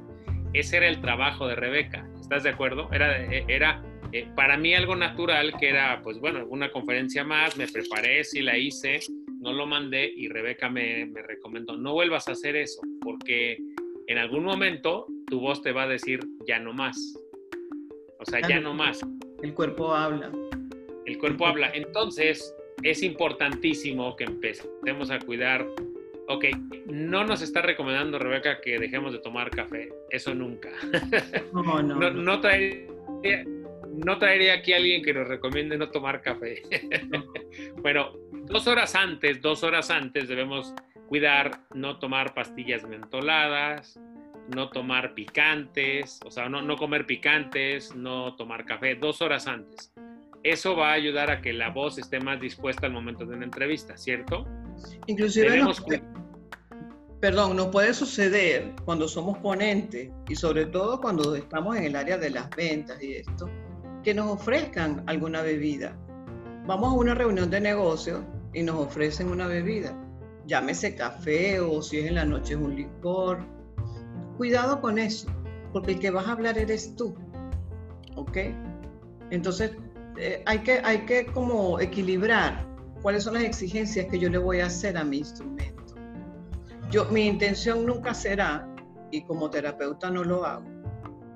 Ese 0.54 0.78
era 0.78 0.88
el 0.88 1.02
trabajo 1.02 1.48
de 1.48 1.56
Rebeca. 1.56 2.08
¿Estás 2.20 2.44
de 2.44 2.50
acuerdo? 2.50 2.90
Era, 2.92 3.18
era 3.48 3.84
eh, 4.14 4.28
para 4.36 4.58
mí 4.58 4.74
algo 4.74 4.96
natural 4.96 5.54
que 5.60 5.70
era, 5.70 6.02
pues 6.02 6.20
bueno, 6.20 6.46
una 6.48 6.72
conferencia 6.72 7.24
más, 7.24 7.58
me 7.58 7.68
preparé, 7.68 8.24
sí 8.24 8.42
la 8.42 8.58
hice, 8.58 9.00
no 9.42 9.52
lo 9.52 9.66
mandé 9.66 10.12
y 10.16 10.30
Rebeca 10.30 10.70
me, 10.70 11.06
me 11.06 11.22
recomendó, 11.22 11.76
no 11.78 11.94
vuelvas 11.94 12.28
a 12.28 12.32
hacer 12.32 12.56
eso, 12.56 12.82
porque 13.02 13.58
en 14.08 14.18
algún 14.18 14.44
momento 14.46 15.08
tu 15.28 15.42
voz 15.42 15.62
te 15.62 15.74
va 15.74 15.84
a 15.84 15.88
decir 15.88 16.22
ya 16.48 16.60
no 16.60 16.74
más. 16.74 16.98
O 18.20 18.26
sea, 18.26 18.40
ya 18.48 18.60
no 18.60 18.74
más. 18.74 19.02
El 19.44 19.54
cuerpo 19.54 19.94
habla. 19.94 20.32
El 21.06 21.18
cuerpo 21.18 21.46
habla. 21.46 21.70
Entonces, 21.74 22.54
es 22.84 23.04
importantísimo 23.04 24.16
que 24.16 24.26
empecemos 24.26 25.12
a 25.12 25.20
cuidar. 25.20 25.66
Ok, 26.30 26.46
no 26.88 27.24
nos 27.24 27.42
está 27.42 27.62
recomendando 27.62 28.20
Rebeca 28.20 28.60
que 28.62 28.80
dejemos 28.80 29.14
de 29.14 29.20
tomar 29.20 29.50
café. 29.50 29.90
Eso 30.10 30.34
nunca. 30.34 30.70
No, 31.54 31.82
no. 31.82 31.96
no, 31.96 32.12
no 32.12 32.40
traería, 32.40 33.44
no 33.94 34.18
traería 34.20 34.56
aquí 34.56 34.74
a 34.74 34.78
alguien 34.78 35.04
que 35.04 35.14
nos 35.14 35.28
recomiende 35.28 35.78
no 35.78 35.90
tomar 35.90 36.22
café. 36.22 36.62
bueno, 37.82 38.12
dos 38.46 38.68
horas 38.68 38.94
antes, 38.96 39.42
dos 39.42 39.64
horas 39.64 39.90
antes 39.90 40.28
debemos 40.28 40.74
cuidar 41.08 41.62
no 41.74 42.00
tomar 42.00 42.34
pastillas 42.34 42.88
mentoladas, 42.88 44.00
no 44.54 44.70
tomar 44.70 45.14
picantes, 45.14 46.20
o 46.26 46.32
sea, 46.32 46.50
no, 46.50 46.62
no 46.62 46.76
comer 46.78 47.06
picantes, 47.06 47.96
no 47.96 48.36
tomar 48.36 48.66
café 48.66 48.96
dos 48.96 49.22
horas 49.22 49.48
antes. 49.48 49.94
Eso 50.50 50.76
va 50.76 50.91
a 50.91 50.93
ayudar 50.93 51.30
a 51.30 51.41
que 51.41 51.54
la 51.54 51.70
voz 51.70 51.98
esté 51.98 52.20
más 52.20 52.39
dispuesta 52.39 52.86
al 52.86 52.93
momento 52.93 53.26
de 53.26 53.36
una 53.36 53.45
entrevista, 53.45 53.98
¿cierto? 53.98 54.45
Inclusive, 55.08 55.64
perdón, 57.20 57.58
nos 57.58 57.68
puede 57.68 57.93
suceder 57.93 58.74
cuando 58.86 59.08
somos 59.08 59.38
ponentes 59.39 60.10
y 60.30 60.36
sobre 60.36 60.68
todo 60.68 61.02
cuando 61.02 61.36
estamos 61.36 61.76
en 61.76 61.86
el 61.86 61.95
área 61.95 62.18
de 62.18 62.30
las 62.30 62.50
ventas 62.52 63.02
y 63.02 63.16
esto, 63.16 63.50
que 64.04 64.14
nos 64.14 64.28
ofrezcan 64.28 65.04
alguna 65.08 65.41
bebida. 65.41 65.98
Vamos 66.66 66.93
a 66.93 66.95
una 66.95 67.16
reunión 67.16 67.50
de 67.50 67.60
negocio 67.60 68.24
y 68.54 68.62
nos 68.62 68.76
ofrecen 68.76 69.30
una 69.30 69.48
bebida 69.48 69.98
llámese 70.48 70.95
café 70.95 71.60
o 71.60 71.82
si 71.82 72.00
es 72.00 72.08
en 72.08 72.16
la 72.16 72.26
noche 72.26 72.54
es 72.54 72.60
un 72.60 72.76
licor. 72.76 73.39
Cuidado 74.38 74.82
con 74.82 74.98
eso, 74.98 75.28
porque 75.74 75.93
el 75.93 76.00
que 76.00 76.10
vas 76.10 76.28
a 76.28 76.32
hablar 76.32 76.58
eres 76.58 76.95
tú. 76.95 77.16
¿Ok? 78.16 78.38
Entonces, 79.30 79.72
eh, 80.18 80.41
hay, 80.45 80.59
que, 80.59 80.82
hay 80.84 81.05
que 81.05 81.26
como 81.28 81.80
equilibrar 81.80 82.65
cuáles 83.01 83.24
son 83.24 83.36
las 83.36 83.43
exigencias 83.43 84.07
que 84.07 84.20
yo 84.20 84.30
le 84.30 84.38
voy 84.38 84.59
a 84.59 84.68
hacer 84.68 84.97
a 84.97 85.03
mi 85.03 85.20
instrumento. 85.20 85.95
Yo, 86.89 87.05
mi 87.05 87.28
intención 87.28 87.86
nunca 87.86 88.13
será, 88.13 88.68
y 89.11 89.24
como 89.24 89.49
terapeuta 89.49 90.09
no 90.09 90.24
lo 90.24 90.45
hago, 90.45 90.65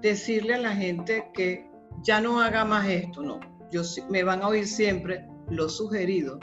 decirle 0.01 0.55
a 0.55 0.59
la 0.59 0.75
gente 0.75 1.29
que 1.34 1.69
ya 2.03 2.21
no 2.21 2.41
haga 2.41 2.65
más 2.65 2.88
esto, 2.88 3.21
no. 3.21 3.39
Yo, 3.71 3.82
me 4.09 4.23
van 4.23 4.41
a 4.41 4.47
oír 4.47 4.67
siempre 4.67 5.25
lo 5.49 5.69
sugerido 5.69 6.39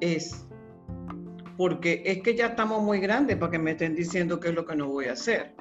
es 0.00 0.46
porque 1.56 2.02
es 2.04 2.22
que 2.22 2.34
ya 2.34 2.48
estamos 2.48 2.82
muy 2.82 2.98
grandes 2.98 3.36
para 3.36 3.52
que 3.52 3.58
me 3.58 3.72
estén 3.72 3.94
diciendo 3.94 4.40
qué 4.40 4.48
es 4.48 4.54
lo 4.54 4.66
que 4.66 4.74
no 4.74 4.88
voy 4.88 5.06
a 5.06 5.12
hacer. 5.12 5.54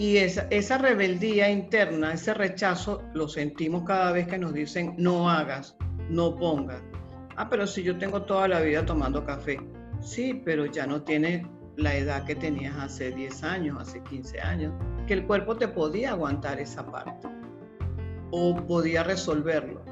Y 0.00 0.16
esa, 0.16 0.46
esa 0.48 0.78
rebeldía 0.78 1.50
interna, 1.50 2.14
ese 2.14 2.32
rechazo, 2.32 3.02
lo 3.12 3.28
sentimos 3.28 3.82
cada 3.84 4.12
vez 4.12 4.26
que 4.26 4.38
nos 4.38 4.54
dicen 4.54 4.94
no 4.96 5.28
hagas, 5.28 5.76
no 6.08 6.36
pongas. 6.36 6.80
Ah, 7.36 7.50
pero 7.50 7.66
si 7.66 7.82
yo 7.82 7.98
tengo 7.98 8.22
toda 8.22 8.48
la 8.48 8.60
vida 8.60 8.86
tomando 8.86 9.26
café. 9.26 9.60
Sí, 10.00 10.40
pero 10.42 10.64
ya 10.64 10.86
no 10.86 11.02
tienes 11.02 11.46
la 11.76 11.94
edad 11.94 12.24
que 12.24 12.34
tenías 12.34 12.74
hace 12.78 13.10
10 13.10 13.44
años, 13.44 13.76
hace 13.78 14.02
15 14.04 14.40
años, 14.40 14.72
que 15.06 15.12
el 15.12 15.26
cuerpo 15.26 15.58
te 15.58 15.68
podía 15.68 16.12
aguantar 16.12 16.58
esa 16.58 16.90
parte 16.90 17.28
o 18.30 18.56
podía 18.56 19.02
resolverlo 19.02 19.82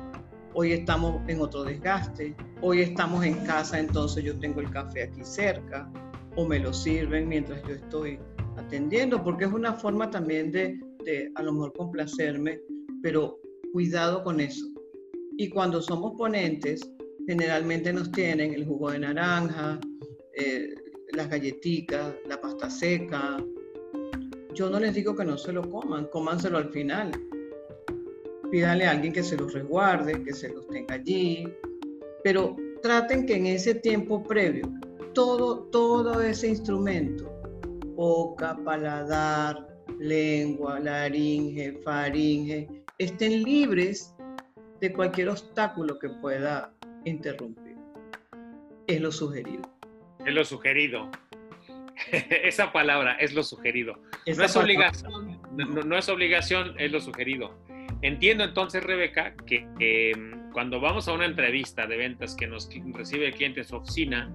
hoy 0.54 0.72
estamos 0.72 1.20
en 1.28 1.40
otro 1.42 1.64
desgaste, 1.64 2.34
hoy 2.62 2.80
estamos 2.80 3.24
en 3.24 3.34
casa, 3.44 3.78
entonces 3.78 4.24
yo 4.24 4.38
tengo 4.38 4.61
el 4.61 4.70
café 4.70 5.02
aquí 5.02 5.22
cerca, 5.22 5.88
o 6.34 6.46
me 6.46 6.59
lo 6.59 6.72
sirven 6.72 7.28
mientras 7.28 7.62
yo 7.64 7.74
estoy 7.74 8.18
atendiendo, 8.59 9.22
porque 9.22 9.44
es 9.44 9.52
una 9.52 9.74
forma 9.74 10.11
también 10.11 10.50
de, 10.50 10.78
a 11.34 11.42
lo 11.42 11.52
mejor 11.52 11.72
complacerme, 11.74 12.61
pero 13.02 13.38
cuidado 13.72 14.22
con 14.22 14.40
eso. 14.40 14.66
Y 15.36 15.48
cuando 15.48 15.80
somos 15.80 16.14
ponentes, 16.16 16.80
generalmente 17.26 17.92
nos 17.92 18.11
tienen 18.12 18.54
el 18.54 18.66
jugo 18.66 18.90
de 18.90 18.98
naranja, 19.00 19.78
eh, 20.34 20.74
las 21.12 21.28
galletitas, 21.28 22.14
la 22.26 22.40
pasta 22.40 22.68
seca. 22.68 23.42
Yo 24.54 24.68
no 24.68 24.80
les 24.80 24.94
digo 24.94 25.14
que 25.14 25.24
no 25.24 25.38
se 25.38 25.52
lo 25.52 25.68
coman, 25.70 26.09
cómanselo 26.12 26.59
al 26.59 26.70
final 26.70 27.12
pídale 28.50 28.86
a 28.86 28.92
alguien 28.92 29.12
que 29.12 29.22
se 29.22 29.36
los 29.36 29.52
resguarde, 29.52 30.22
que 30.22 30.32
se 30.32 30.48
los 30.48 30.66
tenga 30.68 30.94
allí, 30.94 31.46
pero 32.24 32.56
traten 32.82 33.26
que 33.26 33.36
en 33.36 33.46
ese 33.46 33.74
tiempo 33.74 34.22
previo, 34.22 34.72
todo, 35.14 35.64
todo 35.70 36.20
ese 36.22 36.48
instrumento, 36.48 37.30
boca, 37.99 38.57
paladar, 38.64 39.66
lengua, 39.99 40.78
laringe, 40.78 41.80
faringe, 41.84 42.68
estén 42.96 43.42
libres 43.42 44.14
de 44.80 44.92
cualquier 44.92 45.30
obstáculo 45.30 45.99
que 45.99 46.09
pueda 46.09 46.72
interrumpir. 47.05 47.76
Es 48.86 49.01
lo 49.01 49.11
sugerido. 49.11 49.62
Es 50.24 50.32
lo 50.32 50.44
sugerido. 50.44 51.11
Esa 52.44 52.70
palabra 52.72 53.14
es 53.14 53.34
lo 53.34 53.42
sugerido. 53.42 53.96
no 54.26 54.44
es 54.44 54.55
obligación, 54.55 55.40
no 55.57 55.99
es 55.99 56.09
obligación, 56.09 56.74
es 56.78 56.92
lo 56.92 57.01
sugerido. 57.01 57.59
Entiendo 58.03 58.44
entonces, 58.44 58.80
Rebeca, 58.84 59.34
que 59.44 59.66
em, 59.80 60.53
cuando 60.53 60.80
vamos 60.80 61.09
a 61.09 61.12
una 61.14 61.26
entrevista 61.26 61.88
de 61.88 61.96
ventas 61.96 62.36
que 62.36 62.46
nos 62.46 62.70
recibe 62.92 63.26
el 63.26 63.34
cliente 63.34 63.62
en 63.62 63.66
su 63.66 63.74
oficina, 63.74 64.32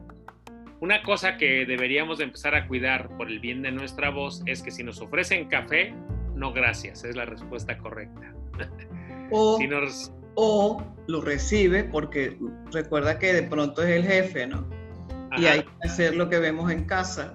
una 0.83 1.01
cosa 1.01 1.37
que 1.37 1.65
deberíamos 1.65 2.19
empezar 2.19 2.55
a 2.55 2.67
cuidar 2.67 3.07
por 3.15 3.29
el 3.29 3.39
bien 3.39 3.61
de 3.61 3.71
nuestra 3.71 4.09
voz 4.09 4.43
es 4.45 4.61
que 4.61 4.69
si 4.69 4.83
nos 4.83 4.99
ofrecen 4.99 5.47
café, 5.47 5.95
no 6.35 6.51
gracias, 6.51 7.05
es 7.05 7.15
la 7.15 7.23
respuesta 7.23 7.77
correcta. 7.77 8.35
O, 9.31 9.57
o 10.35 10.83
lo 11.07 11.21
recibe 11.21 11.85
porque 11.85 12.37
recuerda 12.73 13.17
que 13.17 13.31
de 13.31 13.43
pronto 13.43 13.81
es 13.81 13.91
el 13.91 14.03
jefe, 14.03 14.45
¿no? 14.45 14.67
Y 15.37 15.45
hay 15.45 15.61
que 15.63 15.87
hacer 15.87 16.15
lo 16.15 16.27
que 16.29 16.39
vemos 16.39 16.69
en 16.69 16.83
casa. 16.83 17.33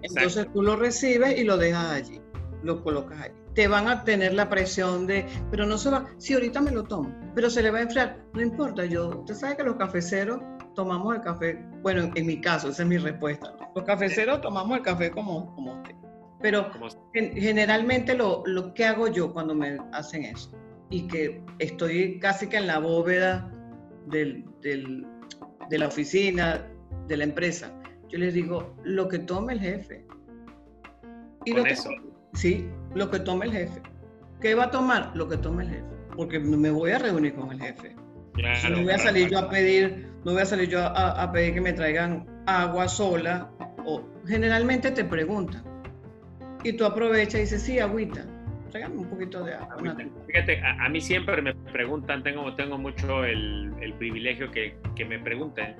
Entonces 0.00 0.48
tú 0.54 0.62
lo 0.62 0.76
recibes 0.76 1.38
y 1.38 1.44
lo 1.44 1.58
dejas 1.58 1.92
allí, 1.92 2.18
lo 2.62 2.82
colocas 2.82 3.20
allí 3.20 3.34
te 3.54 3.68
van 3.68 3.86
a 3.86 4.02
tener 4.02 4.34
la 4.34 4.48
presión 4.48 5.06
de, 5.06 5.26
pero 5.50 5.64
no 5.64 5.78
se 5.78 5.90
va, 5.90 6.06
si 6.18 6.34
ahorita 6.34 6.60
me 6.60 6.72
lo 6.72 6.82
tomo, 6.82 7.14
pero 7.36 7.48
se 7.48 7.62
le 7.62 7.70
va 7.70 7.78
a 7.78 7.82
enfriar, 7.82 8.18
no 8.32 8.42
importa, 8.42 8.84
yo, 8.84 9.20
usted 9.20 9.34
sabe 9.34 9.56
que 9.56 9.62
los 9.62 9.76
cafeceros 9.76 10.40
tomamos 10.74 11.14
el 11.14 11.22
café, 11.22 11.64
bueno, 11.82 12.10
en, 12.14 12.26
mi 12.26 12.40
caso, 12.40 12.68
esa 12.68 12.82
es 12.82 12.88
mi 12.88 12.98
respuesta, 12.98 13.54
los 13.74 13.84
cafeceros 13.84 14.40
tomamos 14.40 14.78
el 14.78 14.82
café 14.82 15.10
como, 15.10 15.54
como 15.54 15.74
usted, 15.80 15.94
pero 16.40 16.70
generalmente 17.12 18.14
lo, 18.14 18.42
lo 18.46 18.74
que 18.74 18.84
hago 18.84 19.08
yo 19.08 19.32
cuando 19.32 19.54
me 19.54 19.78
hacen 19.92 20.24
eso, 20.24 20.52
y 20.90 21.06
que 21.06 21.42
estoy 21.58 22.18
casi 22.18 22.48
que 22.48 22.56
en 22.56 22.66
la 22.66 22.78
bóveda 22.78 23.50
del, 24.06 24.44
del, 24.60 25.06
de 25.70 25.78
la 25.78 25.88
oficina, 25.88 26.66
de 27.08 27.16
la 27.16 27.24
empresa, 27.24 27.72
yo 28.14 28.18
les 28.18 28.34
digo, 28.34 28.76
lo 28.84 29.08
que 29.08 29.18
tome 29.18 29.54
el 29.54 29.60
jefe. 29.60 30.06
Y 31.44 31.52
lo 31.52 31.64
eso. 31.64 31.90
Sí, 32.34 32.68
lo 32.94 33.10
que 33.10 33.18
tome 33.18 33.46
el 33.46 33.52
jefe. 33.52 33.82
¿Qué 34.40 34.54
va 34.54 34.64
a 34.64 34.70
tomar? 34.70 35.10
Lo 35.16 35.28
que 35.28 35.36
tome 35.36 35.64
el 35.64 35.70
jefe. 35.70 35.96
Porque 36.16 36.38
me 36.38 36.70
voy 36.70 36.92
a 36.92 36.98
reunir 36.98 37.34
con 37.34 37.50
el 37.50 37.60
jefe. 37.60 37.96
no 38.70 38.82
voy 38.82 38.92
a 38.92 38.98
salir 38.98 39.30
yo 39.30 39.40
a 39.40 39.50
pedir, 39.50 40.13
no 40.24 40.32
voy 40.32 40.42
a 40.42 40.46
salir 40.46 40.68
yo 40.68 40.80
a, 40.80 41.30
pedir 41.32 41.54
que 41.54 41.60
me 41.60 41.72
traigan 41.72 42.26
agua 42.46 42.88
sola. 42.88 43.50
O 43.86 44.02
generalmente 44.26 44.90
te 44.90 45.04
preguntan. 45.04 45.62
Y 46.62 46.72
tú 46.72 46.84
aprovechas 46.84 47.34
y 47.34 47.40
dices, 47.40 47.62
sí, 47.62 47.78
agüita. 47.78 48.26
Tráigame 48.70 48.96
un 48.96 49.10
poquito 49.10 49.44
de 49.44 49.54
agua. 49.54 49.96
Fíjate, 50.26 50.60
a, 50.60 50.88
mí 50.88 51.00
siempre 51.00 51.42
me 51.42 51.54
preguntan, 51.54 52.22
tengo, 52.22 52.54
tengo 52.56 52.78
mucho 52.78 53.24
el, 53.24 53.72
el 53.80 53.92
privilegio 53.94 54.50
que, 54.50 54.74
que 54.96 55.04
me 55.04 55.18
pregunten 55.18 55.76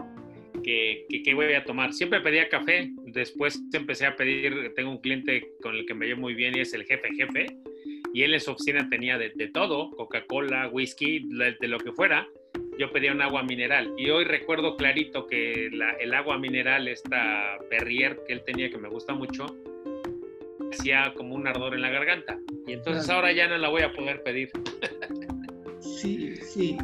qué 0.65 1.33
voy 1.35 1.53
a 1.55 1.65
tomar. 1.65 1.93
Siempre 1.93 2.21
pedía 2.21 2.49
café, 2.49 2.91
después 3.07 3.63
empecé 3.73 4.07
a 4.07 4.17
pedir, 4.17 4.73
tengo 4.75 4.91
un 4.91 4.99
cliente 4.99 5.53
con 5.63 5.75
el 5.75 5.87
que 5.87 5.95
me 5.95 6.07
llevo 6.07 6.23
muy 6.23 6.35
bien 6.35 6.57
y 6.57 6.61
es 6.61 6.75
el 6.75 6.85
jefe 6.85 7.09
jefe, 7.15 7.47
y 8.13 8.23
él 8.23 8.35
en 8.35 8.41
su 8.41 8.53
oficina 8.53 8.89
tenía 8.89 9.19
de, 9.19 9.31
todo, 9.53 9.91
Coca-Cola, 9.91 10.69
whisky, 10.69 11.29
de, 11.29 11.69
lo 11.69 11.79
que 11.79 11.93
fuera. 11.93 12.27
Yo 12.79 12.91
pedía 12.91 13.13
un 13.13 13.23
agua 13.23 13.43
mineral 13.43 13.95
y 13.97 14.11
hoy 14.11 14.25
recuerdo 14.25 14.77
clarito 14.77 15.27
que 15.27 15.67
el 15.67 16.15
agua 16.15 16.39
mineral, 16.39 16.89
esta 16.89 17.59
Perrier 17.71 18.21
que 18.27 18.33
él 18.33 18.43
tenía 18.45 18.69
que 18.71 18.79
me 18.79 18.89
gusta 18.89 19.15
mucho, 19.15 19.47
hacía 20.73 21.13
como 21.17 21.35
un 21.35 21.47
ardor 21.47 21.75
en 21.75 21.83
la 21.83 21.91
garganta. 21.91 22.39
Y 22.67 22.73
entonces 22.73 23.09
ahora 23.09 23.33
ya 23.33 23.47
no 23.47 23.59
la 23.59 23.69
voy 23.69 23.83
a 23.83 23.93
poder 23.93 24.23
pedir. 24.23 24.51
Sí, 25.81 26.37
sí. 26.37 26.77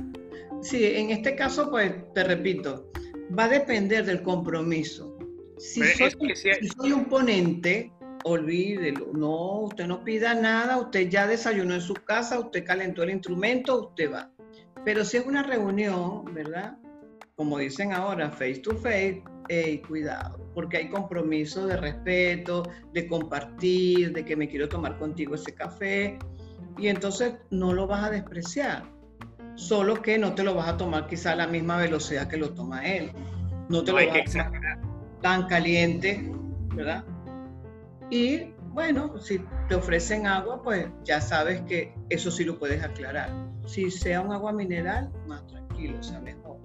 Sí, 0.63 0.85
en 0.85 1.11
este 1.11 1.35
caso, 1.35 1.71
pues 1.71 1.93
te 2.15 2.23
repito, 2.23 2.91
va 3.37 3.45
a 3.45 3.49
depender 3.49 4.05
del 4.05 4.23
compromiso. 4.23 5.19
Si, 5.59 5.83
soy, 5.83 6.93
un 6.93 7.07
ponente, 7.07 7.93
olvídelo. 8.25 9.09
No, 9.13 9.61
usted 9.61 9.87
no 9.87 10.05
pida 10.05 10.35
nada, 10.35 10.79
usted 10.79 11.09
ya 11.09 11.27
desayunó 11.27 11.75
en 11.75 11.81
su 11.81 11.95
casa, 11.95 12.39
usted 12.39 12.65
calentó 12.65 13.03
el 13.03 13.11
instrumento, 13.11 13.89
usted 13.89 14.13
va. 14.13 14.31
Pero 14.85 15.05
si 15.05 15.19
es 15.19 15.27
una 15.27 15.43
reunión, 15.43 16.25
¿verdad? 16.33 16.77
como 17.41 17.57
dicen 17.57 17.95
ahora, 17.95 18.31
face 18.31 18.57
to 18.57 18.77
face, 18.77 19.25
hey, 19.49 19.81
cuidado, 19.89 20.39
porque 20.55 20.77
hay 20.77 20.91
compromiso 20.91 21.67
de 21.67 21.79
respeto, 21.79 22.65
de 22.93 23.09
compartir, 23.09 24.13
de 24.13 24.27
que 24.27 24.37
me 24.37 24.47
quiero 24.47 24.69
tomar 24.69 24.99
contigo 24.99 25.37
ese 25.37 25.55
café, 25.55 26.19
y 26.77 26.89
entonces 26.89 27.37
no 27.49 27.73
lo 27.73 27.87
vas 27.87 28.05
a 28.05 28.11
despreciar, 28.11 28.83
solo 29.55 30.03
que 30.03 30.19
no 30.19 30.35
te 30.35 30.45
lo 30.45 30.55
vas 30.55 30.69
a 30.69 30.77
tomar 30.77 31.07
quizá 31.07 31.33
a 31.33 31.37
la 31.37 31.47
misma 31.47 31.79
velocidad 31.79 32.29
que 32.29 32.37
lo 32.37 32.51
toma 32.51 32.87
él. 32.87 33.11
No 33.71 33.83
te 33.85 33.93
lo 33.93 34.07
vas 34.07 34.37
a 34.37 34.51
tomar 34.51 34.79
tan 35.23 35.47
caliente, 35.47 36.31
¿verdad? 36.75 37.07
Y 38.11 38.53
bueno, 38.71 39.19
si 39.19 39.45
te 39.69 39.75
ofrecen 39.75 40.27
agua, 40.27 40.63
pues 40.63 40.87
ya 41.05 41.21
sabes 41.21 41.61
que 41.63 41.95
eso 42.09 42.31
sí 42.31 42.45
lo 42.45 42.59
puedes 42.59 42.83
aclarar. 42.83 43.31
Si 43.67 43.91
sea 43.91 44.21
un 44.21 44.33
agua 44.33 44.53
mineral, 44.53 45.11
más 45.27 45.47
tranquilo, 45.47 45.99
o 45.99 46.03
sea, 46.03 46.21
mejor. 46.21 46.59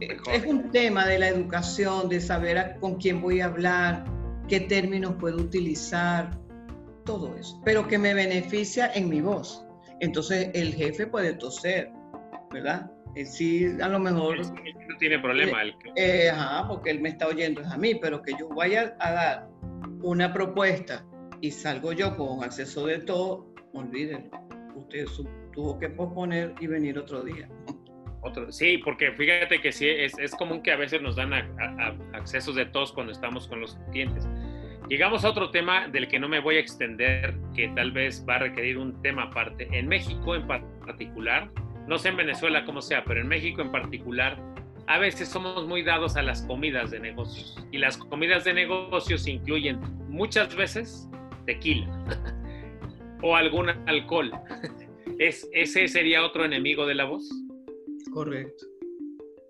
Es 0.00 0.44
un 0.44 0.70
tema 0.70 1.06
de 1.06 1.18
la 1.18 1.28
educación, 1.28 2.08
de 2.08 2.20
saber 2.20 2.76
con 2.80 2.96
quién 2.96 3.22
voy 3.22 3.40
a 3.40 3.46
hablar, 3.46 4.04
qué 4.46 4.60
términos 4.60 5.14
puedo 5.18 5.38
utilizar, 5.38 6.30
todo 7.06 7.34
eso, 7.36 7.58
pero 7.64 7.88
que 7.88 7.96
me 7.96 8.12
beneficia 8.12 8.92
en 8.94 9.08
mi 9.08 9.22
voz. 9.22 9.64
Entonces 10.00 10.50
el 10.52 10.74
jefe 10.74 11.06
puede 11.06 11.32
toser, 11.32 11.90
¿verdad? 12.52 12.90
Él 13.14 13.26
sí, 13.26 13.66
a 13.80 13.88
lo 13.88 13.98
mejor... 13.98 14.38
no 14.38 14.98
tiene 14.98 15.18
problema. 15.18 15.64
Eh, 15.64 15.74
eh, 15.96 16.30
ajá, 16.30 16.68
porque 16.68 16.90
él 16.90 17.00
me 17.00 17.08
está 17.08 17.28
oyendo 17.28 17.62
es 17.62 17.68
a 17.68 17.78
mí, 17.78 17.94
pero 17.94 18.20
que 18.20 18.32
yo 18.38 18.48
vaya 18.50 18.94
a 18.98 19.12
dar 19.12 19.48
una 20.02 20.32
propuesta 20.32 21.04
y 21.40 21.50
salgo 21.50 21.92
yo 21.92 22.16
con 22.16 22.42
acceso 22.42 22.86
de 22.86 22.98
todo, 22.98 23.52
olvídenlo. 23.72 24.30
Usted 24.74 25.06
tuvo 25.52 25.78
que 25.78 25.88
posponer 25.88 26.54
y 26.60 26.66
venir 26.66 26.98
otro 26.98 27.22
día. 27.22 27.48
Otro, 28.22 28.50
sí, 28.50 28.78
porque 28.78 29.12
fíjate 29.12 29.60
que 29.60 29.72
sí, 29.72 29.88
es, 29.88 30.18
es 30.18 30.34
común 30.34 30.62
que 30.62 30.72
a 30.72 30.76
veces 30.76 31.00
nos 31.00 31.16
dan 31.16 31.32
accesos 32.12 32.56
de 32.56 32.66
todos 32.66 32.92
cuando 32.92 33.12
estamos 33.12 33.46
con 33.46 33.60
los 33.60 33.78
clientes. 33.92 34.28
Llegamos 34.88 35.24
a 35.24 35.30
otro 35.30 35.50
tema 35.50 35.88
del 35.88 36.08
que 36.08 36.18
no 36.18 36.28
me 36.28 36.40
voy 36.40 36.56
a 36.56 36.60
extender, 36.60 37.36
que 37.54 37.68
tal 37.68 37.90
vez 37.90 38.24
va 38.28 38.36
a 38.36 38.38
requerir 38.38 38.78
un 38.78 39.00
tema 39.02 39.24
aparte. 39.24 39.68
En 39.72 39.88
México 39.88 40.34
en 40.34 40.46
particular, 40.46 41.50
no 41.88 41.98
sé 41.98 42.10
en 42.10 42.16
Venezuela 42.16 42.64
cómo 42.64 42.80
sea, 42.82 43.04
pero 43.04 43.20
en 43.20 43.28
México 43.28 43.62
en 43.62 43.72
particular, 43.72 44.40
a 44.88 44.98
veces 44.98 45.28
somos 45.28 45.66
muy 45.66 45.82
dados 45.82 46.16
a 46.16 46.22
las 46.22 46.42
comidas 46.42 46.90
de 46.90 47.00
negocios. 47.00 47.56
Y 47.72 47.78
las 47.78 47.96
comidas 47.96 48.44
de 48.44 48.54
negocios 48.54 49.26
incluyen 49.26 49.80
muchas 50.08 50.54
veces 50.54 51.08
tequila 51.44 51.86
o 53.22 53.34
algún 53.34 53.70
alcohol. 53.86 54.30
¿Es, 55.18 55.48
¿Ese 55.52 55.88
sería 55.88 56.24
otro 56.24 56.44
enemigo 56.44 56.86
de 56.86 56.94
la 56.94 57.04
voz? 57.04 57.28
Correcto. 58.12 58.66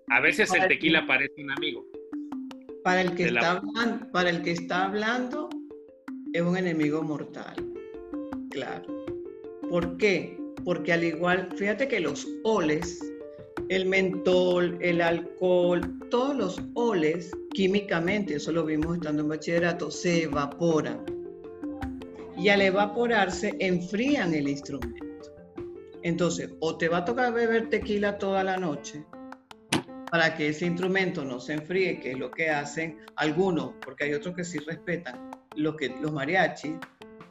A 0.09 0.21
veces 0.21 0.53
el 0.53 0.67
tequila 0.67 1.05
parece 1.05 1.43
un 1.43 1.51
amigo. 1.51 1.85
Para 2.83 3.01
el, 3.01 3.15
que 3.15 3.25
está 3.25 3.51
hablando, 3.51 4.11
para 4.11 4.29
el 4.29 4.41
que 4.41 4.51
está 4.51 4.85
hablando, 4.85 5.49
es 6.31 6.41
un 6.41 6.57
enemigo 6.57 7.03
mortal. 7.03 7.55
Claro. 8.49 9.05
¿Por 9.69 9.97
qué? 9.97 10.39
Porque 10.63 10.93
al 10.93 11.03
igual, 11.03 11.49
fíjate 11.57 11.89
que 11.89 11.99
los 11.99 12.25
oles, 12.43 12.99
el 13.69 13.85
mentol, 13.85 14.77
el 14.81 15.01
alcohol, 15.01 15.81
todos 16.09 16.35
los 16.35 16.61
oles, 16.73 17.31
químicamente, 17.53 18.35
eso 18.35 18.51
lo 18.51 18.65
vimos 18.65 18.97
estando 18.97 19.23
en 19.23 19.29
bachillerato, 19.29 19.91
se 19.91 20.23
evaporan. 20.23 21.03
Y 22.37 22.49
al 22.49 22.61
evaporarse, 22.61 23.55
enfrían 23.59 24.33
el 24.33 24.47
instrumento. 24.47 25.05
Entonces, 26.03 26.51
o 26.59 26.77
te 26.77 26.87
va 26.87 26.97
a 26.99 27.05
tocar 27.05 27.33
beber 27.33 27.69
tequila 27.69 28.17
toda 28.17 28.43
la 28.43 28.57
noche, 28.57 29.03
para 30.11 30.35
que 30.35 30.49
ese 30.49 30.65
instrumento 30.65 31.25
no 31.25 31.39
se 31.39 31.53
enfríe, 31.53 31.99
que 31.99 32.11
es 32.11 32.17
lo 32.17 32.31
que 32.31 32.49
hacen 32.49 32.99
algunos, 33.15 33.73
porque 33.83 34.05
hay 34.05 34.13
otros 34.13 34.35
que 34.35 34.43
sí 34.43 34.59
respetan 34.59 35.31
lo 35.55 35.75
que 35.75 35.89
los 36.01 36.13
mariachis. 36.13 36.75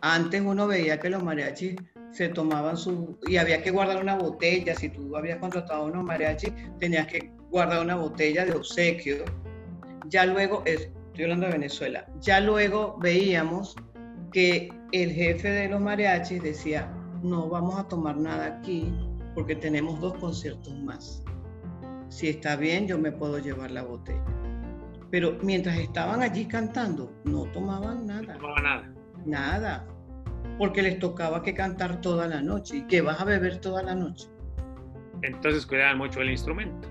Antes 0.03 0.43
uno 0.45 0.67
veía 0.67 1.01
que 1.01 1.09
los 1.09 1.23
mariachis 1.23 1.77
se 2.17 2.29
tomaban 2.29 2.77
su 2.77 3.19
y 3.27 3.37
había 3.37 3.63
que 3.63 3.71
guardar 3.71 4.03
una 4.03 4.17
botella. 4.17 4.75
Si 4.75 4.89
tú 4.89 5.17
habías 5.17 5.39
contratado 5.39 5.83
a 5.83 5.87
unos 5.87 6.05
mariachis, 6.05 6.53
tenías 6.79 7.07
que 7.07 7.31
guardar 7.51 7.83
una 7.83 7.97
botella 7.97 8.45
de 8.45 8.53
obsequio. 8.53 9.25
Ya 10.09 10.25
luego, 10.25 10.63
estoy 10.65 11.25
hablando 11.25 11.47
de 11.47 11.53
Venezuela, 11.53 12.07
ya 12.21 12.41
luego 12.41 12.97
veíamos 13.01 13.77
que 14.33 14.69
el 14.93 15.13
jefe 15.13 15.51
de 15.51 15.69
los 15.69 15.81
mariachis 15.81 16.43
decía, 16.43 16.91
no 17.23 17.49
vamos 17.49 17.79
a 17.79 17.89
tomar 17.89 18.17
nada 18.17 18.59
aquí 18.59 18.93
porque 19.35 19.57
tenemos 19.57 20.01
dos 20.01 20.15
conciertos 20.19 20.75
más 20.81 21.23
si 22.09 22.29
está 22.29 22.57
bien, 22.57 22.87
yo 22.87 22.99
me 22.99 23.13
puedo 23.13 23.39
llevar 23.39 23.71
la 23.71 23.83
botella. 23.83 24.25
Pero 25.11 25.39
mientras 25.43 25.77
estaban 25.79 26.23
allí 26.23 26.47
cantando, 26.47 27.13
no 27.25 27.45
tomaban 27.53 28.07
nada. 28.07 28.35
No 28.35 28.39
tomaban 28.39 28.65
nada. 28.65 28.95
Nada. 29.25 29.87
Porque 30.59 30.83
les 30.83 30.99
tocaba 30.99 31.43
que 31.43 31.55
cantar 31.55 32.01
toda 32.01 32.27
la 32.27 32.41
noche 32.41 32.79
y 32.79 32.87
que 32.87 33.01
vas 33.01 33.21
a 33.21 33.25
beber 33.25 33.59
toda 33.59 33.83
la 33.83 33.95
noche. 33.95 34.29
Entonces 35.23 35.67
cuidaban 35.67 35.99
mucho 35.99 36.21
el 36.21 36.31
instrumento. 36.31 36.89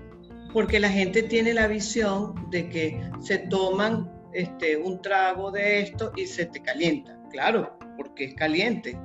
Porque 0.52 0.80
la 0.80 0.88
gente 0.88 1.22
tiene 1.22 1.52
la 1.52 1.66
visión 1.66 2.48
de 2.50 2.68
que 2.68 3.10
se 3.20 3.38
toman 3.38 4.10
este, 4.32 4.76
un 4.76 5.00
trago 5.02 5.50
de 5.50 5.80
esto 5.80 6.12
y 6.16 6.26
se 6.26 6.46
te 6.46 6.62
calienta. 6.62 7.18
Claro, 7.30 7.76
porque 7.96 8.24
es 8.24 8.34
caliente, 8.34 8.98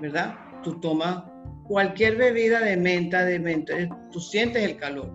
¿verdad? 0.00 0.34
Tú 0.62 0.80
tomas 0.80 1.24
cualquier 1.64 2.16
bebida 2.16 2.60
de 2.60 2.76
menta, 2.76 3.24
de 3.24 3.38
menta, 3.38 3.78
eh, 3.78 3.88
tú 4.10 4.20
sientes 4.20 4.62
el 4.62 4.76
calor. 4.76 5.12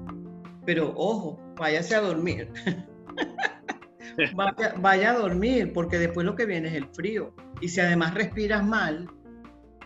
Pero 0.66 0.94
ojo, 0.96 1.40
váyase 1.58 1.96
a 1.96 2.02
dormir. 2.02 2.52
vaya, 4.82 5.12
a 5.12 5.14
dormir, 5.14 5.74
porque 5.74 5.98
después 5.98 6.26
lo 6.26 6.36
que 6.36 6.46
viene 6.46 6.68
es 6.70 6.76
el 6.76 6.88
frío. 6.88 7.34
Y 7.62 7.70
si 7.70 7.80
además 7.80 8.14
respiras 8.14 8.66
mal, 8.66 9.08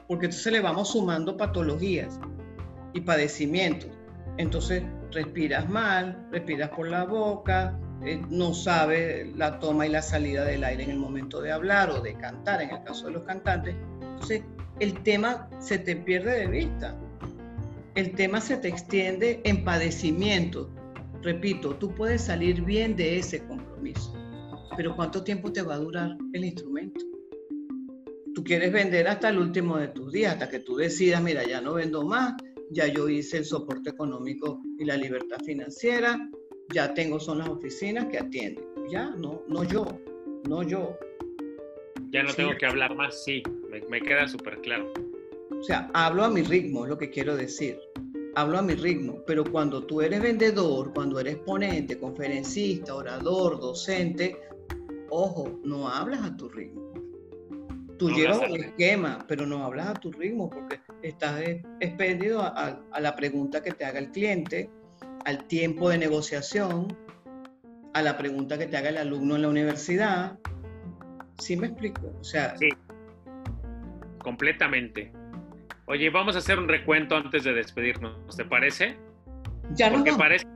porque 0.07 0.25
entonces 0.25 0.51
le 0.51 0.61
vamos 0.61 0.91
sumando 0.91 1.37
patologías 1.37 2.19
y 2.93 3.01
padecimientos. 3.01 3.91
Entonces 4.37 4.83
respiras 5.11 5.69
mal, 5.69 6.27
respiras 6.31 6.69
por 6.69 6.87
la 6.87 7.03
boca, 7.05 7.77
eh, 8.03 8.21
no 8.29 8.53
sabes 8.53 9.35
la 9.35 9.59
toma 9.59 9.87
y 9.87 9.89
la 9.89 10.01
salida 10.01 10.43
del 10.45 10.63
aire 10.63 10.83
en 10.83 10.91
el 10.91 10.97
momento 10.97 11.41
de 11.41 11.51
hablar 11.51 11.89
o 11.89 12.01
de 12.01 12.15
cantar, 12.15 12.61
en 12.61 12.71
el 12.71 12.83
caso 12.83 13.07
de 13.07 13.13
los 13.13 13.23
cantantes. 13.23 13.75
Entonces 14.01 14.43
el 14.79 15.01
tema 15.03 15.49
se 15.59 15.77
te 15.77 15.95
pierde 15.95 16.39
de 16.39 16.47
vista. 16.47 16.95
El 17.95 18.11
tema 18.13 18.41
se 18.41 18.57
te 18.57 18.67
extiende 18.67 19.41
en 19.45 19.63
padecimiento. 19.63 20.69
Repito, 21.21 21.75
tú 21.75 21.95
puedes 21.95 22.21
salir 22.21 22.61
bien 22.61 22.95
de 22.95 23.17
ese 23.17 23.39
compromiso, 23.47 24.13
pero 24.75 24.95
¿cuánto 24.95 25.23
tiempo 25.23 25.51
te 25.51 25.61
va 25.61 25.75
a 25.75 25.77
durar 25.77 26.17
el 26.33 26.45
instrumento? 26.45 27.14
Tú 28.35 28.43
quieres 28.43 28.73
vender 28.73 29.07
hasta 29.07 29.29
el 29.29 29.37
último 29.37 29.77
de 29.77 29.87
tus 29.87 30.11
días, 30.11 30.33
hasta 30.33 30.49
que 30.49 30.59
tú 30.59 30.75
decidas, 30.75 31.23
mira, 31.23 31.47
ya 31.47 31.61
no 31.61 31.75
vendo 31.75 32.03
más, 32.03 32.33
ya 32.69 32.85
yo 32.85 33.07
hice 33.07 33.37
el 33.37 33.45
soporte 33.45 33.91
económico 33.91 34.61
y 34.77 34.83
la 34.83 34.97
libertad 34.97 35.37
financiera, 35.45 36.29
ya 36.73 36.93
tengo, 36.93 37.17
son 37.17 37.37
las 37.37 37.47
oficinas 37.47 38.07
que 38.07 38.19
atienden. 38.19 38.65
Ya, 38.89 39.09
no, 39.11 39.41
no 39.47 39.63
yo, 39.63 39.85
no 40.49 40.63
yo. 40.63 40.97
Ya 42.09 42.23
no 42.23 42.33
tengo 42.33 42.57
que 42.57 42.65
hablar 42.65 42.93
más, 42.93 43.23
sí, 43.23 43.41
me, 43.89 44.01
queda 44.01 44.27
súper 44.27 44.59
claro. 44.59 44.91
O 45.57 45.63
sea, 45.63 45.89
hablo 45.93 46.25
a 46.25 46.29
mi 46.29 46.41
ritmo, 46.41 46.83
es 46.83 46.89
lo 46.89 46.97
que 46.97 47.09
quiero 47.09 47.37
decir. 47.37 47.79
Hablo 48.35 48.57
a 48.57 48.61
mi 48.61 48.73
ritmo, 48.73 49.23
pero 49.25 49.45
cuando 49.45 49.85
tú 49.85 50.01
eres 50.01 50.21
vendedor, 50.21 50.91
cuando 50.93 51.21
eres 51.21 51.37
ponente, 51.37 51.97
conferencista, 51.97 52.95
orador, 52.95 53.61
docente, 53.61 54.37
ojo, 55.09 55.61
no 55.63 55.87
hablas 55.87 56.21
a 56.21 56.35
tu 56.35 56.49
ritmo. 56.49 56.84
Tú 57.97 58.09
llevas 58.09 58.39
un 58.39 58.57
esquema, 58.57 59.25
pero 59.27 59.45
no 59.45 59.63
hablas 59.63 59.87
a 59.87 59.93
tu 59.93 60.11
ritmo 60.11 60.49
porque 60.49 60.79
estás 61.01 61.41
expendido 61.79 62.41
a, 62.41 62.79
a, 62.91 62.99
la 62.99 63.15
pregunta 63.15 63.63
que 63.63 63.71
te 63.71 63.85
haga 63.85 63.99
el 63.99 64.11
cliente, 64.11 64.69
al 65.23 65.45
tiempo 65.45 65.89
de 65.89 65.97
negociación, 65.97 66.87
a 67.93 68.01
la 68.01 68.17
pregunta 68.17 68.57
que 68.57 68.67
te 68.67 68.75
haga 68.75 68.89
el 68.89 68.97
alumno 68.97 69.35
en 69.35 69.43
la 69.43 69.47
universidad. 69.47 70.37
¿Sí 71.39 71.55
me 71.55 71.67
explico? 71.67 72.13
O 72.19 72.23
sea, 72.23 72.57
sí 72.57 72.69
completamente. 74.25 75.11
Oye, 75.85 76.09
vamos 76.09 76.35
a 76.35 76.39
hacer 76.39 76.57
un 76.57 76.67
recuento 76.67 77.15
antes 77.15 77.43
de 77.43 77.53
despedirnos, 77.53 78.35
¿te 78.35 78.43
parece? 78.43 78.97
Ya 79.75 79.91
no. 79.91 80.03
parece, 80.17 80.47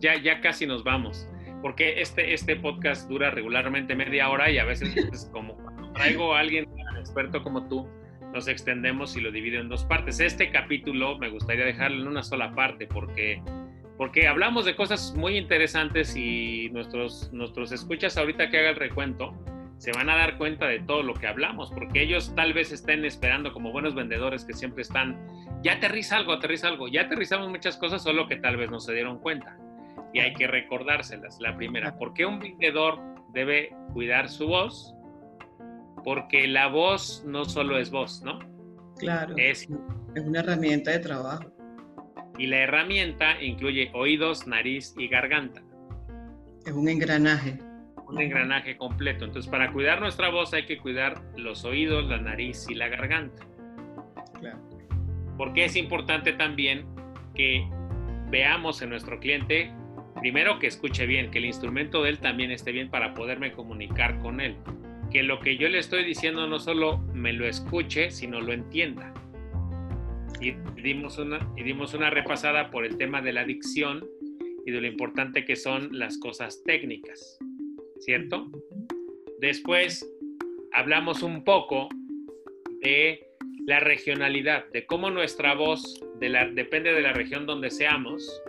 ya, 0.00 0.14
ya 0.22 0.40
casi 0.40 0.68
nos 0.68 0.84
vamos. 0.84 1.28
Porque 1.62 2.00
este, 2.00 2.32
este 2.32 2.54
podcast 2.54 3.08
dura 3.10 3.30
regularmente 3.32 3.96
media 3.96 4.30
hora 4.30 4.50
y 4.50 4.58
a 4.58 4.64
veces 4.64 4.96
es 4.96 5.28
como 5.32 5.56
traigo 5.94 6.34
a 6.34 6.40
alguien 6.40 6.66
experto 6.98 7.42
como 7.42 7.68
tú, 7.68 7.88
nos 8.32 8.46
extendemos 8.46 9.16
y 9.16 9.20
lo 9.20 9.32
divido 9.32 9.60
en 9.60 9.68
dos 9.68 9.84
partes. 9.84 10.20
Este 10.20 10.50
capítulo 10.50 11.18
me 11.18 11.30
gustaría 11.30 11.64
dejarlo 11.64 12.02
en 12.02 12.08
una 12.08 12.22
sola 12.22 12.54
parte 12.54 12.86
porque, 12.86 13.42
porque 13.96 14.28
hablamos 14.28 14.64
de 14.64 14.76
cosas 14.76 15.14
muy 15.16 15.36
interesantes 15.36 16.14
y 16.16 16.68
nuestros, 16.70 17.32
nuestros 17.32 17.72
escuchas 17.72 18.16
ahorita 18.16 18.50
que 18.50 18.58
haga 18.58 18.70
el 18.70 18.76
recuento 18.76 19.34
se 19.78 19.92
van 19.92 20.10
a 20.10 20.16
dar 20.16 20.36
cuenta 20.36 20.66
de 20.66 20.80
todo 20.80 21.02
lo 21.02 21.14
que 21.14 21.26
hablamos, 21.26 21.70
porque 21.72 22.02
ellos 22.02 22.34
tal 22.36 22.52
vez 22.52 22.70
estén 22.70 23.02
esperando 23.06 23.54
como 23.54 23.72
buenos 23.72 23.94
vendedores 23.94 24.44
que 24.44 24.52
siempre 24.52 24.82
están 24.82 25.18
ya 25.62 25.74
aterriza 25.74 26.16
algo, 26.16 26.32
aterriza 26.32 26.68
algo. 26.68 26.88
Ya 26.88 27.02
aterrizamos 27.02 27.48
muchas 27.48 27.76
cosas, 27.76 28.02
solo 28.02 28.26
que 28.28 28.36
tal 28.36 28.56
vez 28.56 28.70
no 28.70 28.80
se 28.80 28.94
dieron 28.94 29.18
cuenta. 29.18 29.56
Y 30.12 30.20
hay 30.20 30.34
que 30.34 30.46
recordárselas. 30.46 31.38
La 31.40 31.56
primera, 31.56 31.96
¿por 31.96 32.14
qué 32.14 32.26
un 32.26 32.40
vendedor 32.40 32.98
debe 33.32 33.74
cuidar 33.92 34.28
su 34.28 34.46
voz? 34.46 34.94
Porque 36.04 36.46
la 36.46 36.68
voz 36.68 37.24
no 37.26 37.44
solo 37.44 37.78
es 37.78 37.90
voz, 37.90 38.22
¿no? 38.22 38.38
Claro. 38.98 39.34
Es, 39.36 39.68
es 40.14 40.24
una 40.24 40.40
herramienta 40.40 40.90
de 40.90 40.98
trabajo. 40.98 41.52
Y 42.38 42.46
la 42.46 42.58
herramienta 42.58 43.42
incluye 43.42 43.90
oídos, 43.92 44.46
nariz 44.46 44.94
y 44.96 45.08
garganta. 45.08 45.62
Es 46.64 46.72
un 46.72 46.88
engranaje. 46.88 47.58
Un 48.06 48.20
engranaje 48.20 48.76
completo. 48.76 49.24
Entonces, 49.24 49.50
para 49.50 49.72
cuidar 49.72 50.00
nuestra 50.00 50.30
voz 50.30 50.52
hay 50.54 50.66
que 50.66 50.78
cuidar 50.78 51.22
los 51.36 51.64
oídos, 51.64 52.06
la 52.06 52.18
nariz 52.18 52.66
y 52.68 52.74
la 52.74 52.88
garganta. 52.88 53.46
Claro. 54.38 54.58
Porque 55.36 55.66
es 55.66 55.76
importante 55.76 56.32
también 56.32 56.86
que 57.34 57.68
veamos 58.30 58.82
en 58.82 58.90
nuestro 58.90 59.20
cliente, 59.20 59.72
primero 60.20 60.58
que 60.58 60.66
escuche 60.66 61.06
bien, 61.06 61.30
que 61.30 61.38
el 61.38 61.44
instrumento 61.44 62.02
de 62.02 62.10
él 62.10 62.18
también 62.20 62.50
esté 62.50 62.72
bien 62.72 62.90
para 62.90 63.14
poderme 63.14 63.52
comunicar 63.52 64.18
con 64.20 64.40
él. 64.40 64.56
Que 65.10 65.22
lo 65.22 65.40
que 65.40 65.56
yo 65.56 65.68
le 65.68 65.78
estoy 65.78 66.04
diciendo 66.04 66.46
no 66.46 66.58
solo 66.58 66.98
me 67.12 67.32
lo 67.32 67.46
escuche, 67.46 68.10
sino 68.10 68.40
lo 68.40 68.52
entienda. 68.52 69.12
Y 70.40 70.52
dimos 70.80 71.18
una, 71.18 71.52
y 71.56 71.62
dimos 71.62 71.94
una 71.94 72.10
repasada 72.10 72.70
por 72.70 72.84
el 72.84 72.96
tema 72.96 73.20
de 73.20 73.32
la 73.32 73.44
dicción 73.44 74.08
y 74.64 74.70
de 74.70 74.80
lo 74.80 74.86
importante 74.86 75.44
que 75.44 75.56
son 75.56 75.88
las 75.92 76.18
cosas 76.18 76.62
técnicas, 76.64 77.38
¿cierto? 77.98 78.50
Después 79.40 80.06
hablamos 80.72 81.22
un 81.22 81.44
poco 81.44 81.88
de 82.82 83.26
la 83.66 83.80
regionalidad, 83.80 84.70
de 84.72 84.86
cómo 84.86 85.10
nuestra 85.10 85.54
voz, 85.54 86.00
de 86.18 86.28
la, 86.28 86.48
depende 86.48 86.92
de 86.92 87.02
la 87.02 87.12
región 87.12 87.46
donde 87.46 87.70
seamos, 87.70 88.42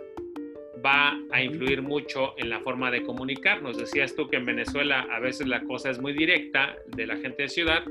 va 0.84 1.16
a 1.30 1.42
influir 1.42 1.82
mucho 1.82 2.34
en 2.38 2.50
la 2.50 2.60
forma 2.60 2.90
de 2.90 3.02
comunicarnos. 3.02 3.76
Decías 3.76 4.14
tú 4.14 4.28
que 4.28 4.36
en 4.36 4.46
Venezuela 4.46 5.06
a 5.10 5.20
veces 5.20 5.46
la 5.46 5.62
cosa 5.62 5.90
es 5.90 6.00
muy 6.00 6.12
directa 6.12 6.76
de 6.88 7.06
la 7.06 7.16
gente 7.16 7.44
de 7.44 7.48
ciudad 7.48 7.82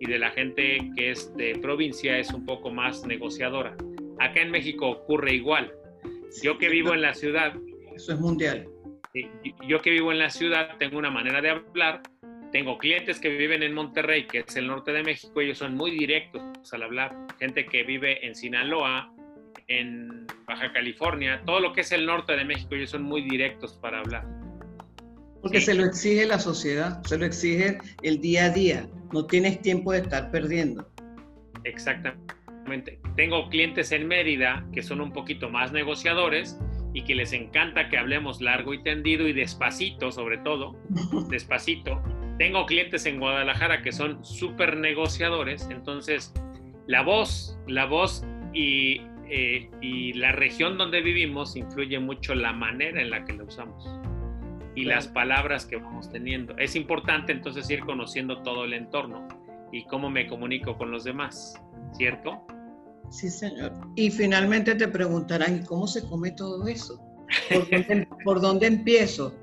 y 0.00 0.06
de 0.06 0.18
la 0.18 0.30
gente 0.30 0.90
que 0.96 1.10
es 1.10 1.34
de 1.36 1.58
provincia 1.60 2.18
es 2.18 2.32
un 2.32 2.44
poco 2.44 2.70
más 2.70 3.06
negociadora. 3.06 3.76
Acá 4.20 4.42
en 4.42 4.50
México 4.50 4.88
ocurre 4.88 5.34
igual. 5.34 5.72
Yo 6.42 6.58
que 6.58 6.68
vivo 6.68 6.94
en 6.94 7.02
la 7.02 7.14
ciudad. 7.14 7.54
Eso 7.94 8.12
es 8.12 8.20
mundial. 8.20 8.68
Yo 9.68 9.80
que 9.80 9.90
vivo 9.90 10.10
en 10.12 10.18
la 10.18 10.30
ciudad 10.30 10.76
tengo 10.78 10.98
una 10.98 11.10
manera 11.10 11.40
de 11.40 11.50
hablar. 11.50 12.02
Tengo 12.52 12.78
clientes 12.78 13.18
que 13.18 13.30
viven 13.30 13.62
en 13.62 13.72
Monterrey, 13.72 14.26
que 14.26 14.40
es 14.40 14.56
el 14.56 14.68
norte 14.68 14.92
de 14.92 15.02
México, 15.02 15.40
ellos 15.40 15.58
son 15.58 15.74
muy 15.74 15.90
directos 15.90 16.42
al 16.72 16.82
hablar. 16.84 17.16
Gente 17.40 17.66
que 17.66 17.82
vive 17.82 18.24
en 18.24 18.34
Sinaloa, 18.34 19.12
en 19.68 20.26
Baja 20.46 20.72
California, 20.72 21.42
todo 21.44 21.60
lo 21.60 21.72
que 21.72 21.82
es 21.82 21.92
el 21.92 22.06
norte 22.06 22.36
de 22.36 22.44
México, 22.44 22.74
ellos 22.74 22.90
son 22.90 23.02
muy 23.02 23.22
directos 23.22 23.74
para 23.74 24.00
hablar. 24.00 24.26
Porque 25.42 25.60
se 25.60 25.74
lo 25.74 25.84
exige 25.84 26.24
la 26.24 26.38
sociedad, 26.38 27.02
se 27.04 27.18
lo 27.18 27.26
exige 27.26 27.78
el 28.02 28.20
día 28.20 28.46
a 28.46 28.50
día. 28.50 28.88
No 29.12 29.26
tienes 29.26 29.60
tiempo 29.60 29.92
de 29.92 29.98
estar 29.98 30.30
perdiendo. 30.30 30.88
Exactamente. 31.64 32.98
Tengo 33.16 33.48
clientes 33.50 33.92
en 33.92 34.08
Mérida 34.08 34.66
que 34.72 34.82
son 34.82 35.02
un 35.02 35.12
poquito 35.12 35.50
más 35.50 35.70
negociadores 35.70 36.58
y 36.94 37.02
que 37.02 37.14
les 37.14 37.32
encanta 37.32 37.88
que 37.90 37.98
hablemos 37.98 38.40
largo 38.40 38.72
y 38.72 38.82
tendido 38.82 39.28
y 39.28 39.34
despacito, 39.34 40.10
sobre 40.12 40.38
todo, 40.38 40.76
despacito. 41.28 42.02
Tengo 42.38 42.64
clientes 42.66 43.04
en 43.04 43.20
Guadalajara 43.20 43.82
que 43.82 43.92
son 43.92 44.24
súper 44.24 44.76
negociadores, 44.76 45.68
entonces 45.70 46.32
la 46.86 47.02
voz, 47.02 47.58
la 47.66 47.84
voz 47.84 48.24
y, 48.52 49.02
eh, 49.28 49.70
y, 49.80 50.12
la 50.14 50.32
región 50.32 50.76
donde 50.78 51.00
vivimos 51.00 51.56
influye 51.56 51.98
mucho 51.98 52.34
la 52.34 52.52
manera 52.52 53.00
en 53.00 53.10
la 53.10 53.24
que 53.24 53.32
la 53.32 53.44
usamos 53.44 53.88
y 54.74 54.84
las 54.84 55.08
palabras 55.08 55.66
que 55.66 55.76
vamos 55.76 56.10
teniendo. 56.10 56.56
Es 56.58 56.76
importante 56.76 57.32
entonces 57.32 57.68
ir 57.70 57.80
conociendo 57.80 58.42
todo 58.42 58.64
el 58.64 58.74
entorno 58.74 59.26
y 59.72 59.84
cómo 59.84 60.10
me 60.10 60.26
comunico 60.26 60.76
con 60.76 60.90
los 60.90 61.04
demás, 61.04 61.54
¿cierto? 61.92 62.44
Sí, 63.10 63.28
señor. 63.28 63.72
Y 63.96 64.10
finalmente 64.10 64.74
te 64.74 64.88
preguntarán, 64.88 65.64
¿cómo 65.64 65.86
se 65.86 66.06
come 66.08 66.32
todo 66.32 66.66
eso? 66.66 67.00
¿Por 68.24 68.40
dónde, 68.40 68.66
empiezo? 68.66 69.34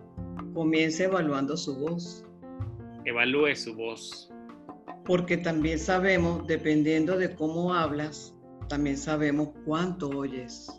Comience 0.53 1.05
evaluando 1.05 1.55
su 1.55 1.75
voz. 1.77 2.25
Evalúe 3.05 3.55
su 3.55 3.75
voz. 3.75 4.31
Porque 5.05 5.37
también 5.37 5.79
sabemos, 5.79 6.45
dependiendo 6.47 7.17
de 7.17 7.33
cómo 7.33 7.73
hablas, 7.73 8.35
también 8.71 8.97
sabemos 8.97 9.49
cuánto 9.65 10.09
oyes. 10.09 10.71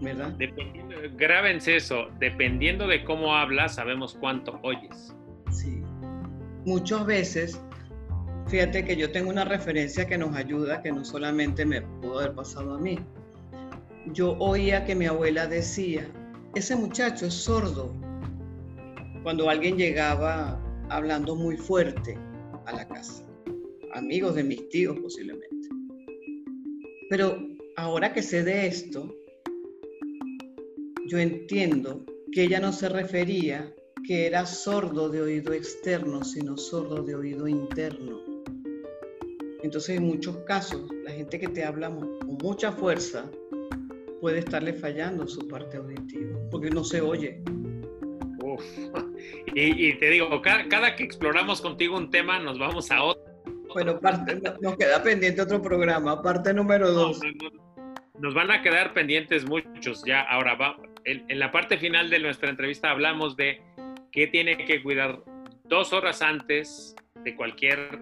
¿Verdad? 0.00 0.30
Dependiendo, 0.38 0.96
grábense 1.16 1.76
eso, 1.76 2.08
dependiendo 2.18 2.86
de 2.86 3.04
cómo 3.04 3.34
hablas, 3.36 3.74
sabemos 3.74 4.16
cuánto 4.18 4.58
oyes. 4.62 5.14
Sí. 5.50 5.82
Muchas 6.64 7.06
veces 7.06 7.60
Fíjate 8.48 8.84
que 8.84 8.96
yo 8.96 9.10
tengo 9.10 9.28
una 9.30 9.44
referencia 9.44 10.06
que 10.06 10.16
nos 10.16 10.36
ayuda, 10.36 10.80
que 10.80 10.92
no 10.92 11.04
solamente 11.04 11.64
me 11.64 11.82
pudo 11.82 12.20
haber 12.20 12.32
pasado 12.32 12.76
a 12.76 12.78
mí. 12.78 12.96
Yo 14.12 14.36
oía 14.38 14.84
que 14.84 14.94
mi 14.94 15.06
abuela 15.06 15.48
decía, 15.48 16.08
ese 16.54 16.76
muchacho 16.76 17.26
es 17.26 17.34
sordo. 17.34 17.92
Cuando 19.24 19.50
alguien 19.50 19.76
llegaba 19.76 20.60
hablando 20.90 21.34
muy 21.34 21.56
fuerte 21.56 22.16
a 22.66 22.72
la 22.72 22.86
casa, 22.86 23.24
amigos 23.94 24.36
de 24.36 24.44
mis 24.44 24.68
tíos 24.68 24.96
posiblemente. 25.00 25.45
Pero 27.08 27.38
ahora 27.76 28.12
que 28.12 28.22
sé 28.22 28.42
de 28.42 28.66
esto, 28.66 29.14
yo 31.06 31.18
entiendo 31.18 32.04
que 32.32 32.44
ella 32.44 32.60
no 32.60 32.72
se 32.72 32.88
refería 32.88 33.72
que 34.06 34.26
era 34.26 34.46
sordo 34.46 35.08
de 35.08 35.20
oído 35.20 35.52
externo, 35.52 36.24
sino 36.24 36.56
sordo 36.56 37.02
de 37.02 37.14
oído 37.14 37.48
interno. 37.48 38.20
Entonces, 39.62 39.96
en 39.96 40.04
muchos 40.04 40.36
casos, 40.38 40.88
la 41.04 41.10
gente 41.10 41.40
que 41.40 41.48
te 41.48 41.64
habla 41.64 41.90
con 41.90 42.38
mucha 42.42 42.70
fuerza 42.72 43.30
puede 44.20 44.38
estarle 44.40 44.72
fallando 44.72 45.26
su 45.26 45.46
parte 45.48 45.76
auditiva, 45.76 46.38
porque 46.50 46.70
no 46.70 46.84
se 46.84 47.00
oye. 47.00 47.42
Y, 49.54 49.94
te 49.94 50.10
digo, 50.10 50.42
cada, 50.42 50.94
que 50.94 51.02
exploramos 51.02 51.60
contigo 51.62 51.96
un 51.96 52.10
tema, 52.10 52.38
nos 52.38 52.58
vamos 52.58 52.90
a 52.90 53.02
otro. 53.02 53.25
Bueno, 53.76 54.00
parte, 54.00 54.40
nos 54.62 54.78
queda 54.78 55.02
pendiente 55.02 55.42
otro 55.42 55.60
programa, 55.60 56.22
parte 56.22 56.54
número 56.54 56.90
dos. 56.90 57.20
nos 58.18 58.32
van 58.32 58.50
a 58.50 58.62
quedar 58.62 58.94
pendientes 58.94 59.44
muchos 59.44 60.02
ya. 60.02 60.22
Ahora, 60.22 60.54
va, 60.54 60.78
en, 61.04 61.38
la 61.38 61.52
parte 61.52 61.76
final 61.76 62.08
de 62.08 62.18
nuestra 62.20 62.48
entrevista 62.48 62.90
hablamos 62.90 63.36
de 63.36 63.60
qué 64.10 64.28
tiene 64.28 64.56
que 64.56 64.82
cuidar 64.82 65.20
dos 65.64 65.92
horas 65.92 66.22
antes 66.22 66.96
de 67.22 67.36
cualquier 67.36 68.00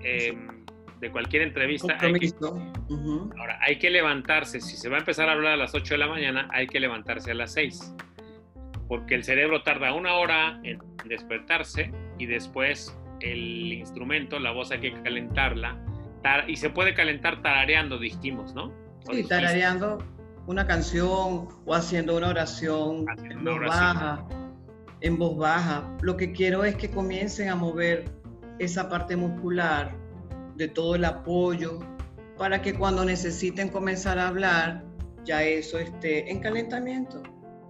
em, 0.00 0.64
de 1.00 1.10
cualquier 1.10 1.42
entrevista. 1.42 1.98
Hay 2.00 2.14
que, 2.14 2.30
Ahora, 2.40 3.58
hay 3.60 3.76
que 3.76 3.90
levantarse. 3.90 4.58
Si 4.62 4.78
se 4.78 4.88
va 4.88 4.96
a 4.96 5.00
empezar 5.00 5.28
a 5.28 5.32
hablar 5.32 5.52
a 5.52 5.56
las 5.58 5.74
8 5.74 5.92
de 5.92 5.98
la 5.98 6.06
mañana, 6.06 6.48
hay 6.50 6.66
que 6.66 6.80
levantarse 6.80 7.32
a 7.32 7.34
las 7.34 7.52
6. 7.52 7.94
Porque 8.88 9.16
el 9.16 9.22
cerebro 9.22 9.62
tarda 9.62 9.92
una 9.92 10.14
hora 10.14 10.58
en 10.62 10.78
despertarse 11.06 11.92
y 12.18 12.24
después 12.24 12.96
el 13.24 13.72
instrumento, 13.72 14.38
la 14.38 14.52
voz 14.52 14.70
hay 14.70 14.80
que 14.80 14.92
calentarla. 15.02 15.78
y 16.46 16.56
se 16.56 16.70
puede 16.70 16.94
calentar 16.94 17.42
tarareando, 17.42 17.98
dijimos, 17.98 18.54
¿no? 18.54 18.72
Sí, 19.10 19.24
tarareando 19.24 19.98
una 20.46 20.66
canción 20.66 21.48
o 21.64 21.74
haciendo 21.74 22.16
una 22.16 22.28
oración 22.28 23.06
en 23.30 23.44
voz 23.44 23.60
baja. 23.60 24.26
En 25.00 25.18
voz 25.18 25.36
baja. 25.36 25.96
Lo 26.00 26.16
que 26.16 26.32
quiero 26.32 26.64
es 26.64 26.76
que 26.76 26.90
comiencen 26.90 27.50
a 27.50 27.56
mover 27.56 28.04
esa 28.58 28.88
parte 28.88 29.16
muscular 29.16 29.94
de 30.56 30.68
todo 30.68 30.94
el 30.94 31.04
apoyo 31.04 31.80
para 32.38 32.62
que 32.62 32.74
cuando 32.74 33.04
necesiten 33.04 33.68
comenzar 33.68 34.18
a 34.18 34.28
hablar, 34.28 34.84
ya 35.24 35.42
eso 35.42 35.78
esté 35.78 36.30
en 36.30 36.40
calentamiento. 36.40 37.22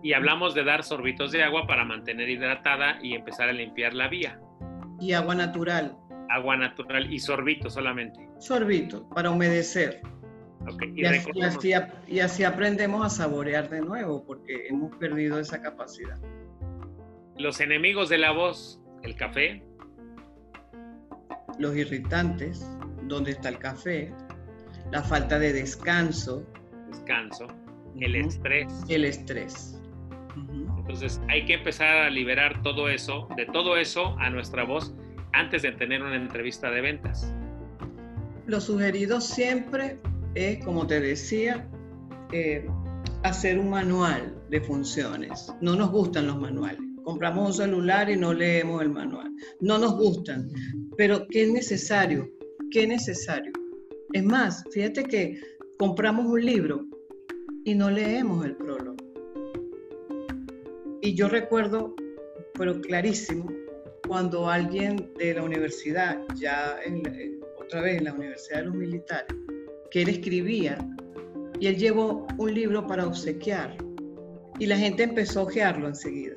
Y 0.02 0.12
hablamos 0.12 0.54
de 0.54 0.64
dar 0.64 0.84
sorbitos 0.84 1.32
de 1.32 1.42
agua 1.42 1.66
para 1.66 1.84
mantener 1.84 2.28
hidratada 2.28 2.98
y 3.02 3.14
empezar 3.14 3.48
a 3.48 3.52
limpiar 3.52 3.94
la 3.94 4.08
vía. 4.08 4.38
Y 5.04 5.12
agua 5.12 5.34
natural. 5.34 5.98
Agua 6.30 6.56
natural 6.56 7.12
y 7.12 7.18
sorbito 7.18 7.68
solamente. 7.68 8.26
Sorbito, 8.38 9.06
para 9.10 9.30
humedecer. 9.30 10.00
Y, 10.94 11.04
así, 11.04 11.72
y 12.08 12.20
así 12.20 12.42
aprendemos 12.42 13.04
a 13.04 13.10
saborear 13.10 13.68
de 13.68 13.82
nuevo, 13.82 14.24
porque 14.24 14.66
hemos 14.68 14.96
perdido 14.96 15.38
esa 15.38 15.60
capacidad. 15.60 16.18
Los 17.36 17.60
enemigos 17.60 18.08
de 18.08 18.16
la 18.16 18.30
voz, 18.30 18.80
el 19.02 19.14
café, 19.14 19.62
los 21.58 21.76
irritantes, 21.76 22.66
dónde 23.02 23.32
está 23.32 23.50
el 23.50 23.58
café, 23.58 24.10
la 24.90 25.02
falta 25.02 25.38
de 25.38 25.52
descanso. 25.52 26.46
Descanso, 26.88 27.46
el 28.00 28.16
estrés. 28.16 28.72
El 28.88 29.04
estrés. 29.04 29.78
Entonces 30.84 31.18
hay 31.28 31.46
que 31.46 31.54
empezar 31.54 31.96
a 31.96 32.10
liberar 32.10 32.62
todo 32.62 32.90
eso, 32.90 33.26
de 33.38 33.46
todo 33.46 33.78
eso 33.78 34.14
a 34.18 34.28
nuestra 34.28 34.64
voz 34.64 34.94
antes 35.32 35.62
de 35.62 35.72
tener 35.72 36.02
una 36.02 36.16
entrevista 36.16 36.70
de 36.70 36.82
ventas. 36.82 37.32
Lo 38.46 38.60
sugerido 38.60 39.20
siempre 39.22 39.98
es, 40.34 40.62
como 40.62 40.86
te 40.86 41.00
decía, 41.00 41.66
eh, 42.32 42.68
hacer 43.22 43.58
un 43.58 43.70
manual 43.70 44.36
de 44.50 44.60
funciones. 44.60 45.50
No 45.62 45.74
nos 45.74 45.90
gustan 45.90 46.26
los 46.26 46.38
manuales. 46.38 46.80
Compramos 47.02 47.46
un 47.48 47.54
celular 47.54 48.10
y 48.10 48.16
no 48.16 48.34
leemos 48.34 48.82
el 48.82 48.90
manual. 48.90 49.30
No 49.60 49.78
nos 49.78 49.96
gustan. 49.96 50.50
Pero 50.98 51.26
¿qué 51.28 51.44
es 51.44 51.50
necesario? 51.50 52.28
¿Qué 52.70 52.82
es 52.82 52.88
necesario? 52.88 53.52
Es 54.12 54.22
más, 54.22 54.62
fíjate 54.70 55.04
que 55.04 55.40
compramos 55.78 56.26
un 56.26 56.44
libro 56.44 56.86
y 57.64 57.74
no 57.74 57.90
leemos 57.90 58.44
el 58.44 58.56
prólogo. 58.56 59.03
Y 61.04 61.12
yo 61.12 61.28
recuerdo, 61.28 61.94
pero 62.54 62.80
clarísimo, 62.80 63.52
cuando 64.08 64.48
alguien 64.48 65.12
de 65.18 65.34
la 65.34 65.42
universidad, 65.42 66.18
ya 66.34 66.78
otra 67.58 67.82
vez 67.82 67.98
en 67.98 68.04
la 68.04 68.14
Universidad 68.14 68.60
de 68.60 68.64
los 68.64 68.74
Militares, 68.74 69.36
que 69.90 70.00
él 70.00 70.08
escribía, 70.08 70.78
y 71.60 71.66
él 71.66 71.76
llevó 71.76 72.26
un 72.38 72.54
libro 72.54 72.86
para 72.86 73.06
obsequiar, 73.06 73.76
y 74.58 74.64
la 74.64 74.78
gente 74.78 75.02
empezó 75.02 75.40
a 75.40 75.42
ojearlo 75.42 75.88
enseguida. 75.88 76.36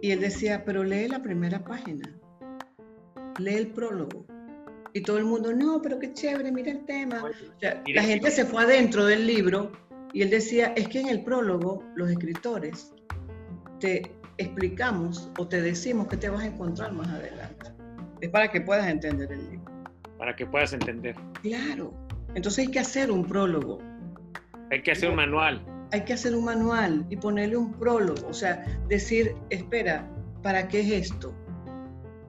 Y 0.00 0.12
él 0.12 0.20
decía, 0.20 0.64
pero 0.64 0.84
lee 0.84 1.08
la 1.08 1.20
primera 1.20 1.64
página, 1.64 2.16
lee 3.40 3.54
el 3.54 3.72
prólogo. 3.72 4.24
Y 4.92 5.02
todo 5.02 5.18
el 5.18 5.24
mundo, 5.24 5.52
no, 5.52 5.82
pero 5.82 5.98
qué 5.98 6.12
chévere, 6.12 6.52
mira 6.52 6.70
el 6.70 6.84
tema. 6.84 7.28
la 7.60 8.02
gente 8.04 8.30
se 8.30 8.44
fue 8.44 8.62
adentro 8.62 9.04
del 9.04 9.26
libro 9.26 9.72
y 10.12 10.22
él 10.22 10.30
decía, 10.30 10.74
es 10.76 10.86
que 10.86 11.00
en 11.00 11.08
el 11.08 11.24
prólogo 11.24 11.82
los 11.96 12.08
escritores 12.08 12.94
te 13.80 14.12
explicamos 14.38 15.30
o 15.38 15.48
te 15.48 15.60
decimos 15.60 16.06
que 16.06 16.16
te 16.16 16.28
vas 16.28 16.42
a 16.42 16.46
encontrar 16.46 16.92
más 16.92 17.08
adelante. 17.08 17.72
Es 18.20 18.30
para 18.30 18.50
que 18.50 18.60
puedas 18.60 18.86
entender 18.86 19.32
el 19.32 19.50
libro. 19.50 19.72
Para 20.18 20.36
que 20.36 20.46
puedas 20.46 20.72
entender. 20.72 21.16
Claro. 21.42 21.92
Entonces 22.34 22.66
hay 22.66 22.72
que 22.72 22.78
hacer 22.78 23.10
un 23.10 23.24
prólogo. 23.24 23.78
Hay 24.70 24.82
que 24.82 24.92
hacer 24.92 25.10
un 25.10 25.16
manual. 25.16 25.64
Hay 25.92 26.04
que 26.04 26.12
hacer 26.12 26.34
un 26.34 26.44
manual 26.44 27.04
y 27.10 27.16
ponerle 27.16 27.56
un 27.56 27.72
prólogo. 27.72 28.28
O 28.28 28.34
sea, 28.34 28.64
decir, 28.88 29.34
espera, 29.48 30.08
¿para 30.42 30.68
qué 30.68 30.80
es 30.80 31.10
esto? 31.10 31.34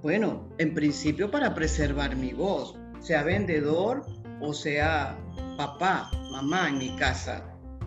Bueno, 0.02 0.50
en 0.58 0.74
principio 0.74 1.30
para 1.30 1.54
preservar 1.54 2.16
mi 2.16 2.34
voz, 2.34 2.76
sea 3.00 3.24
vendedor 3.24 4.04
o 4.40 4.54
sea 4.54 5.16
papá, 5.58 6.10
mamá 6.32 6.70
en 6.70 6.80
mi 6.80 6.96
casa, 6.96 7.44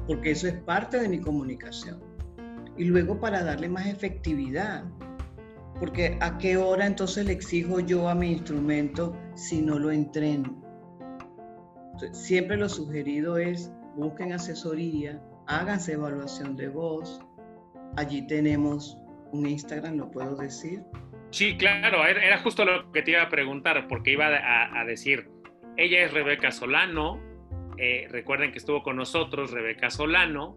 porque 0.07 0.31
eso 0.31 0.47
es 0.47 0.55
parte 0.55 1.01
de 1.01 1.09
mi 1.09 1.19
comunicación. 1.19 2.14
Y 2.77 2.85
luego 2.85 3.21
para 3.21 3.45
darle 3.45 3.69
más 3.69 3.87
efectividad, 3.87 4.85
porque 5.79 6.19
a 6.21 6.39
qué 6.39 6.57
hora 6.57 6.87
entonces 6.87 7.27
le 7.27 7.33
exijo 7.33 7.81
yo 7.81 8.09
a 8.09 8.15
mi 8.15 8.33
instrumento 8.33 9.17
si 9.35 9.63
no 9.63 9.79
lo 9.79 9.91
entreno. 9.91 10.63
siempre 12.13 12.57
lo 12.57 12.69
sugerido 12.69 13.39
es 13.39 13.73
busquen 13.97 14.33
asesoría, 14.33 15.23
háganse 15.47 15.93
evaluación 15.93 16.57
de 16.57 16.69
voz. 16.69 17.21
Allí 17.97 18.27
tenemos 18.27 18.99
un 19.33 19.47
Instagram, 19.47 19.97
lo 19.97 20.11
puedo 20.11 20.37
decir, 20.37 20.85
Sí, 21.35 21.57
claro, 21.57 22.07
era 22.07 22.39
justo 22.39 22.65
lo 22.65 22.93
que 22.93 23.03
te 23.03 23.11
iba 23.11 23.23
a 23.23 23.29
preguntar, 23.29 23.89
porque 23.89 24.13
iba 24.13 24.29
a, 24.29 24.85
decir, 24.85 25.27
ella 25.77 26.05
es 26.05 26.13
Rebeca 26.13 26.53
Solano, 26.53 27.21
eh, 27.77 28.07
recuerden 28.09 28.53
que 28.53 28.59
estuvo 28.59 28.85
con 28.85 28.95
nosotros 28.95 29.51
Rebeca 29.51 29.91
Solano, 29.91 30.57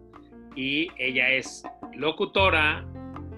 y 0.54 0.86
ella 0.96 1.30
es 1.30 1.64
locutora, 1.94 2.86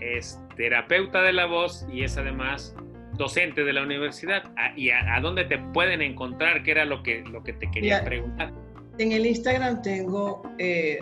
es 0.01 0.41
terapeuta 0.57 1.23
de 1.23 1.33
la 1.33 1.47
voz 1.47 1.87
y 1.93 2.03
es 2.03 2.17
además 2.17 2.75
docente 3.15 3.65
de 3.65 3.73
la 3.73 3.83
universidad. 3.83 4.51
Ah, 4.57 4.73
¿Y 4.77 4.91
a, 4.91 5.21
dónde 5.21 5.45
te 5.45 5.59
pueden 5.59 6.03
encontrar? 6.03 6.63
¿Qué 6.63 6.71
era 6.73 6.85
lo 6.85 7.03
que, 7.03 7.23
lo 7.23 7.43
que 7.43 7.53
te 7.53 7.71
quería 7.71 8.05
preguntar? 8.05 8.53
En 8.99 9.13
el 9.13 9.27
Instagram 9.27 9.83
tengo 9.83 10.43
eh, 10.59 10.99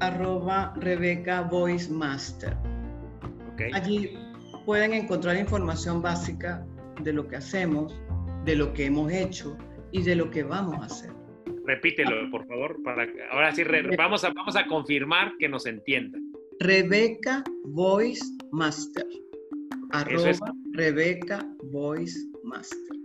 arroba 0.00 0.74
Rebeca 0.76 1.42
Voice 1.42 1.90
Master. 1.92 2.56
Okay. 3.54 3.70
Allí 3.72 4.18
pueden 4.64 4.92
encontrar 4.92 5.36
información 5.36 6.02
básica 6.02 6.66
de 7.02 7.12
lo 7.12 7.26
que 7.26 7.36
hacemos, 7.36 8.00
de 8.44 8.56
lo 8.56 8.72
que 8.72 8.86
hemos 8.86 9.10
hecho 9.12 9.56
y 9.92 10.02
de 10.02 10.16
lo 10.16 10.30
que 10.30 10.42
vamos 10.42 10.80
a 10.82 10.86
hacer. 10.86 11.10
Repítelo, 11.64 12.30
por 12.30 12.46
favor, 12.46 12.76
para 12.84 13.06
ahora 13.32 13.52
sí 13.52 13.62
vamos, 13.98 14.24
a, 14.24 14.32
vamos 14.32 14.56
a 14.56 14.66
confirmar 14.66 15.32
que 15.38 15.48
nos 15.48 15.66
entienda. 15.66 16.18
Rebeca 16.60 17.42
Voice 17.64 18.24
Master. 18.52 19.04
Arroba 19.90 20.54
Rebeca 20.72 21.44
Voice 21.64 22.18
Master. 22.44 22.96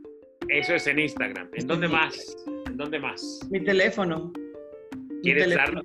Eso 0.48 0.76
es 0.76 0.88
en 0.88 1.00
Instagram. 1.00 1.50
¿En 1.54 1.68
dónde 1.68 1.88
más? 1.88 2.38
¿En 2.68 2.78
dónde 2.78 3.00
más? 3.00 3.40
Mi 3.50 3.64
teléfono. 3.64 4.32
¿Quieres 5.22 5.54
darlo? 5.54 5.82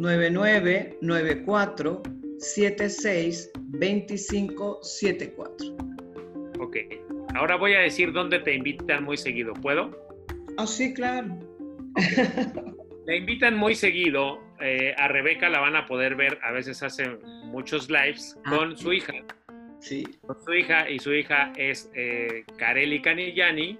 9994 0.00 2.02
76 2.38 3.50
2574. 3.54 5.76
Ok. 6.60 6.76
Ahora 7.34 7.56
voy 7.56 7.74
a 7.74 7.80
decir 7.80 8.12
dónde 8.12 8.38
te 8.38 8.54
invitan 8.54 9.02
muy 9.04 9.16
seguido. 9.16 9.52
¿Puedo? 9.54 9.90
Ah, 10.56 10.66
sí, 10.66 10.94
claro. 10.94 11.36
Le 13.06 13.16
invitan 13.16 13.56
muy 13.56 13.74
seguido. 13.74 14.38
Eh, 14.60 14.94
a 14.96 15.08
Rebeca 15.08 15.48
la 15.48 15.60
van 15.60 15.76
a 15.76 15.86
poder 15.86 16.14
ver. 16.14 16.38
A 16.42 16.52
veces 16.52 16.82
hace 16.82 17.16
muchos 17.44 17.90
lives 17.90 18.38
ah, 18.44 18.50
con 18.56 18.76
su 18.76 18.92
hija. 18.92 19.12
Sí. 19.80 20.04
Con 20.26 20.36
su 20.42 20.54
hija. 20.54 20.88
Y 20.88 20.98
su 20.98 21.12
hija 21.12 21.52
es 21.56 21.90
eh, 21.94 22.44
Kareli 22.58 23.02
Canillani, 23.02 23.76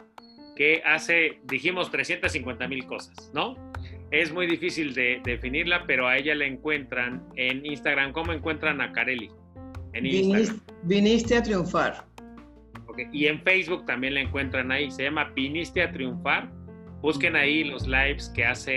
que 0.57 0.83
hace, 0.85 1.39
dijimos, 1.45 1.91
350 1.91 2.69
mil 2.69 2.87
cosas, 2.87 3.31
¿no? 3.33 3.57
Es 4.11 4.33
muy 4.33 4.47
difícil 4.47 4.95
de 4.95 5.21
definirla, 5.25 5.87
pero 5.87 6.07
a 6.07 6.17
ella 6.17 6.35
la 6.35 6.47
encuentran 6.47 7.25
en 7.37 7.65
Instagram. 7.67 8.13
¿Cómo 8.13 8.33
encuentran 8.33 8.81
a 8.81 8.93
Kareli? 8.93 9.31
Viniste, 10.83 11.37
a 11.37 11.43
triunfar. 11.43 12.05
Y 13.13 13.27
en 13.27 13.41
Facebook 13.43 13.87
también 13.87 14.15
la 14.15 14.21
encuentran 14.21 14.71
ahí. 14.71 14.91
Se 14.91 15.05
llama 15.05 15.31
Viniste 15.35 15.83
a 15.83 15.91
triunfar. 15.91 16.51
Busquen 17.05 17.37
ahí 17.37 17.65
los 17.65 17.87
lives 17.87 18.33
que 18.35 18.47
hace 18.47 18.73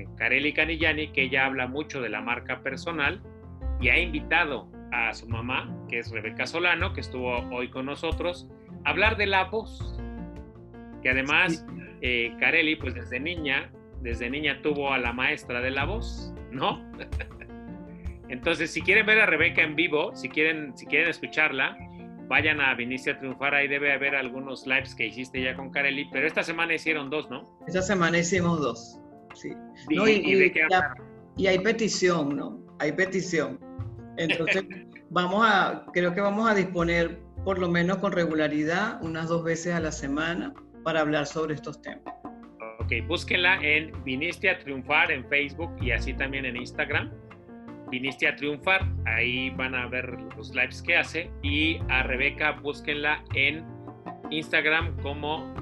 eh, 0.00 0.08
Kareli 0.16 0.54
Canillani, 0.54 1.08
que 1.08 1.24
ella 1.24 1.44
habla 1.44 1.66
mucho 1.66 2.00
de 2.00 2.08
la 2.08 2.22
marca 2.22 2.62
personal 2.62 3.20
y 3.82 3.90
ha 3.90 3.98
invitado 3.98 4.66
a 4.92 5.12
su 5.12 5.28
mamá, 5.28 5.70
que 5.90 5.98
es 5.98 6.10
Rebeca 6.10 6.46
Solano, 6.46 6.94
que 6.94 7.02
estuvo 7.02 7.36
hoy 7.50 7.68
con 7.68 7.84
nosotros, 7.84 8.48
a 8.86 8.88
hablar 8.88 9.18
de 9.18 9.26
la 9.26 9.44
voz. 9.44 10.00
Que 11.02 11.10
además, 11.10 11.66
eh, 12.00 12.34
Kareli, 12.40 12.76
pues 12.76 12.94
desde 12.94 13.20
niña, 13.20 13.70
desde 14.00 14.30
niña 14.30 14.62
tuvo 14.62 14.94
a 14.94 14.96
la 14.96 15.12
maestra 15.12 15.60
de 15.60 15.70
la 15.70 15.84
voz, 15.84 16.32
¿no? 16.50 16.82
Entonces, 18.30 18.70
si 18.70 18.80
quieren 18.80 19.04
ver 19.04 19.20
a 19.20 19.26
Rebeca 19.26 19.60
en 19.60 19.76
vivo, 19.76 20.16
si 20.16 20.30
quieren, 20.30 20.74
si 20.78 20.86
quieren 20.86 21.10
escucharla, 21.10 21.76
vayan 22.30 22.60
a 22.60 22.74
Viniste 22.74 23.10
a 23.10 23.18
Triunfar. 23.18 23.54
Ahí 23.54 23.66
debe 23.66 23.92
haber 23.92 24.14
algunos 24.14 24.64
lives 24.64 24.94
que 24.94 25.08
hiciste 25.08 25.42
ya 25.42 25.54
con 25.56 25.70
Kareli, 25.70 26.08
pero 26.12 26.26
esta 26.26 26.44
semana 26.44 26.72
hicieron 26.74 27.10
dos, 27.10 27.28
¿no? 27.28 27.42
Esta 27.66 27.82
semana 27.82 28.18
hicimos 28.18 28.60
dos, 28.60 29.00
sí. 29.34 29.50
¿Y, 29.90 30.54
y, 31.36 31.46
hay 31.46 31.58
petición, 31.58 32.36
¿no? 32.36 32.64
Hay 32.78 32.92
petición. 32.92 33.58
Entonces, 34.16 34.64
vamos 35.10 35.44
a, 35.44 35.84
creo 35.92 36.14
que 36.14 36.20
vamos 36.20 36.48
a 36.48 36.54
disponer 36.54 37.18
por 37.44 37.58
lo 37.58 37.68
menos 37.68 37.98
con 37.98 38.12
regularidad 38.12 39.02
unas 39.02 39.28
dos 39.28 39.42
veces 39.42 39.74
a 39.74 39.80
la 39.80 39.90
semana 39.90 40.54
para 40.84 41.00
hablar 41.00 41.26
sobre 41.26 41.54
estos 41.54 41.82
temas. 41.82 42.14
Ok, 42.78 42.92
búsquenla 43.08 43.60
en 43.62 43.92
Viniste 44.04 44.48
a 44.50 44.58
Triunfar 44.60 45.10
en 45.10 45.28
Facebook 45.28 45.70
y 45.80 45.90
así 45.90 46.14
también 46.14 46.44
en 46.44 46.56
Instagram 46.56 47.10
viniste 47.90 48.28
a 48.28 48.36
triunfar. 48.36 48.86
Ahí 49.04 49.50
van 49.50 49.74
a 49.74 49.86
ver 49.88 50.18
los 50.36 50.54
lives 50.54 50.82
que 50.82 50.96
hace. 50.96 51.30
Y 51.42 51.78
a 51.88 52.02
Rebeca, 52.02 52.52
búsquenla 52.52 53.24
en 53.34 53.64
Instagram 54.30 54.96
como 55.02 55.54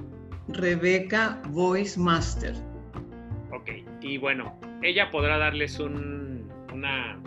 Rebeca 0.49 1.41
Voice 1.49 1.99
Master. 1.99 2.55
Ok, 3.53 3.71
y 4.01 4.19
bueno, 4.19 4.59
ella 4.83 5.11
podrá 5.11 5.39
darles 5.39 5.79
un, 5.79 6.51
una, 6.73 7.21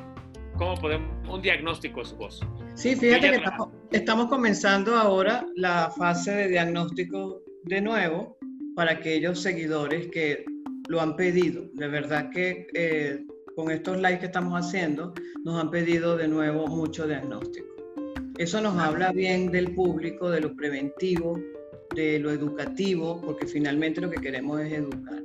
¿cómo 0.57 0.75
podemos? 0.75 1.09
Un 1.29 1.41
diagnóstico 1.41 2.01
de 2.01 2.05
su 2.05 2.15
voz. 2.17 2.41
Sí, 2.75 2.95
fíjate 2.95 3.29
que 3.29 3.35
estamos, 3.37 3.69
estamos, 3.91 4.27
comenzando 4.27 4.95
ahora 4.95 5.45
la 5.55 5.91
fase 5.91 6.31
de 6.31 6.47
diagnóstico 6.47 7.41
de 7.63 7.81
nuevo 7.81 8.37
para 8.75 8.93
aquellos 8.93 9.41
seguidores 9.41 10.07
que 10.07 10.45
lo 10.87 11.01
han 11.01 11.15
pedido. 11.15 11.63
De 11.73 11.87
verdad 11.87 12.29
que 12.31 12.67
eh, 12.73 13.25
con 13.55 13.71
estos 13.71 13.99
likes 13.99 14.19
que 14.19 14.25
estamos 14.27 14.53
haciendo, 14.53 15.13
nos 15.43 15.59
han 15.59 15.69
pedido 15.69 16.17
de 16.17 16.27
nuevo 16.27 16.67
mucho 16.67 17.07
diagnóstico. 17.07 17.67
Eso 18.37 18.61
nos 18.61 18.77
habla 18.77 19.11
bien 19.11 19.51
del 19.51 19.73
público, 19.75 20.29
de 20.29 20.41
lo 20.41 20.55
preventivo, 20.55 21.39
de 21.93 22.19
lo 22.19 22.31
educativo, 22.31 23.21
porque 23.21 23.45
finalmente 23.45 24.01
lo 24.01 24.09
que 24.09 24.21
queremos 24.21 24.61
es 24.61 24.73
educar. 24.73 25.21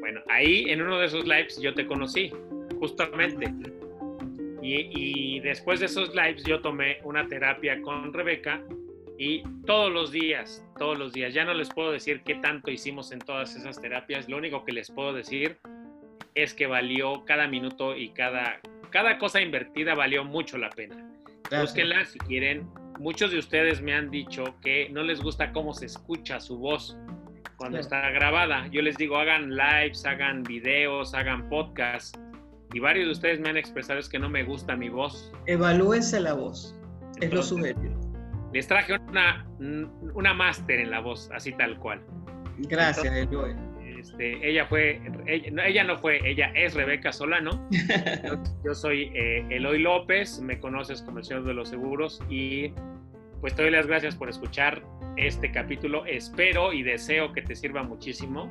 Bueno, 0.00 0.20
ahí 0.28 0.70
en 0.70 0.82
uno 0.82 0.98
de 0.98 1.06
esos 1.06 1.24
lives 1.24 1.60
yo 1.60 1.74
te 1.74 1.86
conocí, 1.86 2.32
justamente. 2.78 3.52
Y, 4.62 5.36
y, 5.36 5.40
después 5.40 5.80
de 5.80 5.86
esos 5.86 6.14
lives 6.14 6.44
yo 6.44 6.60
tomé 6.60 6.98
una 7.02 7.26
terapia 7.26 7.80
con 7.80 8.12
Rebeca 8.12 8.62
Y 9.16 9.42
todos 9.64 9.90
los 9.90 10.12
días, 10.12 10.62
todos 10.78 10.98
los 10.98 11.12
días, 11.14 11.32
ya 11.32 11.44
no 11.44 11.54
les 11.54 11.70
puedo 11.70 11.92
decir 11.92 12.22
qué 12.24 12.34
tanto 12.36 12.70
hicimos 12.70 13.10
en 13.12 13.20
todas 13.20 13.56
esas 13.56 13.80
terapias, 13.80 14.28
lo 14.28 14.36
único 14.36 14.64
que 14.64 14.72
les 14.72 14.90
puedo 14.90 15.12
decir 15.14 15.58
es 16.34 16.54
que 16.54 16.66
valió 16.66 17.24
cada 17.24 17.48
minuto 17.48 17.96
y 17.96 18.10
cada, 18.10 18.60
cada 18.90 19.18
cosa 19.18 19.40
invertida 19.40 19.94
valió 19.94 20.24
mucho 20.24 20.58
la 20.58 20.70
pena. 20.70 20.96
Búsquenla 21.50 22.04
si 22.04 22.18
quieren. 22.20 22.68
Muchos 22.98 23.30
de 23.30 23.38
ustedes 23.38 23.80
me 23.80 23.94
han 23.94 24.10
dicho 24.10 24.44
que 24.62 24.88
no 24.90 25.02
les 25.02 25.20
gusta 25.20 25.52
cómo 25.52 25.72
se 25.72 25.86
escucha 25.86 26.38
su 26.38 26.58
voz 26.58 26.96
cuando 27.56 27.78
está 27.78 28.10
grabada. 28.10 28.66
Yo 28.68 28.82
les 28.82 28.96
digo, 28.96 29.16
hagan 29.16 29.56
lives, 29.56 30.04
hagan 30.06 30.42
videos, 30.42 31.14
hagan 31.14 31.48
podcasts. 31.48 32.18
Y 32.72 32.78
varios 32.78 33.06
de 33.06 33.12
ustedes 33.12 33.40
me 33.40 33.48
han 33.50 33.56
expresado 33.56 33.98
es 33.98 34.08
que 34.08 34.18
no 34.18 34.28
me 34.28 34.44
gusta 34.44 34.76
mi 34.76 34.88
voz. 34.88 35.32
Evalúense 35.46 36.20
la 36.20 36.34
voz. 36.34 36.76
es 37.20 37.32
lo 37.32 37.42
sugerido. 37.42 37.98
Les 38.52 38.66
traje 38.66 38.96
una, 39.08 39.46
una 40.14 40.34
máster 40.34 40.80
en 40.80 40.90
la 40.90 41.00
voz, 41.00 41.30
así 41.32 41.52
tal 41.52 41.78
cual. 41.78 42.00
Gracias, 42.58 43.14
Eloy. 43.14 43.54
Este, 44.00 44.48
ella 44.48 44.64
fue, 44.64 44.98
ella, 45.26 45.84
no 45.84 45.98
fue, 45.98 46.26
ella 46.26 46.50
es 46.54 46.72
Rebeca 46.72 47.12
Solano. 47.12 47.68
yo, 48.64 48.74
soy 48.74 49.12
eh, 49.14 49.44
Eloy 49.50 49.78
López, 49.78 50.40
me 50.40 50.58
conoces 50.58 51.02
como 51.02 51.18
el 51.18 51.24
Señor 51.24 51.44
de 51.44 51.52
los 51.52 51.68
Seguros 51.68 52.22
y 52.30 52.72
pues 53.42 53.54
te 53.54 53.62
doy 53.62 53.70
las 53.70 53.86
gracias 53.86 54.16
por 54.16 54.30
escuchar 54.30 54.82
este 55.18 55.52
capítulo. 55.52 56.06
Espero 56.06 56.72
y 56.72 56.82
deseo 56.82 57.34
que 57.34 57.42
te 57.42 57.54
sirva 57.54 57.82
muchísimo 57.82 58.50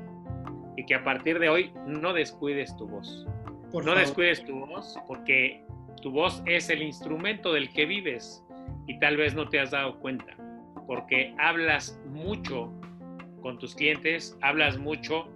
y 0.77 0.85
que 0.85 0.93
a 0.93 1.03
partir 1.03 1.39
de 1.39 1.49
hoy 1.49 1.71
no 1.87 2.13
descuides 2.13 2.77
tu 2.77 2.87
voz. 2.87 3.25
no 3.73 3.95
descuides 3.95 4.45
tu 4.45 4.67
voz 4.67 4.99
porque 5.07 5.63
tu 6.03 6.11
voz 6.11 6.43
es 6.45 6.69
el 6.69 6.83
instrumento 6.83 7.53
del 7.53 7.73
que 7.73 7.87
vives 7.87 8.45
y 8.85 8.99
tal 8.99 9.17
vez 9.17 9.33
no 9.33 9.49
te 9.49 9.59
has 9.59 9.71
dado 9.71 9.99
cuenta 9.99 10.35
porque 10.85 11.33
hablas 11.39 11.99
mucho 12.05 12.71
con 13.41 13.57
tus 13.57 13.75
clientes, 13.75 14.37
hablas 14.41 14.77
mucho, 14.77 15.27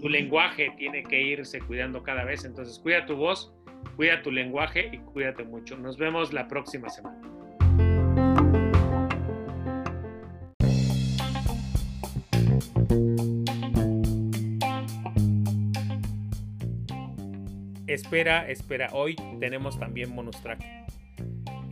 tu 0.00 0.08
lenguaje 0.08 0.72
tiene 0.78 1.04
que 1.04 1.20
irse 1.20 1.60
cuidando 1.60 2.02
cada 2.02 2.24
vez, 2.24 2.44
entonces 2.44 2.78
cuida 2.78 3.04
tu 3.04 3.16
voz, 3.16 3.52
cuida 3.96 4.22
tu 4.22 4.30
lenguaje 4.30 4.90
y 4.92 4.98
cuídate 4.98 5.44
mucho. 5.44 5.76
Nos 5.76 5.98
vemos 5.98 6.32
la 6.32 6.48
próxima 6.48 6.88
semana. 6.88 7.20
Espera, 17.86 18.48
espera, 18.48 18.90
hoy 18.92 19.16
tenemos 19.40 19.78
también 19.78 20.14
bonus 20.14 20.40
track. 20.40 20.60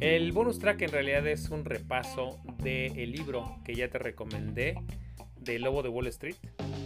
El 0.00 0.32
bonus 0.32 0.58
track 0.58 0.82
en 0.82 0.90
realidad 0.90 1.26
es 1.26 1.48
un 1.48 1.64
repaso 1.64 2.38
del 2.58 3.10
libro 3.10 3.56
que 3.64 3.74
ya 3.74 3.88
te 3.88 3.98
recomendé, 3.98 4.74
de 5.48 5.58
Lobo 5.58 5.82
de 5.82 5.88
Wall 5.88 6.08
Street. 6.08 6.36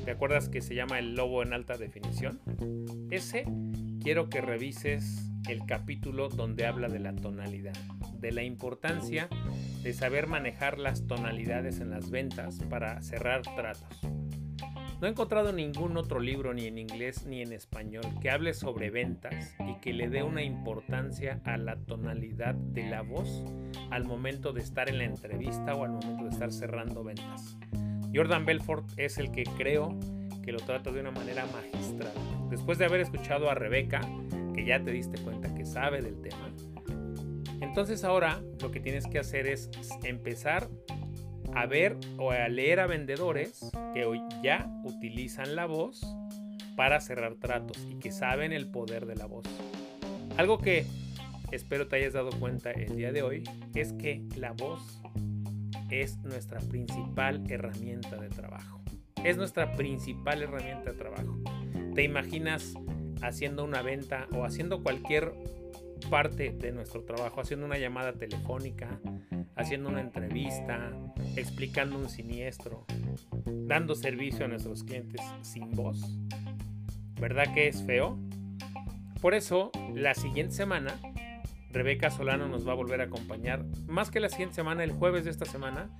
¿Te 0.04 0.12
acuerdas 0.12 0.48
que 0.48 0.60
se 0.60 0.76
llama 0.76 1.00
El 1.00 1.16
Lobo 1.16 1.42
en 1.42 1.52
alta 1.52 1.76
definición? 1.76 2.40
Ese 3.10 3.44
quiero 4.00 4.28
que 4.28 4.40
revises 4.40 5.28
el 5.48 5.66
capítulo 5.66 6.28
donde 6.28 6.64
habla 6.64 6.88
de 6.88 7.00
la 7.00 7.12
tonalidad, 7.12 7.76
de 8.20 8.30
la 8.30 8.44
importancia 8.44 9.28
de 9.82 9.92
saber 9.92 10.28
manejar 10.28 10.78
las 10.78 11.08
tonalidades 11.08 11.80
en 11.80 11.90
las 11.90 12.10
ventas 12.10 12.60
para 12.70 13.02
cerrar 13.02 13.42
tratos. 13.42 14.00
No 15.00 15.08
he 15.08 15.10
encontrado 15.10 15.52
ningún 15.52 15.96
otro 15.96 16.20
libro 16.20 16.54
ni 16.54 16.66
en 16.66 16.78
inglés 16.78 17.26
ni 17.26 17.42
en 17.42 17.52
español 17.52 18.04
que 18.20 18.30
hable 18.30 18.54
sobre 18.54 18.90
ventas 18.90 19.56
y 19.68 19.80
que 19.80 19.92
le 19.92 20.08
dé 20.08 20.22
una 20.22 20.44
importancia 20.44 21.40
a 21.42 21.56
la 21.56 21.74
tonalidad 21.74 22.54
de 22.54 22.88
la 22.88 23.02
voz 23.02 23.42
al 23.90 24.04
momento 24.04 24.52
de 24.52 24.60
estar 24.60 24.88
en 24.88 24.98
la 24.98 25.04
entrevista 25.04 25.74
o 25.74 25.82
al 25.82 25.90
momento 25.90 26.22
de 26.22 26.30
estar 26.30 26.52
cerrando 26.52 27.02
ventas. 27.02 27.58
Jordan 28.14 28.44
Belfort 28.44 28.84
es 28.96 29.18
el 29.18 29.32
que 29.32 29.44
creo 29.44 29.98
que 30.42 30.52
lo 30.52 30.58
trata 30.58 30.90
de 30.90 31.00
una 31.00 31.10
manera 31.10 31.46
magistral. 31.46 32.12
Después 32.50 32.78
de 32.78 32.84
haber 32.84 33.00
escuchado 33.00 33.50
a 33.50 33.54
Rebeca, 33.54 34.00
que 34.54 34.64
ya 34.66 34.82
te 34.82 34.90
diste 34.90 35.20
cuenta 35.22 35.54
que 35.54 35.64
sabe 35.64 36.02
del 36.02 36.20
tema, 36.20 36.52
entonces 37.60 38.04
ahora 38.04 38.42
lo 38.60 38.70
que 38.70 38.80
tienes 38.80 39.06
que 39.06 39.18
hacer 39.18 39.46
es 39.46 39.70
empezar 40.02 40.68
a 41.54 41.66
ver 41.66 41.96
o 42.18 42.30
a 42.32 42.48
leer 42.48 42.80
a 42.80 42.86
vendedores 42.86 43.70
que 43.94 44.04
hoy 44.04 44.20
ya 44.42 44.70
utilizan 44.84 45.54
la 45.54 45.66
voz 45.66 46.02
para 46.76 47.00
cerrar 47.00 47.34
tratos 47.36 47.86
y 47.90 47.96
que 47.96 48.10
saben 48.10 48.52
el 48.52 48.70
poder 48.70 49.06
de 49.06 49.16
la 49.16 49.26
voz. 49.26 49.44
Algo 50.36 50.58
que 50.58 50.86
espero 51.50 51.86
te 51.86 51.96
hayas 51.96 52.14
dado 52.14 52.30
cuenta 52.30 52.70
el 52.72 52.96
día 52.96 53.12
de 53.12 53.22
hoy 53.22 53.44
es 53.74 53.92
que 53.92 54.22
la 54.36 54.52
voz 54.52 55.01
es 55.92 56.16
nuestra 56.22 56.58
principal 56.58 57.44
herramienta 57.50 58.16
de 58.16 58.30
trabajo. 58.30 58.80
Es 59.22 59.36
nuestra 59.36 59.76
principal 59.76 60.42
herramienta 60.42 60.92
de 60.92 60.98
trabajo. 60.98 61.38
¿Te 61.94 62.02
imaginas 62.02 62.74
haciendo 63.20 63.62
una 63.62 63.82
venta 63.82 64.26
o 64.34 64.44
haciendo 64.44 64.82
cualquier 64.82 65.34
parte 66.10 66.50
de 66.50 66.72
nuestro 66.72 67.04
trabajo, 67.04 67.42
haciendo 67.42 67.66
una 67.66 67.76
llamada 67.76 68.14
telefónica, 68.14 68.98
haciendo 69.54 69.90
una 69.90 70.00
entrevista, 70.00 70.90
explicando 71.36 71.98
un 71.98 72.08
siniestro, 72.08 72.86
dando 73.44 73.94
servicio 73.94 74.46
a 74.46 74.48
nuestros 74.48 74.84
clientes 74.84 75.20
sin 75.42 75.70
voz? 75.72 76.00
¿Verdad 77.20 77.52
que 77.52 77.68
es 77.68 77.84
feo? 77.84 78.18
Por 79.20 79.34
eso, 79.34 79.70
la 79.94 80.14
siguiente 80.14 80.54
semana 80.54 80.98
Rebeca 81.72 82.10
Solano 82.10 82.48
nos 82.48 82.66
va 82.66 82.72
a 82.72 82.76
volver 82.76 83.00
a 83.00 83.04
acompañar. 83.04 83.64
Más 83.86 84.10
que 84.10 84.20
la 84.20 84.28
siguiente 84.28 84.54
semana, 84.54 84.84
el 84.84 84.92
jueves 84.92 85.24
de 85.24 85.30
esta 85.30 85.46
semana, 85.46 85.90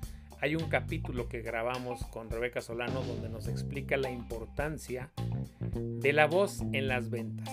hay 0.41 0.55
un 0.55 0.69
capítulo 0.69 1.29
que 1.29 1.41
grabamos 1.41 2.05
con 2.07 2.29
Rebeca 2.29 2.61
Solano 2.61 3.03
donde 3.03 3.29
nos 3.29 3.49
explica 3.49 3.97
la 3.97 4.11
importancia 4.11 5.11
de 5.75 6.13
la 6.13 6.27
voz 6.27 6.61
en 6.73 6.89
las 6.89 7.11
ventas. 7.11 7.49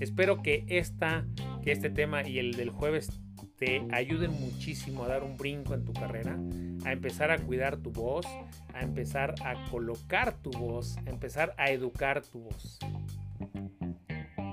Espero 0.00 0.42
que, 0.42 0.64
esta, 0.68 1.26
que 1.62 1.72
este 1.72 1.90
tema 1.90 2.26
y 2.26 2.38
el 2.38 2.52
del 2.52 2.70
jueves 2.70 3.10
te 3.58 3.86
ayuden 3.90 4.30
muchísimo 4.32 5.04
a 5.04 5.08
dar 5.08 5.22
un 5.22 5.36
brinco 5.36 5.74
en 5.74 5.84
tu 5.84 5.92
carrera, 5.92 6.38
a 6.84 6.92
empezar 6.92 7.30
a 7.30 7.38
cuidar 7.38 7.78
tu 7.78 7.90
voz, 7.90 8.26
a 8.72 8.80
empezar 8.80 9.34
a 9.44 9.68
colocar 9.70 10.34
tu 10.40 10.50
voz, 10.50 10.96
a 11.06 11.10
empezar 11.10 11.54
a 11.58 11.70
educar 11.70 12.22
tu 12.22 12.40
voz. 12.40 12.78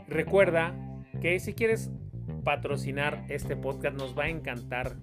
Recuerda 0.07 0.75
que 1.21 1.39
si 1.39 1.53
quieres 1.53 1.91
patrocinar 2.43 3.25
este 3.29 3.55
podcast, 3.55 3.97
nos 3.97 4.17
va 4.17 4.25
a 4.25 4.29
encantar 4.29 4.95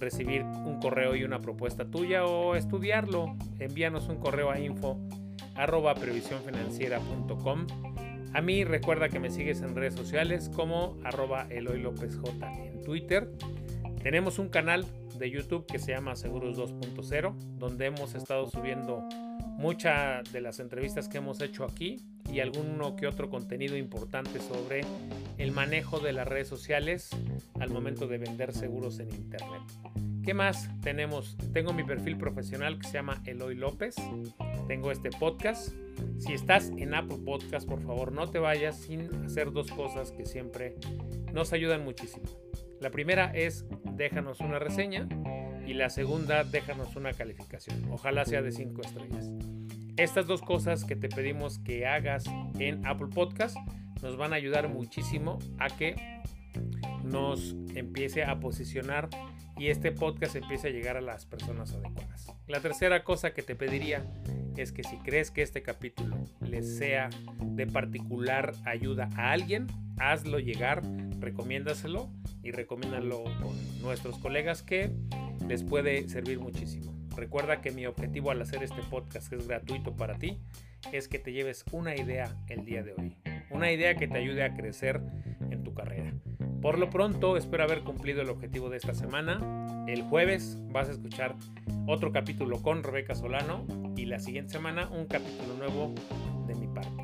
recibir 0.00 0.42
un 0.42 0.78
correo 0.80 1.16
y 1.16 1.24
una 1.24 1.40
propuesta 1.40 1.84
tuya 1.84 2.24
o 2.24 2.54
estudiarlo. 2.54 3.36
Envíanos 3.58 4.08
un 4.08 4.16
correo 4.16 4.50
a 4.50 4.58
info 4.58 4.98
arroba 5.54 5.94
previsiónfinanciera.com. 5.94 7.66
A 8.34 8.40
mí 8.40 8.64
recuerda 8.64 9.08
que 9.08 9.18
me 9.18 9.30
sigues 9.30 9.62
en 9.62 9.74
redes 9.74 9.94
sociales 9.94 10.50
como 10.54 10.96
arroba 11.04 11.46
Eloy 11.50 11.80
López 11.80 12.16
J 12.16 12.52
en 12.64 12.82
Twitter. 12.82 13.30
Tenemos 14.02 14.38
un 14.38 14.48
canal 14.48 14.86
de 15.18 15.30
YouTube 15.30 15.66
que 15.66 15.78
se 15.78 15.92
llama 15.92 16.14
Seguros 16.14 16.56
2.0, 16.56 17.34
donde 17.58 17.86
hemos 17.86 18.14
estado 18.14 18.46
subiendo 18.48 19.02
muchas 19.56 20.30
de 20.32 20.40
las 20.40 20.60
entrevistas 20.60 21.08
que 21.08 21.18
hemos 21.18 21.40
hecho 21.40 21.64
aquí 21.64 21.96
y 22.32 22.40
alguno 22.40 22.96
que 22.96 23.06
otro 23.06 23.30
contenido 23.30 23.76
importante 23.76 24.40
sobre 24.40 24.82
el 25.38 25.52
manejo 25.52 26.00
de 26.00 26.12
las 26.12 26.26
redes 26.26 26.48
sociales 26.48 27.10
al 27.60 27.70
momento 27.70 28.06
de 28.06 28.18
vender 28.18 28.52
seguros 28.52 28.98
en 28.98 29.10
internet. 29.10 29.62
¿Qué 30.24 30.34
más 30.34 30.68
tenemos? 30.82 31.36
Tengo 31.54 31.72
mi 31.72 31.84
perfil 31.84 32.18
profesional 32.18 32.78
que 32.78 32.86
se 32.86 32.94
llama 32.94 33.22
Eloy 33.24 33.54
López. 33.54 33.96
Tengo 34.66 34.90
este 34.90 35.10
podcast. 35.10 35.74
Si 36.18 36.34
estás 36.34 36.70
en 36.76 36.94
Apple 36.94 37.18
Podcast, 37.24 37.66
por 37.66 37.80
favor 37.82 38.12
no 38.12 38.30
te 38.30 38.38
vayas 38.38 38.78
sin 38.78 39.08
hacer 39.24 39.52
dos 39.52 39.70
cosas 39.70 40.12
que 40.12 40.26
siempre 40.26 40.76
nos 41.32 41.52
ayudan 41.52 41.82
muchísimo. 41.82 42.26
La 42.80 42.90
primera 42.90 43.32
es 43.34 43.64
déjanos 43.96 44.40
una 44.40 44.58
reseña 44.58 45.08
y 45.66 45.74
la 45.74 45.90
segunda 45.90 46.44
déjanos 46.44 46.94
una 46.96 47.12
calificación. 47.12 47.90
Ojalá 47.90 48.24
sea 48.24 48.42
de 48.42 48.52
5 48.52 48.82
estrellas. 48.82 49.30
Estas 49.98 50.28
dos 50.28 50.42
cosas 50.42 50.84
que 50.84 50.94
te 50.94 51.08
pedimos 51.08 51.58
que 51.58 51.84
hagas 51.84 52.24
en 52.60 52.86
Apple 52.86 53.08
Podcast 53.12 53.56
nos 54.00 54.16
van 54.16 54.32
a 54.32 54.36
ayudar 54.36 54.68
muchísimo 54.68 55.40
a 55.58 55.66
que 55.70 55.96
nos 57.02 57.56
empiece 57.74 58.22
a 58.22 58.38
posicionar 58.38 59.08
y 59.56 59.70
este 59.70 59.90
podcast 59.90 60.36
empiece 60.36 60.68
a 60.68 60.70
llegar 60.70 60.96
a 60.96 61.00
las 61.00 61.26
personas 61.26 61.72
adecuadas. 61.72 62.32
La 62.46 62.60
tercera 62.60 63.02
cosa 63.02 63.34
que 63.34 63.42
te 63.42 63.56
pediría 63.56 64.06
es 64.56 64.70
que 64.70 64.84
si 64.84 64.98
crees 64.98 65.32
que 65.32 65.42
este 65.42 65.62
capítulo 65.62 66.16
les 66.42 66.78
sea 66.78 67.10
de 67.40 67.66
particular 67.66 68.52
ayuda 68.66 69.08
a 69.16 69.32
alguien, 69.32 69.66
hazlo 69.98 70.38
llegar, 70.38 70.80
recomiéndaselo 71.18 72.08
y 72.44 72.52
recomiéndalo 72.52 73.24
con 73.24 73.82
nuestros 73.82 74.16
colegas 74.18 74.62
que 74.62 74.92
les 75.48 75.64
puede 75.64 76.08
servir 76.08 76.38
muchísimo. 76.38 76.97
Recuerda 77.18 77.60
que 77.60 77.72
mi 77.72 77.84
objetivo 77.84 78.30
al 78.30 78.40
hacer 78.40 78.62
este 78.62 78.80
podcast, 78.88 79.28
que 79.28 79.34
es 79.34 79.48
gratuito 79.48 79.96
para 79.96 80.14
ti, 80.18 80.38
es 80.92 81.08
que 81.08 81.18
te 81.18 81.32
lleves 81.32 81.64
una 81.72 81.96
idea 81.96 82.36
el 82.46 82.64
día 82.64 82.84
de 82.84 82.94
hoy. 82.96 83.16
Una 83.50 83.72
idea 83.72 83.96
que 83.96 84.06
te 84.06 84.18
ayude 84.18 84.44
a 84.44 84.54
crecer 84.54 85.00
en 85.50 85.64
tu 85.64 85.74
carrera. 85.74 86.14
Por 86.62 86.78
lo 86.78 86.90
pronto, 86.90 87.36
espero 87.36 87.64
haber 87.64 87.80
cumplido 87.80 88.22
el 88.22 88.28
objetivo 88.28 88.70
de 88.70 88.76
esta 88.76 88.94
semana. 88.94 89.84
El 89.88 90.02
jueves 90.02 90.58
vas 90.68 90.88
a 90.88 90.92
escuchar 90.92 91.34
otro 91.88 92.12
capítulo 92.12 92.62
con 92.62 92.84
Rebeca 92.84 93.16
Solano 93.16 93.66
y 93.96 94.06
la 94.06 94.20
siguiente 94.20 94.52
semana 94.52 94.88
un 94.88 95.06
capítulo 95.06 95.54
nuevo 95.54 95.92
de 96.46 96.54
mi 96.54 96.68
parte. 96.68 97.02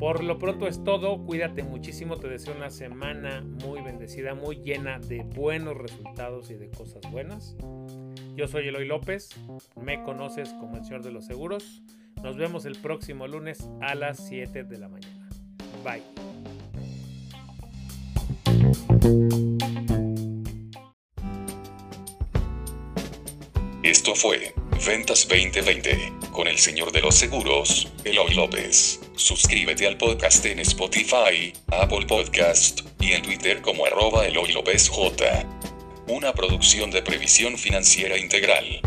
Por 0.00 0.24
lo 0.24 0.40
pronto 0.40 0.66
es 0.66 0.82
todo, 0.82 1.24
cuídate 1.24 1.62
muchísimo, 1.62 2.16
te 2.16 2.28
deseo 2.28 2.56
una 2.56 2.70
semana 2.70 3.44
muy 3.64 3.82
bendecida, 3.82 4.34
muy 4.34 4.56
llena 4.56 4.98
de 4.98 5.22
buenos 5.22 5.76
resultados 5.76 6.50
y 6.50 6.54
de 6.54 6.70
cosas 6.70 7.08
buenas. 7.12 7.56
Yo 8.38 8.46
soy 8.46 8.68
Eloy 8.68 8.86
López, 8.86 9.30
me 9.74 10.00
conoces 10.04 10.50
como 10.60 10.76
el 10.76 10.84
Señor 10.84 11.02
de 11.02 11.10
los 11.10 11.26
Seguros. 11.26 11.82
Nos 12.22 12.36
vemos 12.36 12.66
el 12.66 12.76
próximo 12.76 13.26
lunes 13.26 13.68
a 13.80 13.96
las 13.96 14.28
7 14.28 14.62
de 14.62 14.78
la 14.78 14.88
mañana. 14.88 15.28
Bye. 15.82 16.04
Esto 23.82 24.14
fue 24.14 24.54
Ventas 24.86 25.26
2020 25.28 26.12
con 26.30 26.46
el 26.46 26.58
señor 26.58 26.92
de 26.92 27.00
los 27.00 27.16
seguros, 27.16 27.92
Eloy 28.04 28.34
López. 28.34 29.00
Suscríbete 29.16 29.88
al 29.88 29.98
podcast 29.98 30.44
en 30.46 30.60
Spotify, 30.60 31.52
Apple 31.72 32.06
Podcast 32.06 32.82
y 33.00 33.10
en 33.10 33.22
Twitter 33.22 33.60
como 33.62 33.84
arroba 33.84 34.24
Eloy 34.26 34.52
López 34.52 34.88
J. 34.88 35.57
Una 36.10 36.32
producción 36.32 36.90
de 36.90 37.02
previsión 37.02 37.58
financiera 37.58 38.16
integral. 38.16 38.80